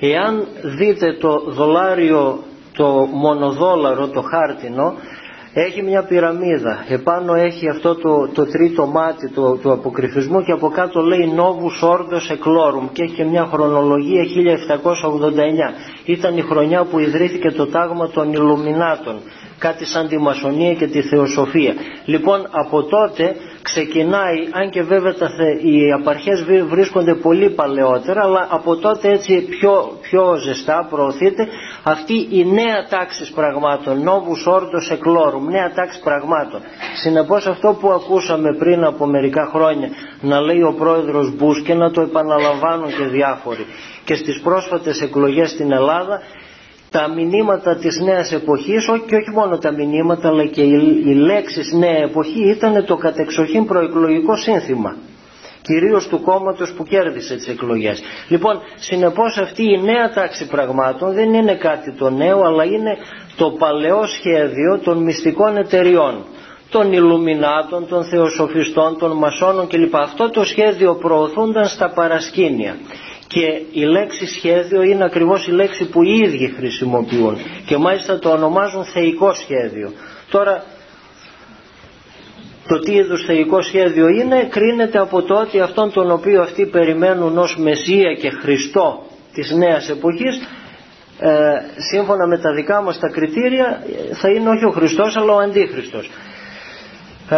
Εάν 0.00 0.46
δείτε 0.62 1.16
το 1.20 1.44
δολάριο, 1.46 2.42
το 2.76 3.08
μονοδόλαρο, 3.12 4.08
το 4.08 4.22
χάρτινο, 4.22 4.94
έχει 5.54 5.82
μια 5.82 6.02
πυραμίδα. 6.04 6.84
Επάνω 6.88 7.34
έχει 7.34 7.68
αυτό 7.68 7.94
το, 7.94 8.28
το 8.28 8.46
τρίτο 8.46 8.86
μάτι 8.86 9.30
του, 9.30 9.58
του 9.62 9.72
αποκρυφισμού 9.72 10.42
και 10.42 10.52
από 10.52 10.68
κάτω 10.68 11.00
λέει 11.00 11.32
Novus 11.36 11.88
Ordos 11.88 12.32
Eclorum 12.34 12.88
και 12.92 13.02
έχει 13.02 13.14
και 13.14 13.24
μια 13.24 13.44
χρονολογία 13.44 14.22
1789. 14.24 14.28
Ήταν 16.04 16.36
η 16.36 16.42
χρονιά 16.42 16.84
που 16.84 16.98
ιδρύθηκε 16.98 17.50
το 17.50 17.66
τάγμα 17.66 18.08
των 18.08 18.32
Ιλουμινάτων 18.32 19.20
κάτι 19.58 19.84
σαν 19.86 20.08
τη 20.08 20.18
μασονία 20.18 20.74
και 20.74 20.86
τη 20.86 21.02
θεοσοφία. 21.02 21.74
Λοιπόν 22.04 22.46
από 22.50 22.82
τότε 22.82 23.36
ξεκινάει, 23.62 24.38
αν 24.52 24.70
και 24.70 24.82
βέβαια 24.82 25.14
τα 25.14 25.28
οι 25.62 25.92
απαρχές 25.92 26.44
βρίσκονται 26.68 27.14
πολύ 27.14 27.50
παλαιότερα, 27.50 28.22
αλλά 28.22 28.46
από 28.50 28.76
τότε 28.76 29.08
έτσι 29.08 29.40
πιο, 29.50 29.98
πιο 30.00 30.34
ζεστά 30.36 30.86
προωθείται 30.90 31.46
αυτή 31.82 32.26
η 32.30 32.44
νέα 32.44 32.86
τάξη 32.88 33.32
πραγμάτων, 33.34 34.04
novus 34.08 34.52
ordos 34.52 34.92
eclorum, 34.96 35.42
νέα 35.50 35.72
τάξη 35.74 36.00
πραγμάτων. 36.00 36.60
Συνεπώς 37.02 37.46
αυτό 37.46 37.76
που 37.80 37.90
ακούσαμε 37.90 38.54
πριν 38.58 38.84
από 38.84 39.06
μερικά 39.06 39.46
χρόνια 39.54 39.88
να 40.20 40.40
λέει 40.40 40.62
ο 40.62 40.74
πρόεδρος 40.78 41.34
Μπούς 41.36 41.62
και 41.62 41.74
να 41.74 41.90
το 41.90 42.00
επαναλαμβάνουν 42.00 42.88
και 42.88 43.04
διάφοροι 43.04 43.66
και 44.04 44.14
στις 44.14 44.40
πρόσφατες 44.40 45.00
εκλογές 45.00 45.50
στην 45.50 45.72
Ελλάδα 45.72 46.20
τα 46.90 47.08
μηνύματα 47.08 47.76
της 47.76 48.00
νέας 48.00 48.32
εποχής 48.32 48.84
και 49.06 49.16
όχι 49.16 49.30
μόνο 49.34 49.58
τα 49.58 49.72
μηνύματα 49.72 50.28
αλλά 50.28 50.46
και 50.46 50.62
οι 50.62 51.14
λέξεις 51.14 51.72
νέα 51.72 52.02
εποχή 52.02 52.50
ήταν 52.50 52.84
το 52.84 52.96
κατεξοχήν 52.96 53.64
προεκλογικό 53.66 54.36
σύνθημα 54.36 54.96
κυρίως 55.62 56.08
του 56.08 56.20
κόμματος 56.22 56.72
που 56.72 56.84
κέρδισε 56.84 57.34
τις 57.36 57.48
εκλογές. 57.48 58.02
Λοιπόν, 58.28 58.60
συνεπώς 58.76 59.36
αυτή 59.38 59.62
η 59.62 59.80
νέα 59.82 60.12
τάξη 60.14 60.46
πραγμάτων 60.46 61.12
δεν 61.12 61.34
είναι 61.34 61.54
κάτι 61.54 61.92
το 61.92 62.10
νέο 62.10 62.42
αλλά 62.42 62.64
είναι 62.64 62.96
το 63.36 63.50
παλαιό 63.50 64.06
σχέδιο 64.06 64.78
των 64.84 64.98
μυστικών 65.02 65.56
εταιριών 65.56 66.24
των 66.70 66.92
Ιλουμινάτων, 66.92 67.86
των 67.88 68.04
Θεοσοφιστών, 68.04 68.98
των 68.98 69.16
Μασόνων 69.16 69.66
κλπ. 69.66 69.96
Αυτό 69.96 70.30
το 70.30 70.44
σχέδιο 70.44 70.94
προωθούνταν 70.94 71.68
στα 71.68 71.90
παρασκήνια 71.90 72.76
και 73.32 73.62
η 73.72 73.84
λέξη 73.84 74.26
σχέδιο 74.26 74.82
είναι 74.82 75.04
ακριβώς 75.04 75.46
η 75.46 75.50
λέξη 75.50 75.88
που 75.88 76.02
οι 76.02 76.18
ίδιοι 76.18 76.54
χρησιμοποιούν 76.56 77.36
και 77.66 77.76
μάλιστα 77.76 78.18
το 78.18 78.30
ονομάζουν 78.30 78.84
θεϊκό 78.84 79.34
σχέδιο. 79.34 79.92
Τώρα 80.30 80.64
το 82.68 82.78
τι 82.78 82.92
είδους 82.92 83.24
θεϊκό 83.24 83.62
σχέδιο 83.62 84.08
είναι 84.08 84.48
κρίνεται 84.50 84.98
από 84.98 85.22
το 85.22 85.34
ότι 85.34 85.60
αυτόν 85.60 85.92
τον 85.92 86.10
οποίο 86.10 86.42
αυτοί 86.42 86.66
περιμένουν 86.66 87.38
ως 87.38 87.56
Μεσσία 87.58 88.14
και 88.14 88.30
Χριστό 88.30 89.02
της 89.32 89.50
νέας 89.50 89.88
εποχής 89.88 90.40
ε, 91.18 91.30
σύμφωνα 91.90 92.26
με 92.26 92.38
τα 92.38 92.52
δικά 92.52 92.82
μας 92.82 92.98
τα 92.98 93.08
κριτήρια 93.08 93.82
θα 94.12 94.30
είναι 94.30 94.48
όχι 94.48 94.64
ο 94.64 94.70
Χριστός 94.70 95.16
αλλά 95.16 95.32
ο 95.32 95.38
Αντίχριστος. 95.38 96.10
Ε, 97.30 97.36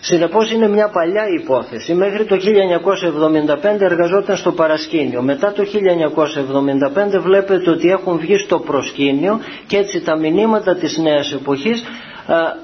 Συνεπώς 0.00 0.52
είναι 0.52 0.68
μια 0.68 0.88
παλιά 0.88 1.22
υπόθεση. 1.40 1.94
Μέχρι 1.94 2.24
το 2.24 2.36
1975 2.36 3.80
εργαζόταν 3.80 4.36
στο 4.36 4.52
παρασκήνιο. 4.52 5.22
Μετά 5.22 5.52
το 5.52 5.62
1975 7.16 7.20
βλέπετε 7.20 7.70
ότι 7.70 7.90
έχουν 7.90 8.18
βγει 8.18 8.36
στο 8.38 8.58
προσκήνιο 8.58 9.40
και 9.66 9.76
έτσι 9.76 10.00
τα 10.00 10.16
μηνύματα 10.16 10.74
της 10.76 10.98
νέας 10.98 11.32
εποχής 11.32 11.84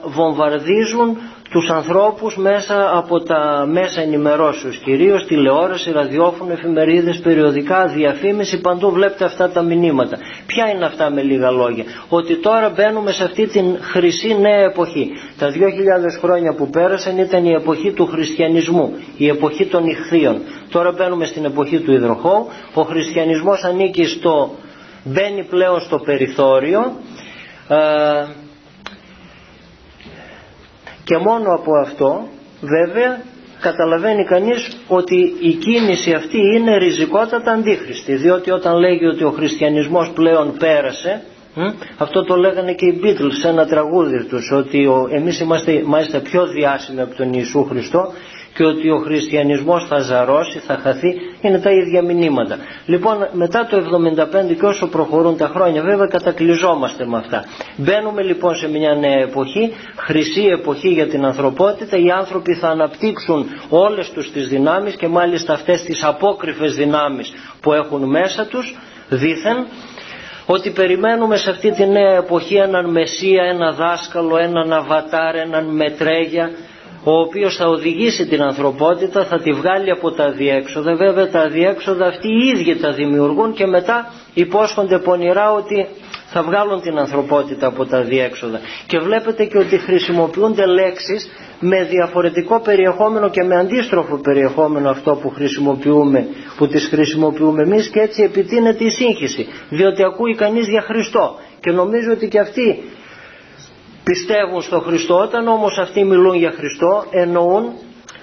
βομβαρδίζουν 0.05 1.18
τους 1.57 1.70
ανθρώπους 1.70 2.36
μέσα 2.36 2.90
από 2.96 3.22
τα 3.22 3.66
μέσα 3.70 4.00
ενημερώσεως 4.00 4.76
κυρίως 4.76 5.24
τηλεόραση, 5.26 5.90
ραδιόφωνο, 5.92 6.52
εφημερίδες, 6.52 7.18
περιοδικά, 7.18 7.86
διαφήμιση 7.86 8.61
παντού 8.61 8.90
βλέπετε 8.90 9.24
αυτά 9.24 9.50
τα 9.50 9.62
μηνύματα. 9.62 10.18
Ποια 10.46 10.70
είναι 10.70 10.84
αυτά 10.84 11.11
με 11.11 11.22
λίγα 11.22 11.50
λόγια; 11.50 11.84
Ότι 12.09 12.36
τώρα 12.36 12.68
μπαίνουμε 12.70 13.12
σε 13.12 13.24
αυτή 13.24 13.46
την 13.46 13.64
χρυσή 13.80 14.36
νέα 14.40 14.61
εποχή. 14.64 15.11
Τα 15.38 15.50
2.000 15.50 15.54
χρόνια 16.20 16.54
που 16.54 16.70
πέρασαν 16.70 17.18
ήταν 17.18 17.44
η 17.44 17.50
εποχή 17.52 17.92
του 17.92 18.07
χριστιανισμού 18.07 18.92
η 19.16 19.28
εποχή 19.28 19.66
των 19.66 19.86
ηχθείων. 19.86 20.40
Τώρα 20.70 20.92
μπαίνουμε 20.92 21.24
στην 21.24 21.44
εποχή 21.44 21.78
του 21.78 21.92
υδροχώου. 21.92 22.46
Ο 22.74 22.82
χριστιανισμός 22.82 23.64
ανήκει 23.64 24.04
στο 24.04 24.50
μπαίνει 25.04 25.44
πλέον 25.44 25.80
στο 25.80 25.98
περιθώριο. 25.98 26.92
Ε, 27.68 27.76
και 31.09 31.16
μόνο 31.16 31.54
από 31.54 31.72
αυτό 31.76 32.28
βέβαια 32.61 33.20
καταλαβαίνει 33.61 34.24
κανείς 34.24 34.76
ότι 34.88 35.34
η 35.40 35.52
κίνηση 35.52 36.12
αυτή 36.12 36.38
είναι 36.38 36.76
ριζικότατα 36.76 37.52
αντίχρηστη. 37.52 38.14
Διότι 38.14 38.50
όταν 38.50 38.74
λέγει 38.78 39.07
ότι 39.07 39.24
ο 39.24 39.30
χριστιανισμός 39.30 40.11
πλέον 40.14 40.57
πέρασε 40.59 41.22
αυτό 41.98 42.24
το 42.24 42.36
λέγανε 42.36 42.72
και 42.72 42.86
οι 42.86 43.00
Beatles 43.02 43.32
σε 43.40 43.48
ένα 43.48 43.66
τραγούδι 43.66 44.24
τους 44.24 44.50
ότι 44.52 44.86
ο, 44.86 45.09
εμείς 45.11 45.40
είμαστε 45.40 45.82
μάλιστα 45.86 46.20
πιο 46.20 46.46
διάσημοι 46.46 47.00
από 47.00 47.14
τον 47.14 47.32
Ιησού 47.32 47.64
Χριστό 47.64 48.12
και 48.57 48.64
ότι 48.64 48.90
ο 48.90 48.96
χριστιανισμός 48.98 49.86
θα 49.86 49.98
ζαρώσει, 49.98 50.59
θα 50.59 50.78
χαθεί, 50.82 51.14
είναι 51.40 51.59
τα 51.59 51.70
ίδια 51.70 52.02
μηνύματα. 52.02 52.59
Λοιπόν, 52.86 53.28
μετά 53.32 53.66
το 53.70 53.76
75 53.76 54.54
και 54.59 54.64
όσο 54.66 54.86
προχωρούν 54.88 55.36
τα 55.36 55.46
χρόνια, 55.46 55.82
βέβαια 55.82 56.07
κατακλυζόμαστε 56.07 57.07
με 57.07 57.16
αυτά. 57.16 57.44
Μπαίνουμε 57.76 58.22
λοιπόν 58.22 58.54
σε 58.54 58.68
μια 58.68 58.94
νέα 58.94 59.20
εποχή, 59.20 59.72
χρυσή 59.96 60.44
εποχή 60.44 60.88
για 60.88 61.07
την 61.07 61.24
ανθρωπότητα, 61.24 61.96
οι 61.96 62.11
άνθρωποι 62.11 62.54
θα 62.54 62.68
αναπτύξουν 62.68 63.46
όλες 63.68 64.11
τους 64.11 64.32
τις 64.32 64.48
δυνάμεις 64.48 64.96
και 64.96 65.09
μάλιστα 65.09 65.52
αυτές 65.52 65.82
τις 65.82 66.04
απόκριφες 66.04 66.74
δυνάμεις 66.74 67.32
που 67.61 67.72
έχουν 67.72 68.02
μέσα 68.04 68.46
τους, 68.46 68.76
δήθεν, 69.09 69.66
ότι 70.46 70.70
περιμένουμε 70.70 71.36
σε 71.36 71.50
αυτή 71.50 71.70
τη 71.70 71.86
νέα 71.86 72.16
εποχή 72.16 72.54
έναν 72.54 72.90
Μεσσία, 72.90 73.42
ένα 73.44 73.72
δάσκαλο, 73.72 74.36
έναν 74.38 74.72
Αβατάρ, 74.72 75.34
έναν 75.34 75.64
Μετρέγια, 75.64 76.50
ο 77.09 77.18
οποίος 77.20 77.57
θα 77.57 77.66
οδηγήσει 77.68 78.26
την 78.26 78.42
ανθρωπότητα, 78.42 79.24
θα 79.24 79.38
τη 79.40 79.50
βγάλει 79.52 79.90
από 79.90 80.11
τα 80.11 80.30
διέξοδα. 80.30 80.94
Βέβαια 80.96 81.30
τα 81.30 81.48
διέξοδα 81.48 82.07
αυτοί 82.07 82.28
οι 82.28 82.46
ίδιοι 82.54 82.76
τα 82.76 82.92
δημιουργούν 82.92 83.52
και 83.52 83.66
μετά 83.66 84.12
υπόσχονται 84.34 84.98
πονηρά 84.98 85.52
ότι 85.52 85.86
θα 86.26 86.42
βγάλουν 86.42 86.80
την 86.80 86.98
ανθρωπότητα 86.98 87.66
από 87.66 87.84
τα 87.86 88.00
διέξοδα. 88.02 88.61
Και 88.86 88.98
βλέπετε 88.98 89.44
και 89.44 89.59
ότι 89.59 89.78
χρησιμοποιούνται 89.78 90.66
λέξεις 90.66 91.28
με 91.61 91.82
διαφορετικό 91.84 92.61
περιεχόμενο 92.61 93.28
και 93.30 93.42
με 93.42 93.57
αντίστροφο 93.57 94.16
περιεχόμενο 94.16 94.90
αυτό 94.90 95.14
που 95.22 95.28
χρησιμοποιούμε, 95.28 96.26
που 96.57 96.66
τις 96.66 96.86
χρησιμοποιούμε 96.88 97.62
εμείς 97.62 97.88
και 97.88 98.00
έτσι 98.00 98.22
επιτείνεται 98.22 98.84
η 98.84 98.90
σύγχυση. 98.90 99.46
Διότι 99.68 100.02
ακούει 100.04 100.34
κανείς 100.34 100.68
για 100.68 100.80
Χριστό 100.80 101.38
και 101.61 101.70
νομίζω 101.70 102.12
ότι 102.12 102.28
και 102.28 102.38
αυτοί 102.38 102.82
πιστεύουν 104.11 104.62
στο 104.62 104.80
Χριστό 104.80 105.18
όταν 105.18 105.48
όμως 105.48 105.78
αυτοί 105.78 106.04
μιλούν 106.04 106.34
για 106.34 106.50
Χριστό 106.50 107.04
εννοούν 107.11 107.64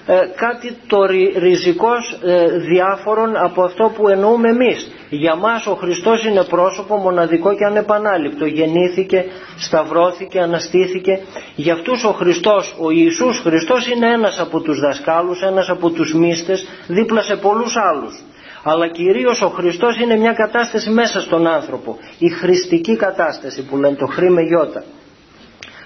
ε, 0.06 0.14
κάτι 0.36 0.76
το 0.86 0.98
ριζικός 1.38 2.18
ε, 2.24 2.46
διάφορον 2.58 3.36
από 3.36 3.62
αυτό 3.62 3.92
που 3.96 4.08
εννοούμε 4.08 4.48
εμείς. 4.48 4.90
Για 5.08 5.34
μας 5.36 5.66
ο 5.66 5.74
Χριστός 5.74 6.24
είναι 6.24 6.44
πρόσωπο 6.44 6.96
μοναδικό 6.96 7.54
και 7.54 7.64
ανεπανάληπτο. 7.64 8.46
Γεννήθηκε, 8.46 9.24
σταυρώθηκε, 9.58 10.40
αναστήθηκε. 10.40 11.20
Για 11.54 11.72
αυτούς 11.72 12.04
ο 12.04 12.12
Χριστός, 12.12 12.76
ο 12.78 12.90
Ιησούς 12.90 13.38
Χριστός 13.38 13.88
είναι 13.88 14.06
ένας 14.12 14.40
από 14.40 14.60
τους 14.60 14.80
δασκάλους, 14.80 15.42
ένας 15.42 15.68
από 15.68 15.90
τους 15.90 16.14
μύστες, 16.14 16.66
δίπλα 16.86 17.22
σε 17.22 17.36
πολλούς 17.36 17.76
άλλους. 17.76 18.22
Αλλά 18.62 18.88
κυρίως 18.88 19.42
ο 19.42 19.48
Χριστός 19.48 20.00
είναι 20.00 20.16
μια 20.16 20.32
κατάσταση 20.32 20.90
μέσα 20.90 21.20
στον 21.20 21.46
άνθρωπο. 21.46 21.98
Η 22.18 22.28
χριστική 22.28 22.96
κατάσταση 22.96 23.64
που 23.64 23.76
λένε 23.76 23.96
το 23.96 24.06
χρήμε 24.06 24.42
γιώτα. 24.42 24.84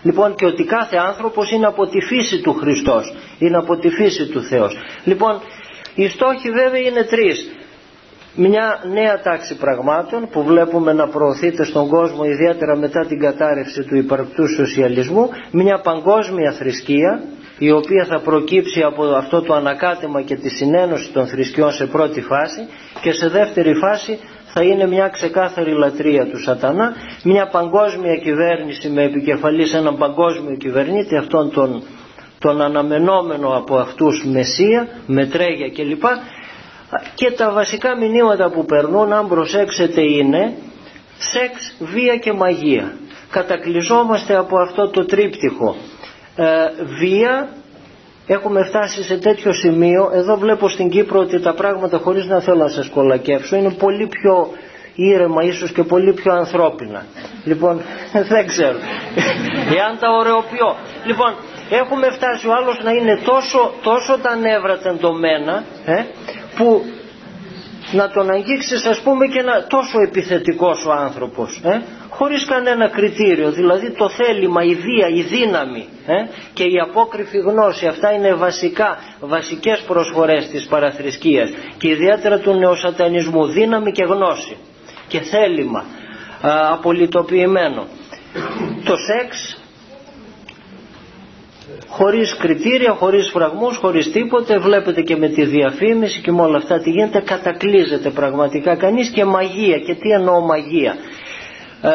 Λοιπόν 0.02 0.34
και 0.34 0.46
ότι 0.46 0.64
κάθε 0.64 0.96
άνθρωπος 0.96 1.50
είναι 1.50 1.66
από 1.66 1.86
τη 1.86 2.00
φύση 2.00 2.40
του 2.40 2.52
Χριστός, 2.52 3.14
είναι 3.38 3.56
από 3.56 3.76
τη 3.76 3.88
φύση 3.88 4.26
του 4.26 4.42
Θεός. 4.42 4.76
Λοιπόν 5.04 5.40
οι 5.94 6.08
στόχοι 6.08 6.50
βέβαια 6.50 6.80
είναι 6.80 7.04
τρεις. 7.04 7.50
Μια 8.34 8.78
νέα 8.92 9.20
τάξη 9.20 9.56
πραγμάτων 9.56 10.28
που 10.28 10.42
βλέπουμε 10.42 10.92
να 10.92 11.08
προωθείται 11.08 11.64
στον 11.64 11.88
κόσμο 11.88 12.24
ιδιαίτερα 12.24 12.76
μετά 12.76 13.06
την 13.06 13.20
κατάρρευση 13.20 13.82
του 13.82 13.96
υπαρκτού 13.96 14.48
σοσιαλισμού, 14.48 15.28
μια 15.50 15.80
παγκόσμια 15.80 16.52
θρησκεία 16.52 17.22
η 17.58 17.70
οποία 17.70 18.04
θα 18.04 18.20
προκύψει 18.20 18.82
από 18.82 19.04
αυτό 19.04 19.42
το 19.42 19.54
ανακάτεμα 19.54 20.22
και 20.22 20.36
τη 20.36 20.48
συνένωση 20.48 21.12
των 21.12 21.26
θρησκειών 21.26 21.72
σε 21.72 21.86
πρώτη 21.86 22.20
φάση 22.20 22.68
και 23.00 23.12
σε 23.12 23.28
δεύτερη 23.28 23.74
φάση 23.74 24.18
θα 24.52 24.62
είναι 24.62 24.86
μια 24.86 25.08
ξεκάθαρη 25.08 25.70
λατρεία 25.72 26.26
του 26.26 26.42
σατανά, 26.42 26.94
μια 27.22 27.48
παγκόσμια 27.48 28.16
κυβέρνηση 28.16 28.88
με 28.88 29.02
επικεφαλής 29.02 29.70
σε 29.70 29.76
έναν 29.76 29.96
παγκόσμιο 29.96 30.56
κυβερνήτη, 30.56 31.16
αυτόν 31.16 31.50
τον, 31.52 31.82
τον 32.38 32.62
αναμενόμενο 32.62 33.56
από 33.56 33.76
αυτούς 33.76 34.24
Μεσσία, 34.26 34.88
Μετρέγια 35.06 35.70
κλπ. 35.70 36.02
Και 37.14 37.30
τα 37.30 37.50
βασικά 37.52 37.96
μηνύματα 37.96 38.50
που 38.50 38.64
περνούν, 38.64 39.12
αν 39.12 39.28
προσέξετε, 39.28 40.00
είναι 40.00 40.52
σεξ, 41.18 41.74
βία 41.78 42.16
και 42.16 42.32
μαγεία. 42.32 42.92
Κατακλυζόμαστε 43.30 44.36
από 44.36 44.58
αυτό 44.58 44.88
το 44.88 45.04
τρίπτυχο. 45.04 45.76
Ε, 46.36 46.44
βία, 47.00 47.48
έχουμε 48.34 48.64
φτάσει 48.64 49.02
σε 49.02 49.18
τέτοιο 49.18 49.52
σημείο. 49.52 50.10
Εδώ 50.14 50.36
βλέπω 50.36 50.68
στην 50.68 50.88
Κύπρο 50.90 51.20
ότι 51.20 51.40
τα 51.40 51.54
πράγματα 51.54 51.98
χωρίς 51.98 52.26
να 52.26 52.40
θέλω 52.40 52.62
να 52.62 52.68
σας 52.68 52.88
κολακεύσω 52.88 53.56
είναι 53.56 53.70
πολύ 53.72 54.06
πιο 54.06 54.48
ήρεμα 54.94 55.42
ίσως 55.42 55.72
και 55.72 55.82
πολύ 55.82 56.12
πιο 56.12 56.32
ανθρώπινα. 56.32 57.04
Λοιπόν 57.44 57.80
δεν 58.32 58.46
ξέρω. 58.46 58.78
Εάν 59.78 59.98
τα 60.00 60.08
ωρεοποιώ. 60.18 60.76
Λοιπόν 61.04 61.34
έχουμε 61.70 62.10
φτάσει. 62.10 62.46
Ο 62.48 62.52
άλλος 62.54 62.80
να 62.82 62.90
είναι 62.90 63.20
τόσο, 63.24 63.72
τόσο 63.82 64.18
τα 64.22 64.36
νεύρα 64.36 64.78
τεντωμένα 64.78 65.64
ε, 65.84 66.04
που 66.56 66.84
να 67.92 68.10
τον 68.10 68.30
αγγίξεις 68.30 68.86
ας 68.86 69.00
πούμε 69.00 69.26
και 69.26 69.42
να 69.42 69.64
τόσο 69.66 70.00
επιθετικός 70.00 70.84
ο 70.86 70.92
άνθρωπος 70.92 71.60
ε, 71.64 71.82
χωρίς 72.08 72.44
κανένα 72.44 72.88
κριτήριο. 72.88 73.50
Δηλαδή 73.50 73.90
το 73.90 74.08
θέλημα, 74.08 74.62
η 74.64 74.74
βία, 74.74 75.08
η 75.08 75.22
δύναμη 75.22 75.88
ε, 76.06 76.14
και 76.52 76.62
η 76.64 76.78
απόκριφη 76.82 77.38
γνώση 77.38 77.86
αυτά 77.86 78.12
είναι 78.12 78.34
βασικά, 78.34 78.98
βασικές 79.20 79.80
προσφορές 79.80 80.48
της 80.48 80.66
παραθρησκείας. 80.66 81.50
Και 81.78 81.88
ιδιαίτερα 81.88 82.38
του 82.38 82.54
νεοσατανισμού 82.54 83.46
δύναμη 83.46 83.92
και 83.92 84.04
γνώση 84.04 84.56
και 85.08 85.20
θέλημα 85.20 85.84
α, 86.40 86.72
απολυτοποιημένο. 86.72 87.86
Το 88.84 88.94
σεξ 88.96 89.57
χωρίς 91.88 92.36
κριτήρια, 92.36 92.92
χωρίς 92.92 93.30
φραγμούς, 93.30 93.76
χωρίς 93.76 94.12
τίποτε. 94.12 94.58
Βλέπετε 94.58 95.02
και 95.02 95.16
με 95.16 95.28
τη 95.28 95.44
διαφήμιση 95.44 96.20
και 96.20 96.32
με 96.32 96.42
όλα 96.42 96.56
αυτά 96.56 96.80
τι 96.80 96.90
γίνεται. 96.90 97.20
Κατακλείζεται 97.20 98.10
πραγματικά 98.10 98.76
κανείς 98.76 99.08
και 99.10 99.24
μαγεία. 99.24 99.78
Και 99.78 99.94
τι 99.94 100.10
εννοώ 100.10 100.40
μαγεία. 100.40 100.96
Ε, 101.82 101.90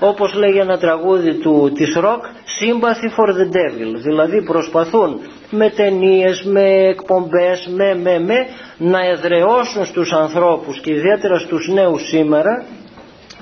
όπως 0.00 0.34
λέγει 0.34 0.58
ένα 0.58 0.78
τραγούδι 0.78 1.34
του, 1.34 1.72
της 1.74 1.94
ροκ 1.94 2.24
sympathy 2.60 3.08
for 3.16 3.28
the 3.38 3.46
devil 3.56 3.94
δηλαδή 3.96 4.42
προσπαθούν 4.42 5.20
με 5.50 5.70
ταινίες, 5.70 6.42
με 6.42 6.88
εκπομπές 6.88 7.68
με, 7.74 7.94
με, 7.94 8.18
με 8.18 8.46
να 8.78 9.04
εδραιώσουν 9.06 9.84
στους 9.84 10.12
ανθρώπους 10.12 10.80
και 10.80 10.92
ιδιαίτερα 10.92 11.38
στους 11.38 11.68
νέους 11.68 12.08
σήμερα 12.08 12.64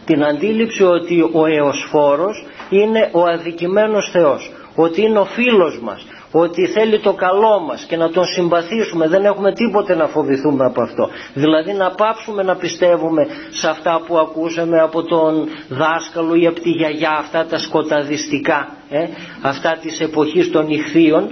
την 0.05 0.24
αντίληψη 0.24 0.83
ότι 0.85 1.20
ο 1.33 1.47
εωσφόρος 1.47 2.47
είναι 2.70 3.09
ο 3.12 3.22
αδικημένος 3.22 4.11
Θεός 4.12 4.51
ότι 4.77 5.03
είναι 5.03 5.18
ο 5.18 5.24
φίλος 5.24 5.81
μας 5.83 6.07
ότι 6.33 6.66
θέλει 6.66 6.99
το 7.01 7.12
καλό 7.12 7.61
μας 7.61 7.85
και 7.89 7.97
να 7.97 8.11
τον 8.11 8.24
συμπαθήσουμε. 8.24 9.09
Δεν 9.09 9.24
έχουμε 9.24 9.53
τίποτε 9.53 9.95
να 9.95 10.07
φοβηθούμε 10.07 10.64
από 10.64 10.83
αυτό. 10.83 11.09
Δηλαδή 11.35 11.72
να 11.72 11.91
πάψουμε 11.91 12.43
να 12.43 12.57
πιστεύουμε 12.57 13.27
σε 13.51 13.68
αυτά 13.68 14.03
που 14.07 14.18
ακούσαμε 14.18 14.81
από 14.81 15.03
τον 15.03 15.49
δάσκαλο 15.68 16.35
ή 16.35 16.47
από 16.47 16.61
τη 16.61 16.70
γιαγιά 16.70 17.16
αυτά 17.18 17.47
τα 17.47 17.59
σκοταδιστικά 17.59 18.68
ε, 18.91 19.05
αυτά 19.43 19.79
της 19.83 20.01
εποχής 20.01 20.51
των 20.51 20.68
ηχθείων. 20.68 21.29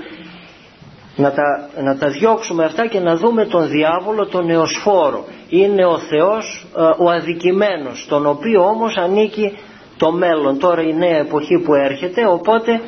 Να 1.16 1.32
τα, 1.32 1.68
να 1.82 1.96
τα 1.98 2.08
διώξουμε 2.08 2.64
αυτά 2.64 2.86
και 2.86 3.00
να 3.00 3.16
δούμε 3.16 3.46
τον 3.46 3.68
διάβολο 3.68 4.26
τον 4.26 4.50
εωσφόρο. 4.50 5.24
Είναι 5.48 5.84
ο 5.84 5.98
Θεός 5.98 6.66
ε, 6.76 6.80
ο 6.98 7.10
αδικημένος 7.10 8.06
τον 8.08 8.26
οποίο 8.26 8.64
όμως 8.64 8.96
ανήκει 8.96 9.58
το 9.96 10.12
μέλλον. 10.12 10.58
Τώρα 10.58 10.82
η 10.82 10.94
νέα 10.94 11.16
εποχή 11.18 11.58
που 11.64 11.74
έρχεται 11.74 12.26
οπότε 12.26 12.80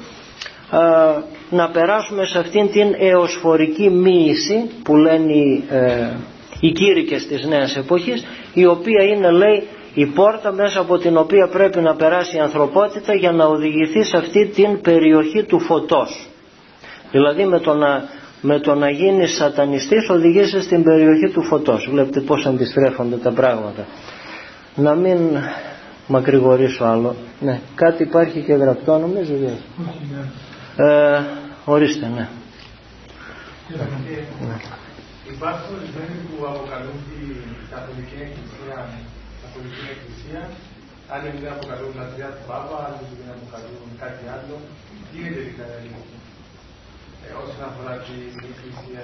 ε, 0.73 0.77
να 1.51 1.69
περάσουμε 1.71 2.25
σε 2.25 2.39
αυτήν 2.39 2.71
την 2.71 2.95
εωσφορική 2.99 3.91
μοίηση 3.91 4.71
που 4.83 4.97
λένε 4.97 5.33
οι, 5.33 5.65
ε, 5.71 6.09
οι 6.61 6.73
κήρυκες 6.73 7.27
της 7.27 7.45
νέας 7.47 7.77
εποχής 7.77 8.25
η 8.55 8.67
οποία 8.67 9.03
είναι 9.05 9.31
λέει 9.31 9.63
η 9.95 10.07
πόρτα 10.07 10.53
μέσα 10.53 10.81
από 10.81 10.99
την 10.99 11.17
οποία 11.17 11.49
πρέπει 11.49 11.81
να 11.81 11.95
περάσει 11.95 12.37
η 12.37 12.41
ανθρωπότητα 12.41 13.15
για 13.15 13.33
να 13.33 13.45
οδηγηθεί 13.45 14.03
σε 14.05 14.17
αυτή 14.17 14.47
την 14.47 14.81
περιοχή 14.81 15.43
του 15.45 15.59
φωτός. 15.61 16.27
Δηλαδή 17.11 17.45
με 17.45 17.59
το 17.61 17.75
να, 17.75 18.09
με 18.41 18.59
το 18.61 18.75
να 18.75 18.91
γίνεις 18.91 19.35
σατανιστής 19.37 20.09
οδηγείσαι 20.09 20.61
στην 20.61 20.83
περιοχή 20.83 21.29
του 21.33 21.43
φωτός. 21.43 21.89
Βλέπετε 21.91 22.21
πως 22.21 22.47
αντιστρέφονται 22.47 23.17
τα 23.17 23.33
πράγματα. 23.33 23.87
Να 24.77 24.95
μην 24.95 25.19
μακρηγορήσω 26.07 26.85
άλλο. 26.85 27.15
Ναι, 27.41 27.61
κάτι 27.75 28.03
υπάρχει 28.03 28.41
και 28.41 28.53
γραπτό 28.53 28.99
νομίζω 28.99 29.33
ε, 30.77 31.21
ορίστε, 31.65 32.07
ναι. 32.17 32.27
ναι. 34.49 34.57
Υπάρχουν 35.35 35.71
ορισμένοι 35.79 36.17
που 36.27 36.37
αποκαλούν 36.53 36.99
την 37.09 37.27
Καθολική 37.73 38.17
Εκκλησία, 38.27 38.77
Καθολική 39.43 39.85
Εκκλησία, 39.95 40.43
άλλοι 41.13 41.29
δεν 41.43 41.53
αποκαλούν 41.57 41.93
λατρεία 42.01 42.31
του 42.35 42.45
Πάπα, 42.51 42.77
άλλοι 42.87 43.03
δεν 43.21 43.29
αποκαλούν 43.37 43.89
κάτι 44.03 44.25
άλλο. 44.35 44.57
Τι 45.11 45.17
είναι 45.27 45.43
δηλαδή 45.51 45.89
ε, 47.25 47.29
όσον 47.43 47.63
αφορά 47.69 47.95
την 48.05 48.21
Εκκλησία 48.51 49.03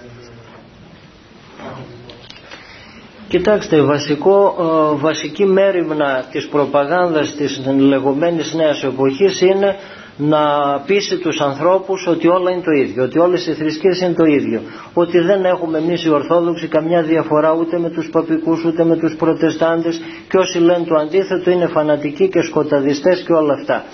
Κοιτάξτε, 3.29 3.83
βασικό, 3.83 4.37
ε, 4.61 4.97
βασική 5.01 5.45
μέρημνα 5.45 6.25
της 6.31 6.49
προπαγάνδας 6.49 7.35
της 7.35 7.61
λεγόμενης 7.67 8.55
νέας 8.55 8.83
εποχής 8.85 9.41
είναι 9.41 9.77
να 10.17 10.41
πείσει 10.87 11.17
τους 11.19 11.41
ανθρώπους 11.41 12.07
ότι 12.07 12.29
όλα 12.29 12.51
είναι 12.51 12.63
το 12.63 12.71
ίδιο, 12.71 13.05
ότι 13.05 13.19
όλες 13.19 13.47
οι 13.47 13.53
θρησκείες 13.53 14.01
είναι 14.01 14.13
το 14.13 14.25
ίδιο, 14.25 14.61
ότι 14.95 15.19
δεν 15.19 15.45
έχουμε 15.45 15.79
εμείς 15.79 16.05
οι 16.05 16.09
Ορθόδοξοι 16.11 16.69
καμιά 16.69 17.03
διαφορά 17.03 17.53
ούτε 17.53 17.79
με 17.79 17.91
τους 17.91 18.09
παπικούς 18.11 18.65
ούτε 18.65 18.85
με 18.85 18.97
τους 18.97 19.17
προτεστάντες 19.17 20.01
και 20.29 20.39
όσοι 20.39 20.59
λένε 20.59 20.85
το 20.85 20.95
αντίθετο 20.95 21.51
είναι 21.51 21.67
φανατικοί 21.67 22.29
και 22.29 22.43
σκοταδιστές 22.43 23.21
και 23.27 23.33
όλα 23.33 23.53
αυτά. 23.55 23.85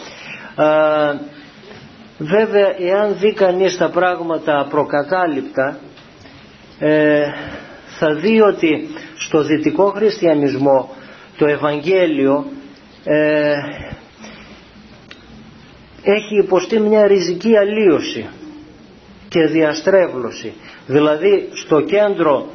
βέβαια 2.19 2.75
εάν 2.79 3.17
δει 3.19 3.33
κανείς 3.33 3.77
τα 3.77 3.89
πράγματα 3.91 4.67
προκατάληπτα 4.71 5.79
ε, 6.79 7.23
θα 7.99 8.15
δει 8.15 8.41
ότι 8.41 8.89
στο 9.19 9.43
δυτικό 9.43 9.85
χριστιανισμό 9.97 10.89
το 11.39 11.47
Ευαγγέλιο 11.47 12.45
ε, 13.05 13.53
έχει 16.03 16.37
υποστεί 16.39 16.81
μια 16.81 17.07
ριζική 17.07 17.57
αλλίωση 17.57 18.27
και 19.29 19.47
διαστρέβλωση. 19.47 20.53
Δηλαδή 20.87 21.49
στο 21.53 21.81
κέντρο 21.81 22.47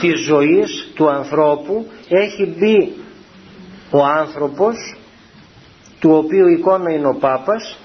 της 0.00 0.20
ζωής 0.20 0.90
του 0.94 1.08
ανθρώπου 1.10 1.86
έχει 2.08 2.54
μπει 2.58 2.92
ο 3.90 4.04
άνθρωπος 4.04 4.96
του 6.00 6.10
οποίου 6.10 6.48
εικόνα 6.48 6.92
είναι 6.92 7.08
ο 7.08 7.16
Πάπας 7.20 7.78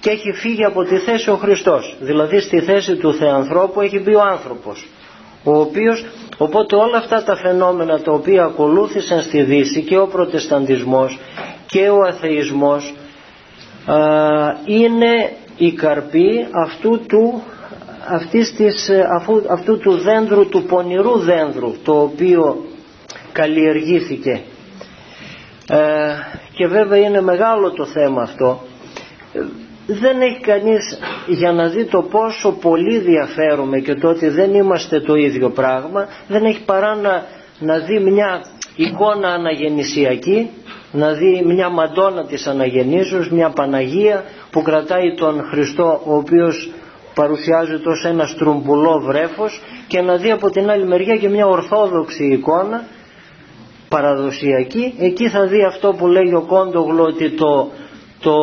και 0.00 0.10
έχει 0.10 0.32
φύγει 0.32 0.64
από 0.64 0.82
τη 0.82 0.96
θέση 0.96 1.30
ο 1.30 1.36
Χριστός. 1.36 1.96
Δηλαδή 2.00 2.40
στη 2.40 2.60
θέση 2.60 2.96
του 2.96 3.14
Θεανθρώπου 3.14 3.80
έχει 3.80 3.98
μπει 3.98 4.14
ο 4.14 4.22
άνθρωπος 4.22 4.86
ο 5.44 5.58
οποίος 5.58 6.04
οπότε 6.38 6.76
όλα 6.76 6.98
αυτά 6.98 7.22
τα 7.22 7.36
φαινόμενα 7.36 8.00
τα 8.00 8.12
οποία 8.12 8.44
ακολούθησαν 8.44 9.22
στη 9.22 9.42
Δύση 9.42 9.82
και 9.82 9.98
ο 9.98 10.06
Προτεσταντισμός 10.06 11.18
και 11.66 11.88
ο 11.88 11.96
Αθεισμός 12.08 12.94
είναι 14.66 15.32
η 15.56 15.72
καρπή 15.72 16.46
αυτού 16.52 17.00
του 17.06 17.42
αυτής 18.08 18.52
της, 18.54 18.88
ε, 18.88 19.06
αφού, 19.20 19.42
αυτού 19.48 19.78
του 19.78 19.92
δέντρου, 19.92 20.48
του 20.48 20.62
πονηρού 20.62 21.18
δέντρου 21.18 21.74
το 21.82 22.00
οποίο 22.00 22.64
καλλιεργήθηκε. 23.32 24.40
Ε, 25.68 26.12
και 26.54 26.66
βέβαια 26.66 26.98
είναι 26.98 27.20
μεγάλο 27.20 27.70
το 27.72 27.84
θέμα 27.84 28.22
αυτό. 28.22 28.62
Δεν 29.86 30.20
έχει 30.20 30.40
κανείς 30.40 30.98
για 31.26 31.52
να 31.52 31.68
δει 31.68 31.84
το 31.84 32.02
πόσο 32.02 32.52
πολύ 32.52 32.98
διαφέρουμε 32.98 33.78
και 33.78 33.94
το 33.94 34.08
ότι 34.08 34.28
δεν 34.28 34.54
είμαστε 34.54 35.00
το 35.00 35.14
ίδιο 35.14 35.50
πράγμα 35.50 36.08
δεν 36.28 36.44
έχει 36.44 36.64
παρά 36.64 36.94
να, 36.94 37.24
να 37.58 37.78
δει 37.78 37.98
μια 38.00 38.44
εικόνα 38.76 39.28
αναγεννησιακή 39.28 40.50
να 40.92 41.12
δει 41.12 41.42
μια 41.44 41.68
μαντόνα 41.68 42.24
της 42.26 42.46
αναγεννήσεως 42.46 43.30
μια 43.30 43.50
Παναγία 43.50 44.24
που 44.50 44.62
κρατάει 44.62 45.14
τον 45.14 45.42
Χριστό 45.50 46.02
ο 46.04 46.14
οποίος 46.16 46.70
παρουσιάζεται 47.14 47.88
ως 47.88 48.04
ένας 48.04 48.30
στρουμπουλό 48.30 49.00
βρέφος 49.00 49.60
και 49.86 50.00
να 50.00 50.16
δει 50.16 50.30
από 50.30 50.50
την 50.50 50.70
άλλη 50.70 50.84
μεριά 50.84 51.16
και 51.16 51.28
μια 51.28 51.46
ορθόδοξη 51.46 52.24
εικόνα 52.24 52.84
παραδοσιακή. 53.88 54.94
Εκεί 54.98 55.28
θα 55.28 55.46
δει 55.46 55.64
αυτό 55.64 55.92
που 55.92 56.06
λέει 56.06 56.32
ο 56.32 56.40
Κόντογλου 56.40 57.04
ότι 57.04 57.30
το, 57.30 57.70
το, 58.20 58.36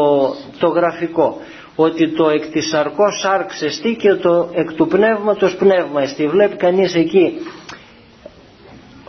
το 0.59 0.67
γραφικό 0.67 1.37
ότι 1.75 2.09
το 2.09 2.29
εκ 2.29 2.45
της 2.45 2.67
σαρκός 2.67 3.19
σάρξ 3.19 3.61
εστί 3.61 3.95
και 3.95 4.13
το 4.13 4.49
εκ 4.53 4.73
του 4.73 4.87
πνεύματος 4.87 5.55
πνεύμα 5.55 6.01
εστί. 6.01 6.27
Βλέπει 6.27 6.55
κανείς 6.55 6.95
εκεί 6.95 7.33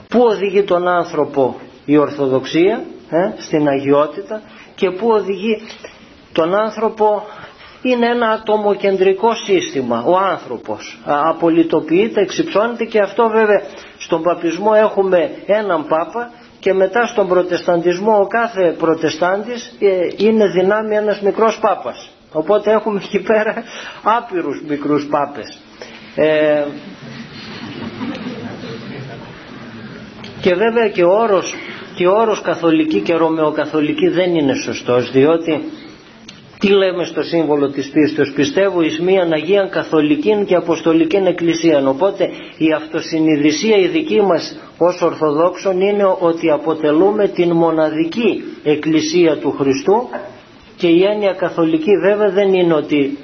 πού 0.08 0.20
οδηγεί 0.22 0.62
τον 0.62 0.88
άνθρωπο 0.88 1.56
η 1.84 1.96
Ορθοδοξία; 1.96 2.84
Ε, 3.10 3.30
στην 3.38 3.68
αγιότητα 3.68 4.42
και 4.74 4.90
πού 4.90 5.08
οδηγεί 5.10 5.62
τον 6.32 6.54
άνθρωπο 6.54 7.22
είναι 7.82 8.06
ένα 8.08 8.28
ατομοκεντρικό 8.30 9.34
σύστημα 9.34 10.02
ο 10.06 10.16
άνθρωπος. 10.16 10.98
Απολυτοποιείται, 11.04 12.20
εξυψώνεται 12.20 12.84
και 12.84 12.98
αυτό 13.00 13.28
βέβαια 13.28 13.62
στον 13.98 14.22
παπισμό 14.22 14.70
έχουμε 14.74 15.30
έναν 15.46 15.86
πάπα 15.86 16.30
και 16.60 16.72
μετά 16.74 17.06
στον 17.06 17.28
προτεσταντισμό 17.28 18.16
ο 18.20 18.26
κάθε 18.26 18.74
προτεστάντης 18.78 19.76
ε, 19.78 19.86
είναι 20.16 20.46
δυνάμει 20.48 20.96
ένας 20.96 21.20
μικρός 21.20 21.58
πάπας. 21.58 22.10
Οπότε 22.32 22.70
έχουμε 22.72 23.00
εκεί 23.04 23.18
πέρα 23.20 23.54
άπειρους 24.02 24.62
μικρούς 24.68 25.06
πάπες. 25.10 25.58
Ε, 26.14 26.64
και 30.40 30.54
βέβαια 30.54 30.88
και 30.88 31.04
ο 31.04 31.10
όρος, 31.18 31.54
και 32.00 32.06
ο 32.06 32.12
όρος 32.20 32.40
καθολική 32.40 33.00
και 33.00 33.14
ρωμαιοκαθολική 33.14 34.08
δεν 34.08 34.34
είναι 34.34 34.54
σωστός 34.54 35.10
διότι 35.10 35.62
τι 36.58 36.68
λέμε 36.68 37.04
στο 37.04 37.22
σύμβολο 37.22 37.70
της 37.70 37.90
πίστεως; 37.90 38.32
Πιστεύω 38.32 38.82
εις 38.82 39.00
μίαν 39.00 39.32
Αγίαν 39.32 39.70
Καθολική 39.70 40.44
και 40.46 40.54
Αποστολική 40.54 41.16
Εκκλησία 41.16 41.88
οπότε 41.88 42.24
η 42.58 42.72
αυτοσυνειδησία 42.72 43.76
η 43.76 43.86
δική 43.86 44.20
μας 44.22 44.58
ως 44.78 45.02
Ορθοδόξων 45.02 45.80
είναι 45.80 46.04
ότι 46.20 46.50
αποτελούμε 46.50 47.28
την 47.28 47.52
μοναδική 47.52 48.42
Εκκλησία 48.64 49.36
του 49.36 49.50
Χριστού 49.58 50.08
και 50.76 50.86
η 50.86 51.02
έννοια 51.04 51.32
καθολική 51.32 51.90
βέβαια 52.02 52.30
δεν 52.30 52.52
είναι 52.54 52.74
ότι 52.74 53.18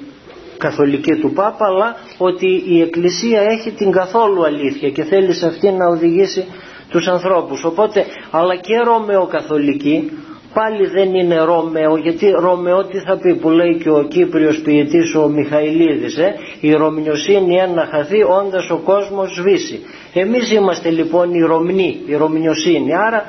καθολική 0.57 1.15
του 1.15 1.31
Πάπα 1.33 1.65
αλλά 1.65 1.95
ότι 2.17 2.63
η 2.67 2.81
Εκκλησία 2.81 3.41
έχει 3.41 3.71
την 3.71 3.91
καθόλου 3.91 4.45
αλήθεια 4.45 4.89
και 4.89 5.03
θέλει 5.03 5.33
σε 5.33 5.45
αυτή 5.47 5.71
να 5.71 5.85
οδηγήσει 5.87 6.45
τους 6.89 7.07
ανθρώπους. 7.07 7.63
Οπότε 7.63 8.05
αλλά 8.31 8.55
και 8.55 8.77
ρωμαιοκαθολική 8.77 10.11
πάλι 10.53 10.87
δεν 10.87 11.13
είναι 11.15 11.37
Ρωμαίο 11.43 11.97
γιατί 11.97 12.29
Ρωμαίο 12.29 12.85
τι 12.85 12.97
θα 12.99 13.17
πει 13.17 13.35
που 13.35 13.49
λέει 13.49 13.77
και 13.83 13.89
ο 13.89 14.03
Κύπριος 14.03 14.61
ποιητής 14.61 15.15
ο 15.15 15.27
Μιχαηλίδης 15.27 16.17
ε; 16.17 16.35
η 16.61 16.71
Ρωμιοσύνη 16.73 17.55
ένα 17.55 17.87
χαθεί 17.91 18.23
όντας 18.23 18.69
ο 18.69 18.77
κόσμος 18.77 19.33
σβήσει 19.35 19.79
εμείς 20.13 20.51
είμαστε 20.51 20.89
λοιπόν 20.89 21.33
οι 21.33 21.39
Ρωμνοί 21.41 22.01
η 22.05 22.15
Ρωμιοσύνη 22.15 22.95
άρα 22.95 23.23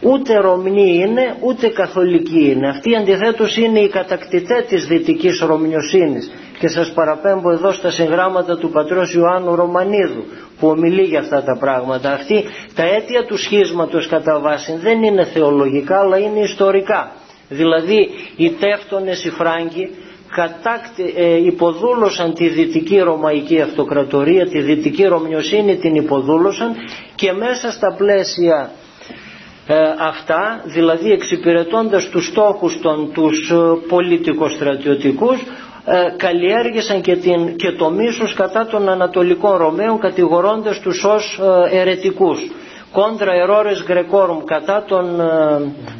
ούτε 0.00 0.36
Ρωμνοί 0.38 0.94
είναι 0.94 1.36
ούτε 1.40 1.68
Καθολικοί 1.68 2.50
είναι. 2.50 2.68
Αυτοί 2.68 2.96
αντιθέτως 2.96 3.56
είναι 3.56 3.80
οι 3.80 3.88
κατακτητές 3.88 4.66
της 4.68 4.86
δυτικής 4.86 5.40
Ρωμιοσύνης 5.40 6.30
και 6.58 6.68
σας 6.68 6.92
παραπέμπω 6.92 7.50
εδώ 7.50 7.72
στα 7.72 7.90
συγγράμματα 7.90 8.56
του 8.58 8.70
πατρός 8.70 9.14
Ιωάννου 9.14 9.54
Ρωμανίδου 9.54 10.24
που 10.58 10.68
ομιλεί 10.68 11.02
για 11.02 11.20
αυτά 11.20 11.42
τα 11.42 11.56
πράγματα. 11.58 12.12
Αυτή 12.12 12.44
τα 12.74 12.82
αίτια 12.82 13.24
του 13.24 13.36
σχίσματος 13.36 14.06
κατά 14.08 14.40
βάση 14.40 14.76
δεν 14.82 15.02
είναι 15.02 15.24
θεολογικά 15.24 15.98
αλλά 15.98 16.18
είναι 16.18 16.40
ιστορικά. 16.40 17.12
Δηλαδή 17.48 18.08
οι 18.36 18.50
τεύτονες 18.50 19.24
οι 19.24 19.30
Φράγκοι 19.30 19.90
κατάκτη, 20.34 21.14
ε, 21.16 21.36
υποδούλωσαν 21.44 22.34
τη 22.34 22.48
δυτική 22.48 22.98
ρωμαϊκή 22.98 23.60
αυτοκρατορία, 23.60 24.46
τη 24.48 24.60
δυτική 24.60 25.04
ρωμιοσύνη 25.04 25.76
την 25.76 25.94
υποδούλωσαν 25.94 26.74
και 27.14 27.32
μέσα 27.32 27.70
στα 27.70 27.94
πλαίσια 27.98 28.70
ε, 29.66 29.74
αυτά, 29.98 30.60
δηλαδή 30.64 31.10
εξυπηρετώντας 31.12 32.08
τους 32.08 32.26
στόχους 32.26 32.80
των 32.80 33.12
τους 33.12 33.50
ε, 33.50 33.54
πολιτικο-στρατιωτικούς 33.88 35.42
ε, 35.86 36.16
καλλιέργησαν 36.16 37.00
και, 37.00 37.16
την, 37.16 37.56
και 37.56 37.72
το 37.72 37.90
μίσος 37.90 38.34
κατά 38.34 38.66
των 38.66 38.88
Ανατολικών 38.88 39.56
Ρωμαίων 39.56 39.98
κατηγορώντας 39.98 40.80
τους 40.80 41.04
ως 41.04 41.40
ε, 41.70 41.78
ερετικούς 41.78 42.38
κόντρα 42.92 43.32
ερώρες 43.32 43.84
γρεκόρμ 43.88 44.38
κατά 44.44 44.84
των 44.88 45.20
ε, 45.20 45.24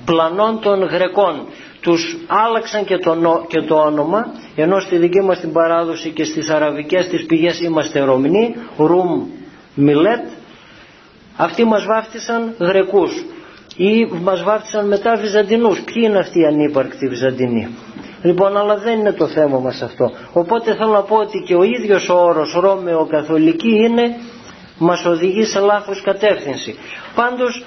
πλανών 0.05 0.61
των 0.61 0.83
Γρεκών. 0.83 1.47
Τους 1.81 2.17
άλλαξαν 2.27 2.85
και 2.85 2.99
το, 2.99 3.45
και 3.49 3.61
το 3.61 3.75
όνομα 3.75 4.27
ενώ 4.57 4.81
στη 4.81 4.97
δική 4.97 5.21
μας 5.21 5.41
την 5.41 5.53
παράδοση 5.53 6.11
και 6.11 6.25
στις 6.25 6.49
αραβικές 6.51 7.07
τις 7.09 7.27
πηγές 7.27 7.61
είμαστε 7.61 8.01
Ρωμνοί 8.01 8.55
Ρουμ 8.77 9.27
Μιλέτ. 9.75 10.25
Αυτοί 11.37 11.65
μας 11.65 11.85
βάφτισαν 11.85 12.55
Γρεκούς 12.59 13.25
ή 13.77 14.07
μας 14.23 14.43
βάφτισαν 14.43 14.87
μετά 14.87 15.17
Βυζαντινούς. 15.17 15.81
Ποιοι 15.81 16.03
είναι 16.07 16.19
αυτοί 16.19 16.41
οι 16.41 16.45
ανύπαρκτοι 16.45 17.09
Βυζαντινοί; 17.09 17.69
Λοιπόν, 18.27 18.57
αλλά 18.57 18.77
δεν 18.77 18.99
είναι 18.99 19.13
το 19.13 19.27
θέμα 19.27 19.59
μας 19.59 19.83
αυτό. 19.83 20.11
Οπότε 20.33 20.75
θέλω 20.75 20.91
να 20.93 21.03
πω 21.03 21.17
ότι 21.17 21.39
και 21.47 21.55
ο 21.55 21.63
ίδιος 21.63 22.09
ο 22.09 22.15
όρος 22.15 22.53
Ρώμαιο 22.61 23.07
Καθολική 23.11 23.71
είναι, 23.71 24.17
μας 24.79 25.05
οδηγεί 25.05 25.45
σε 25.45 25.61
λάθος 25.61 26.03
κατεύθυνση. 26.03 26.75
Πάντως 27.15 27.65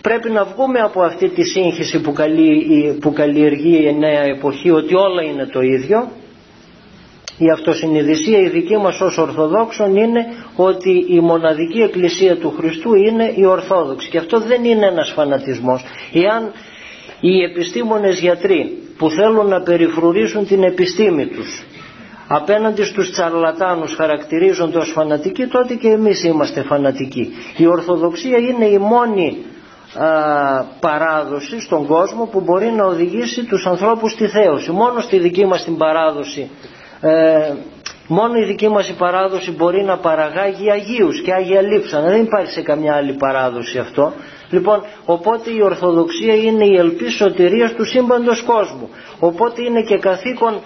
πρέπει 0.00 0.30
να 0.30 0.44
βγούμε 0.44 0.78
από 0.80 1.02
αυτή 1.02 1.28
τη 1.28 1.42
σύγχυση 1.44 2.00
που, 2.00 2.12
που 3.00 3.12
καλλιεργεί 3.12 3.88
η 3.88 3.94
νέα 3.98 4.22
εποχή 4.22 4.70
ότι 4.70 4.94
όλα 4.94 5.22
είναι 5.22 5.46
το 5.46 5.60
ίδιο. 5.60 6.08
Η 7.38 7.50
αυτοσυνειδησία 7.50 8.38
η 8.38 8.48
δική 8.48 8.76
μας 8.76 9.00
ως 9.00 9.18
Ορθοδόξων 9.18 9.96
είναι 9.96 10.26
ότι 10.56 11.04
η 11.08 11.20
μοναδική 11.20 11.80
εκκλησία 11.80 12.36
του 12.36 12.54
Χριστού 12.56 12.94
είναι 12.94 13.32
η 13.36 13.44
Ορθόδοξη 13.44 14.08
και 14.08 14.18
αυτό 14.18 14.40
δεν 14.40 14.64
είναι 14.64 14.86
ένας 14.86 15.12
φανατισμός. 15.16 15.84
Εάν 16.12 16.52
οι 17.20 17.42
επιστήμονες 17.42 18.20
γιατροί 18.20 18.76
που 19.02 19.10
θέλουν 19.10 19.46
να 19.46 19.60
περιφρουρήσουν 19.60 20.46
την 20.46 20.62
επιστήμη 20.62 21.26
τους. 21.26 21.64
Απέναντι 22.28 22.84
στους 22.84 23.10
τσαρλατάνους 23.10 23.94
χαρακτηρίζονται 23.94 24.78
ως 24.78 24.90
φανατικοί 24.90 25.46
τότε 25.46 25.74
και 25.74 25.88
εμείς 25.88 26.24
είμαστε 26.24 26.62
φανατικοί. 26.62 27.32
Η 27.56 27.66
Ορθοδοξία 27.66 28.38
είναι 28.38 28.64
η 28.66 28.78
μόνη 28.78 29.36
α, 29.94 30.06
παράδοση 30.80 31.60
στον 31.60 31.86
κόσμο 31.86 32.24
που 32.24 32.40
μπορεί 32.40 32.66
να 32.76 32.84
οδηγήσει 32.84 33.44
τους 33.44 33.66
ανθρώπους 33.66 34.12
στη 34.12 34.26
θέωση. 34.26 34.70
Μόνο 34.70 35.00
στη 35.00 35.18
δική 35.18 35.46
μας 35.46 35.64
την 35.64 35.76
παράδοση 35.76 36.50
ε, 37.00 37.52
μόνο 38.12 38.38
η 38.38 38.44
δική 38.44 38.68
μας 38.68 38.88
η 38.88 38.94
παράδοση 38.94 39.50
μπορεί 39.50 39.82
να 39.84 39.96
παραγάγει 39.98 40.70
Αγίους 40.70 41.20
και 41.22 41.32
Άγια 41.32 41.60
Λείψανα 41.62 42.08
δεν 42.08 42.22
υπάρχει 42.22 42.50
σε 42.52 42.62
καμιά 42.62 42.94
άλλη 42.94 43.12
παράδοση 43.12 43.78
αυτό 43.78 44.12
Λοιπόν, 44.52 44.82
οπότε 45.04 45.50
η 45.50 45.60
Ορθοδοξία 45.62 46.34
είναι 46.34 46.64
η 46.64 46.76
ελπίς 46.78 47.14
σωτηρίας 47.14 47.74
του 47.74 47.84
σύμπαντος 47.84 48.42
κόσμου. 48.42 48.88
Οπότε 49.18 49.62
είναι 49.62 49.82
και 49.82 49.98
καθήκον 49.98 50.54
ε, 50.54 50.58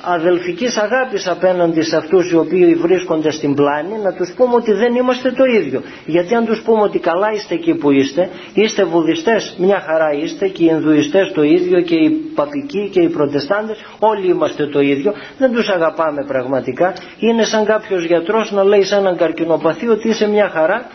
αδελφικής 0.00 0.76
αγάπης 0.76 1.26
απέναντι 1.28 1.82
σε 1.82 1.96
αυτούς 1.96 2.30
οι 2.30 2.36
οποίοι 2.36 2.74
βρίσκονται 2.74 3.30
στην 3.30 3.54
πλάνη 3.54 3.98
να 4.02 4.12
τους 4.12 4.32
πούμε 4.36 4.54
ότι 4.54 4.72
δεν 4.72 4.94
είμαστε 4.94 5.30
το 5.32 5.44
ίδιο 5.44 5.82
γιατί 6.06 6.34
αν 6.34 6.44
τους 6.44 6.62
πούμε 6.62 6.82
ότι 6.82 6.98
καλά 6.98 7.32
είστε 7.32 7.54
εκεί 7.54 7.74
που 7.74 7.90
είστε 7.90 8.28
είστε 8.54 8.84
βουδιστές 8.84 9.54
μια 9.58 9.80
χαρά 9.80 10.12
είστε 10.12 10.48
και 10.48 10.62
οι 10.64 10.68
Ινδουιστές 10.70 11.32
το 11.32 11.42
ίδιο 11.42 11.80
και 11.80 11.94
οι 11.94 12.10
παπικοί 12.10 12.88
και 12.92 13.00
οι 13.00 13.08
προτεστάντες 13.08 13.76
όλοι 13.98 14.26
είμαστε 14.28 14.66
το 14.66 14.80
ίδιο 14.80 15.14
δεν 15.38 15.52
τους 15.52 15.68
αγαπάμε 15.68 16.24
πραγματικά 16.26 16.92
είναι 17.18 17.44
σαν 17.44 17.64
κάποιος 17.64 18.04
γιατρός 18.04 18.52
να 18.52 18.64
λέει 18.64 18.82
σε 18.82 18.94
έναν 18.96 19.16
καρκινοπαθή 19.16 19.88
ότι 19.88 20.08
είσαι 20.08 20.28
μια 20.28 20.48
χαρά 20.48 20.86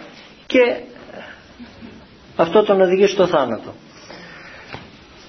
και 0.47 0.75
αυτό 2.35 2.63
τον 2.63 2.81
οδηγεί 2.81 3.07
στο 3.07 3.27
θάνατο. 3.27 3.73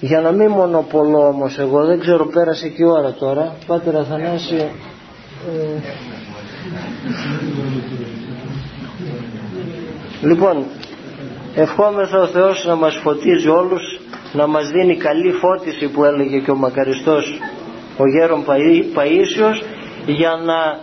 Για 0.03 0.21
να 0.21 0.31
μην 0.31 0.51
μονοπολώ 0.51 1.27
όμως 1.27 1.57
εγώ, 1.57 1.85
δεν 1.85 1.99
ξέρω 1.99 2.25
πέρασε 2.25 2.67
και 2.67 2.81
η 2.81 2.85
ώρα 2.85 3.13
τώρα, 3.13 3.55
Πάτερ 3.67 3.95
Αθανάση, 3.95 4.55
ε, 4.55 4.69
λοιπόν, 10.21 10.65
ευχόμεθα 11.55 12.21
ο 12.21 12.25
Θεός 12.25 12.65
να 12.65 12.75
μας 12.75 12.95
φωτίζει 12.95 13.47
όλους, 13.47 13.99
να 14.33 14.47
μας 14.47 14.69
δίνει 14.69 14.97
καλή 14.97 15.31
φώτιση 15.31 15.87
που 15.87 16.03
έλεγε 16.03 16.39
και 16.39 16.51
ο 16.51 16.55
μακαριστός 16.55 17.39
ο 17.97 18.07
γέρον 18.07 18.45
Παΐσιος 18.95 19.63
για 20.05 20.31
να 20.45 20.79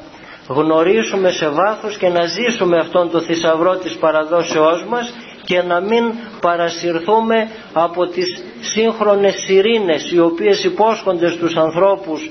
γνωρίσουμε 0.55 1.31
σε 1.31 1.49
βάθος 1.49 1.97
και 1.97 2.09
να 2.09 2.25
ζήσουμε 2.25 2.77
αυτόν 2.79 3.11
το 3.11 3.21
θησαυρό 3.21 3.77
της 3.77 3.97
παραδόσεώς 3.97 4.85
μας 4.89 5.13
και 5.49 5.63
να 5.63 5.81
μην 5.81 6.05
παρασυρθούμε 6.41 7.49
από 7.73 8.07
τις 8.07 8.43
σύγχρονες 8.61 9.35
σιρήνες 9.47 10.11
οι 10.13 10.19
οποίες 10.19 10.65
υπόσχονται 10.65 11.31
στους 11.31 11.57
ανθρώπους 11.57 12.31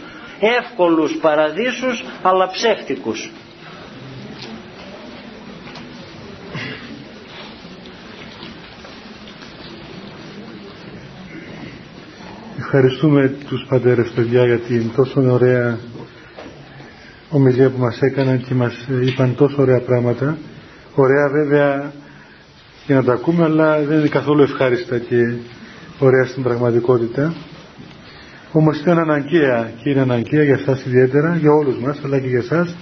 εύκολους 0.59 1.17
παραδείσους 1.21 2.05
αλλά 2.21 2.49
ψεύτικους. 2.51 3.31
Ευχαριστούμε 12.57 13.27
τους 13.47 13.65
πατέρες 13.69 14.09
παιδιά 14.15 14.45
για 14.45 14.59
την 14.59 14.91
τόσο 14.95 15.21
ωραία 15.31 15.77
ομιλία 17.29 17.69
που 17.69 17.79
μας 17.79 18.01
έκαναν 18.01 18.43
και 18.45 18.53
μας 18.53 18.87
είπαν 19.01 19.35
τόσο 19.35 19.61
ωραία 19.61 19.79
πράγματα. 19.81 20.37
Ωραία 20.95 21.29
βέβαια 21.29 21.91
για 22.87 22.95
να 22.95 23.03
τα 23.03 23.13
ακούμε 23.13 23.43
αλλά 23.43 23.79
δεν 23.81 23.99
είναι 23.99 24.07
καθόλου 24.07 24.41
ευχάριστα 24.41 24.97
και 24.97 25.33
ωραία 25.99 26.25
στην 26.25 26.43
πραγματικότητα. 26.43 27.33
Όμως 28.51 28.79
είναι 28.79 29.01
αναγκαία 29.01 29.71
και 29.83 29.89
είναι 29.89 30.01
αναγκαία 30.01 30.43
για 30.43 30.53
εσάς 30.53 30.85
ιδιαίτερα, 30.85 31.35
για 31.35 31.51
όλους 31.51 31.77
μας 31.77 31.99
αλλά 32.05 32.19
και 32.19 32.27
για 32.27 32.39
εσάς 32.39 32.75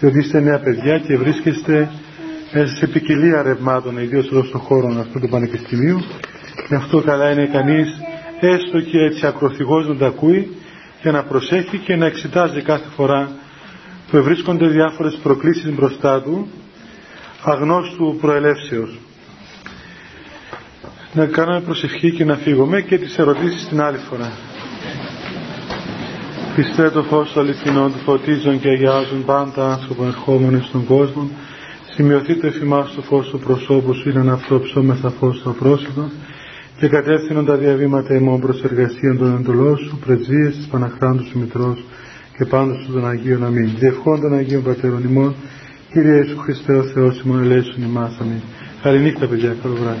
διότι 0.00 0.18
είστε 0.18 0.40
νέα 0.40 0.58
παιδιά 0.58 0.98
και 0.98 1.16
βρίσκεστε 1.16 1.90
σε 2.78 2.86
ποικιλία 2.86 3.42
ρευμάτων 3.42 3.98
ιδίως 3.98 4.26
εδώ 4.26 4.42
στον 4.44 4.60
χώρο 4.60 4.96
αυτού 5.00 5.20
του 5.20 5.28
πανεπιστημίου 5.28 6.00
και 6.68 6.74
αυτό 6.74 7.00
καλά 7.00 7.30
είναι 7.30 7.46
κανείς 7.46 7.88
έστω 8.40 8.80
και 8.80 8.98
έτσι 8.98 9.26
ακροθυγός 9.26 9.88
να 9.88 9.96
τα 9.96 10.06
ακούει 10.06 10.56
και 11.02 11.10
να 11.10 11.22
προσέχει 11.22 11.78
και 11.78 11.96
να 11.96 12.06
εξετάζει 12.06 12.62
κάθε 12.62 12.88
φορά 12.96 13.30
που 14.10 14.22
βρίσκονται 14.22 14.66
διάφορες 14.66 15.18
προκλήσεις 15.22 15.74
μπροστά 15.74 16.22
του 16.22 16.48
αγνώστου 17.44 18.16
προελεύσεως. 18.20 18.98
Να 21.14 21.26
κάνουμε 21.26 21.60
προσευχή 21.60 22.12
και 22.12 22.24
να 22.24 22.36
φύγουμε 22.36 22.80
και 22.80 22.98
τις 22.98 23.18
ερωτήσεις 23.18 23.68
την 23.68 23.80
άλλη 23.80 23.98
φορά. 23.98 24.32
Πιστέ 26.56 26.90
το 26.90 27.02
φως 27.02 27.32
του 27.32 27.40
αληθινών 27.40 27.92
του 27.92 27.98
φωτίζουν 27.98 28.60
και 28.60 28.68
αγιάζουν 28.68 29.24
πάντα 29.24 29.72
άνθρωπο 29.72 30.04
ερχόμενο 30.04 30.60
στον 30.62 30.84
κόσμο. 30.84 31.30
Σημειωθεί 31.94 32.40
το 32.40 32.46
εφημάς 32.46 32.94
το 32.94 33.02
φως 33.02 33.28
του 33.28 33.38
προσώπου 33.38 33.94
σου, 33.94 34.08
είναι 34.08 34.32
αυτό 34.32 34.60
ψώμεθα 34.60 35.10
φως 35.10 35.36
στο 35.38 35.50
πρόσωπο 35.50 36.10
και 36.78 36.88
κατεύθυνον 36.88 37.44
τα 37.44 37.56
διαβήματα 37.56 38.14
ημών 38.14 38.40
προς 38.40 38.62
εργασία 38.62 39.16
των 39.16 39.36
εντολών 39.36 39.76
σου, 39.76 39.98
πρεσβείες 40.06 40.56
της 40.56 40.66
Παναχράντου 40.66 41.24
σου 41.24 41.38
Μητρός 41.38 41.84
και 42.38 42.44
πάντως 42.44 42.82
σου 42.84 42.92
των 42.92 43.08
Αγίων 43.08 43.44
Αμήν. 43.44 43.70
Διευχών 43.78 44.20
των 44.20 44.34
Αγίων 44.34 44.62
Πατέρων 44.62 45.04
ημών, 45.04 45.34
Κύριε 45.92 46.16
Ιησού 46.16 46.38
Χριστέ 46.38 46.74
ο 46.76 46.82
Θεός 46.82 47.22
ημών 47.24 47.42
ελέησον 47.42 47.82
ημάς 47.82 48.16
Αμήν. 48.20 48.40
Καληνύχτα 48.82 49.26
παιδιά, 49.26 49.56
καλό 49.62 49.74
βράδυ. 49.74 50.00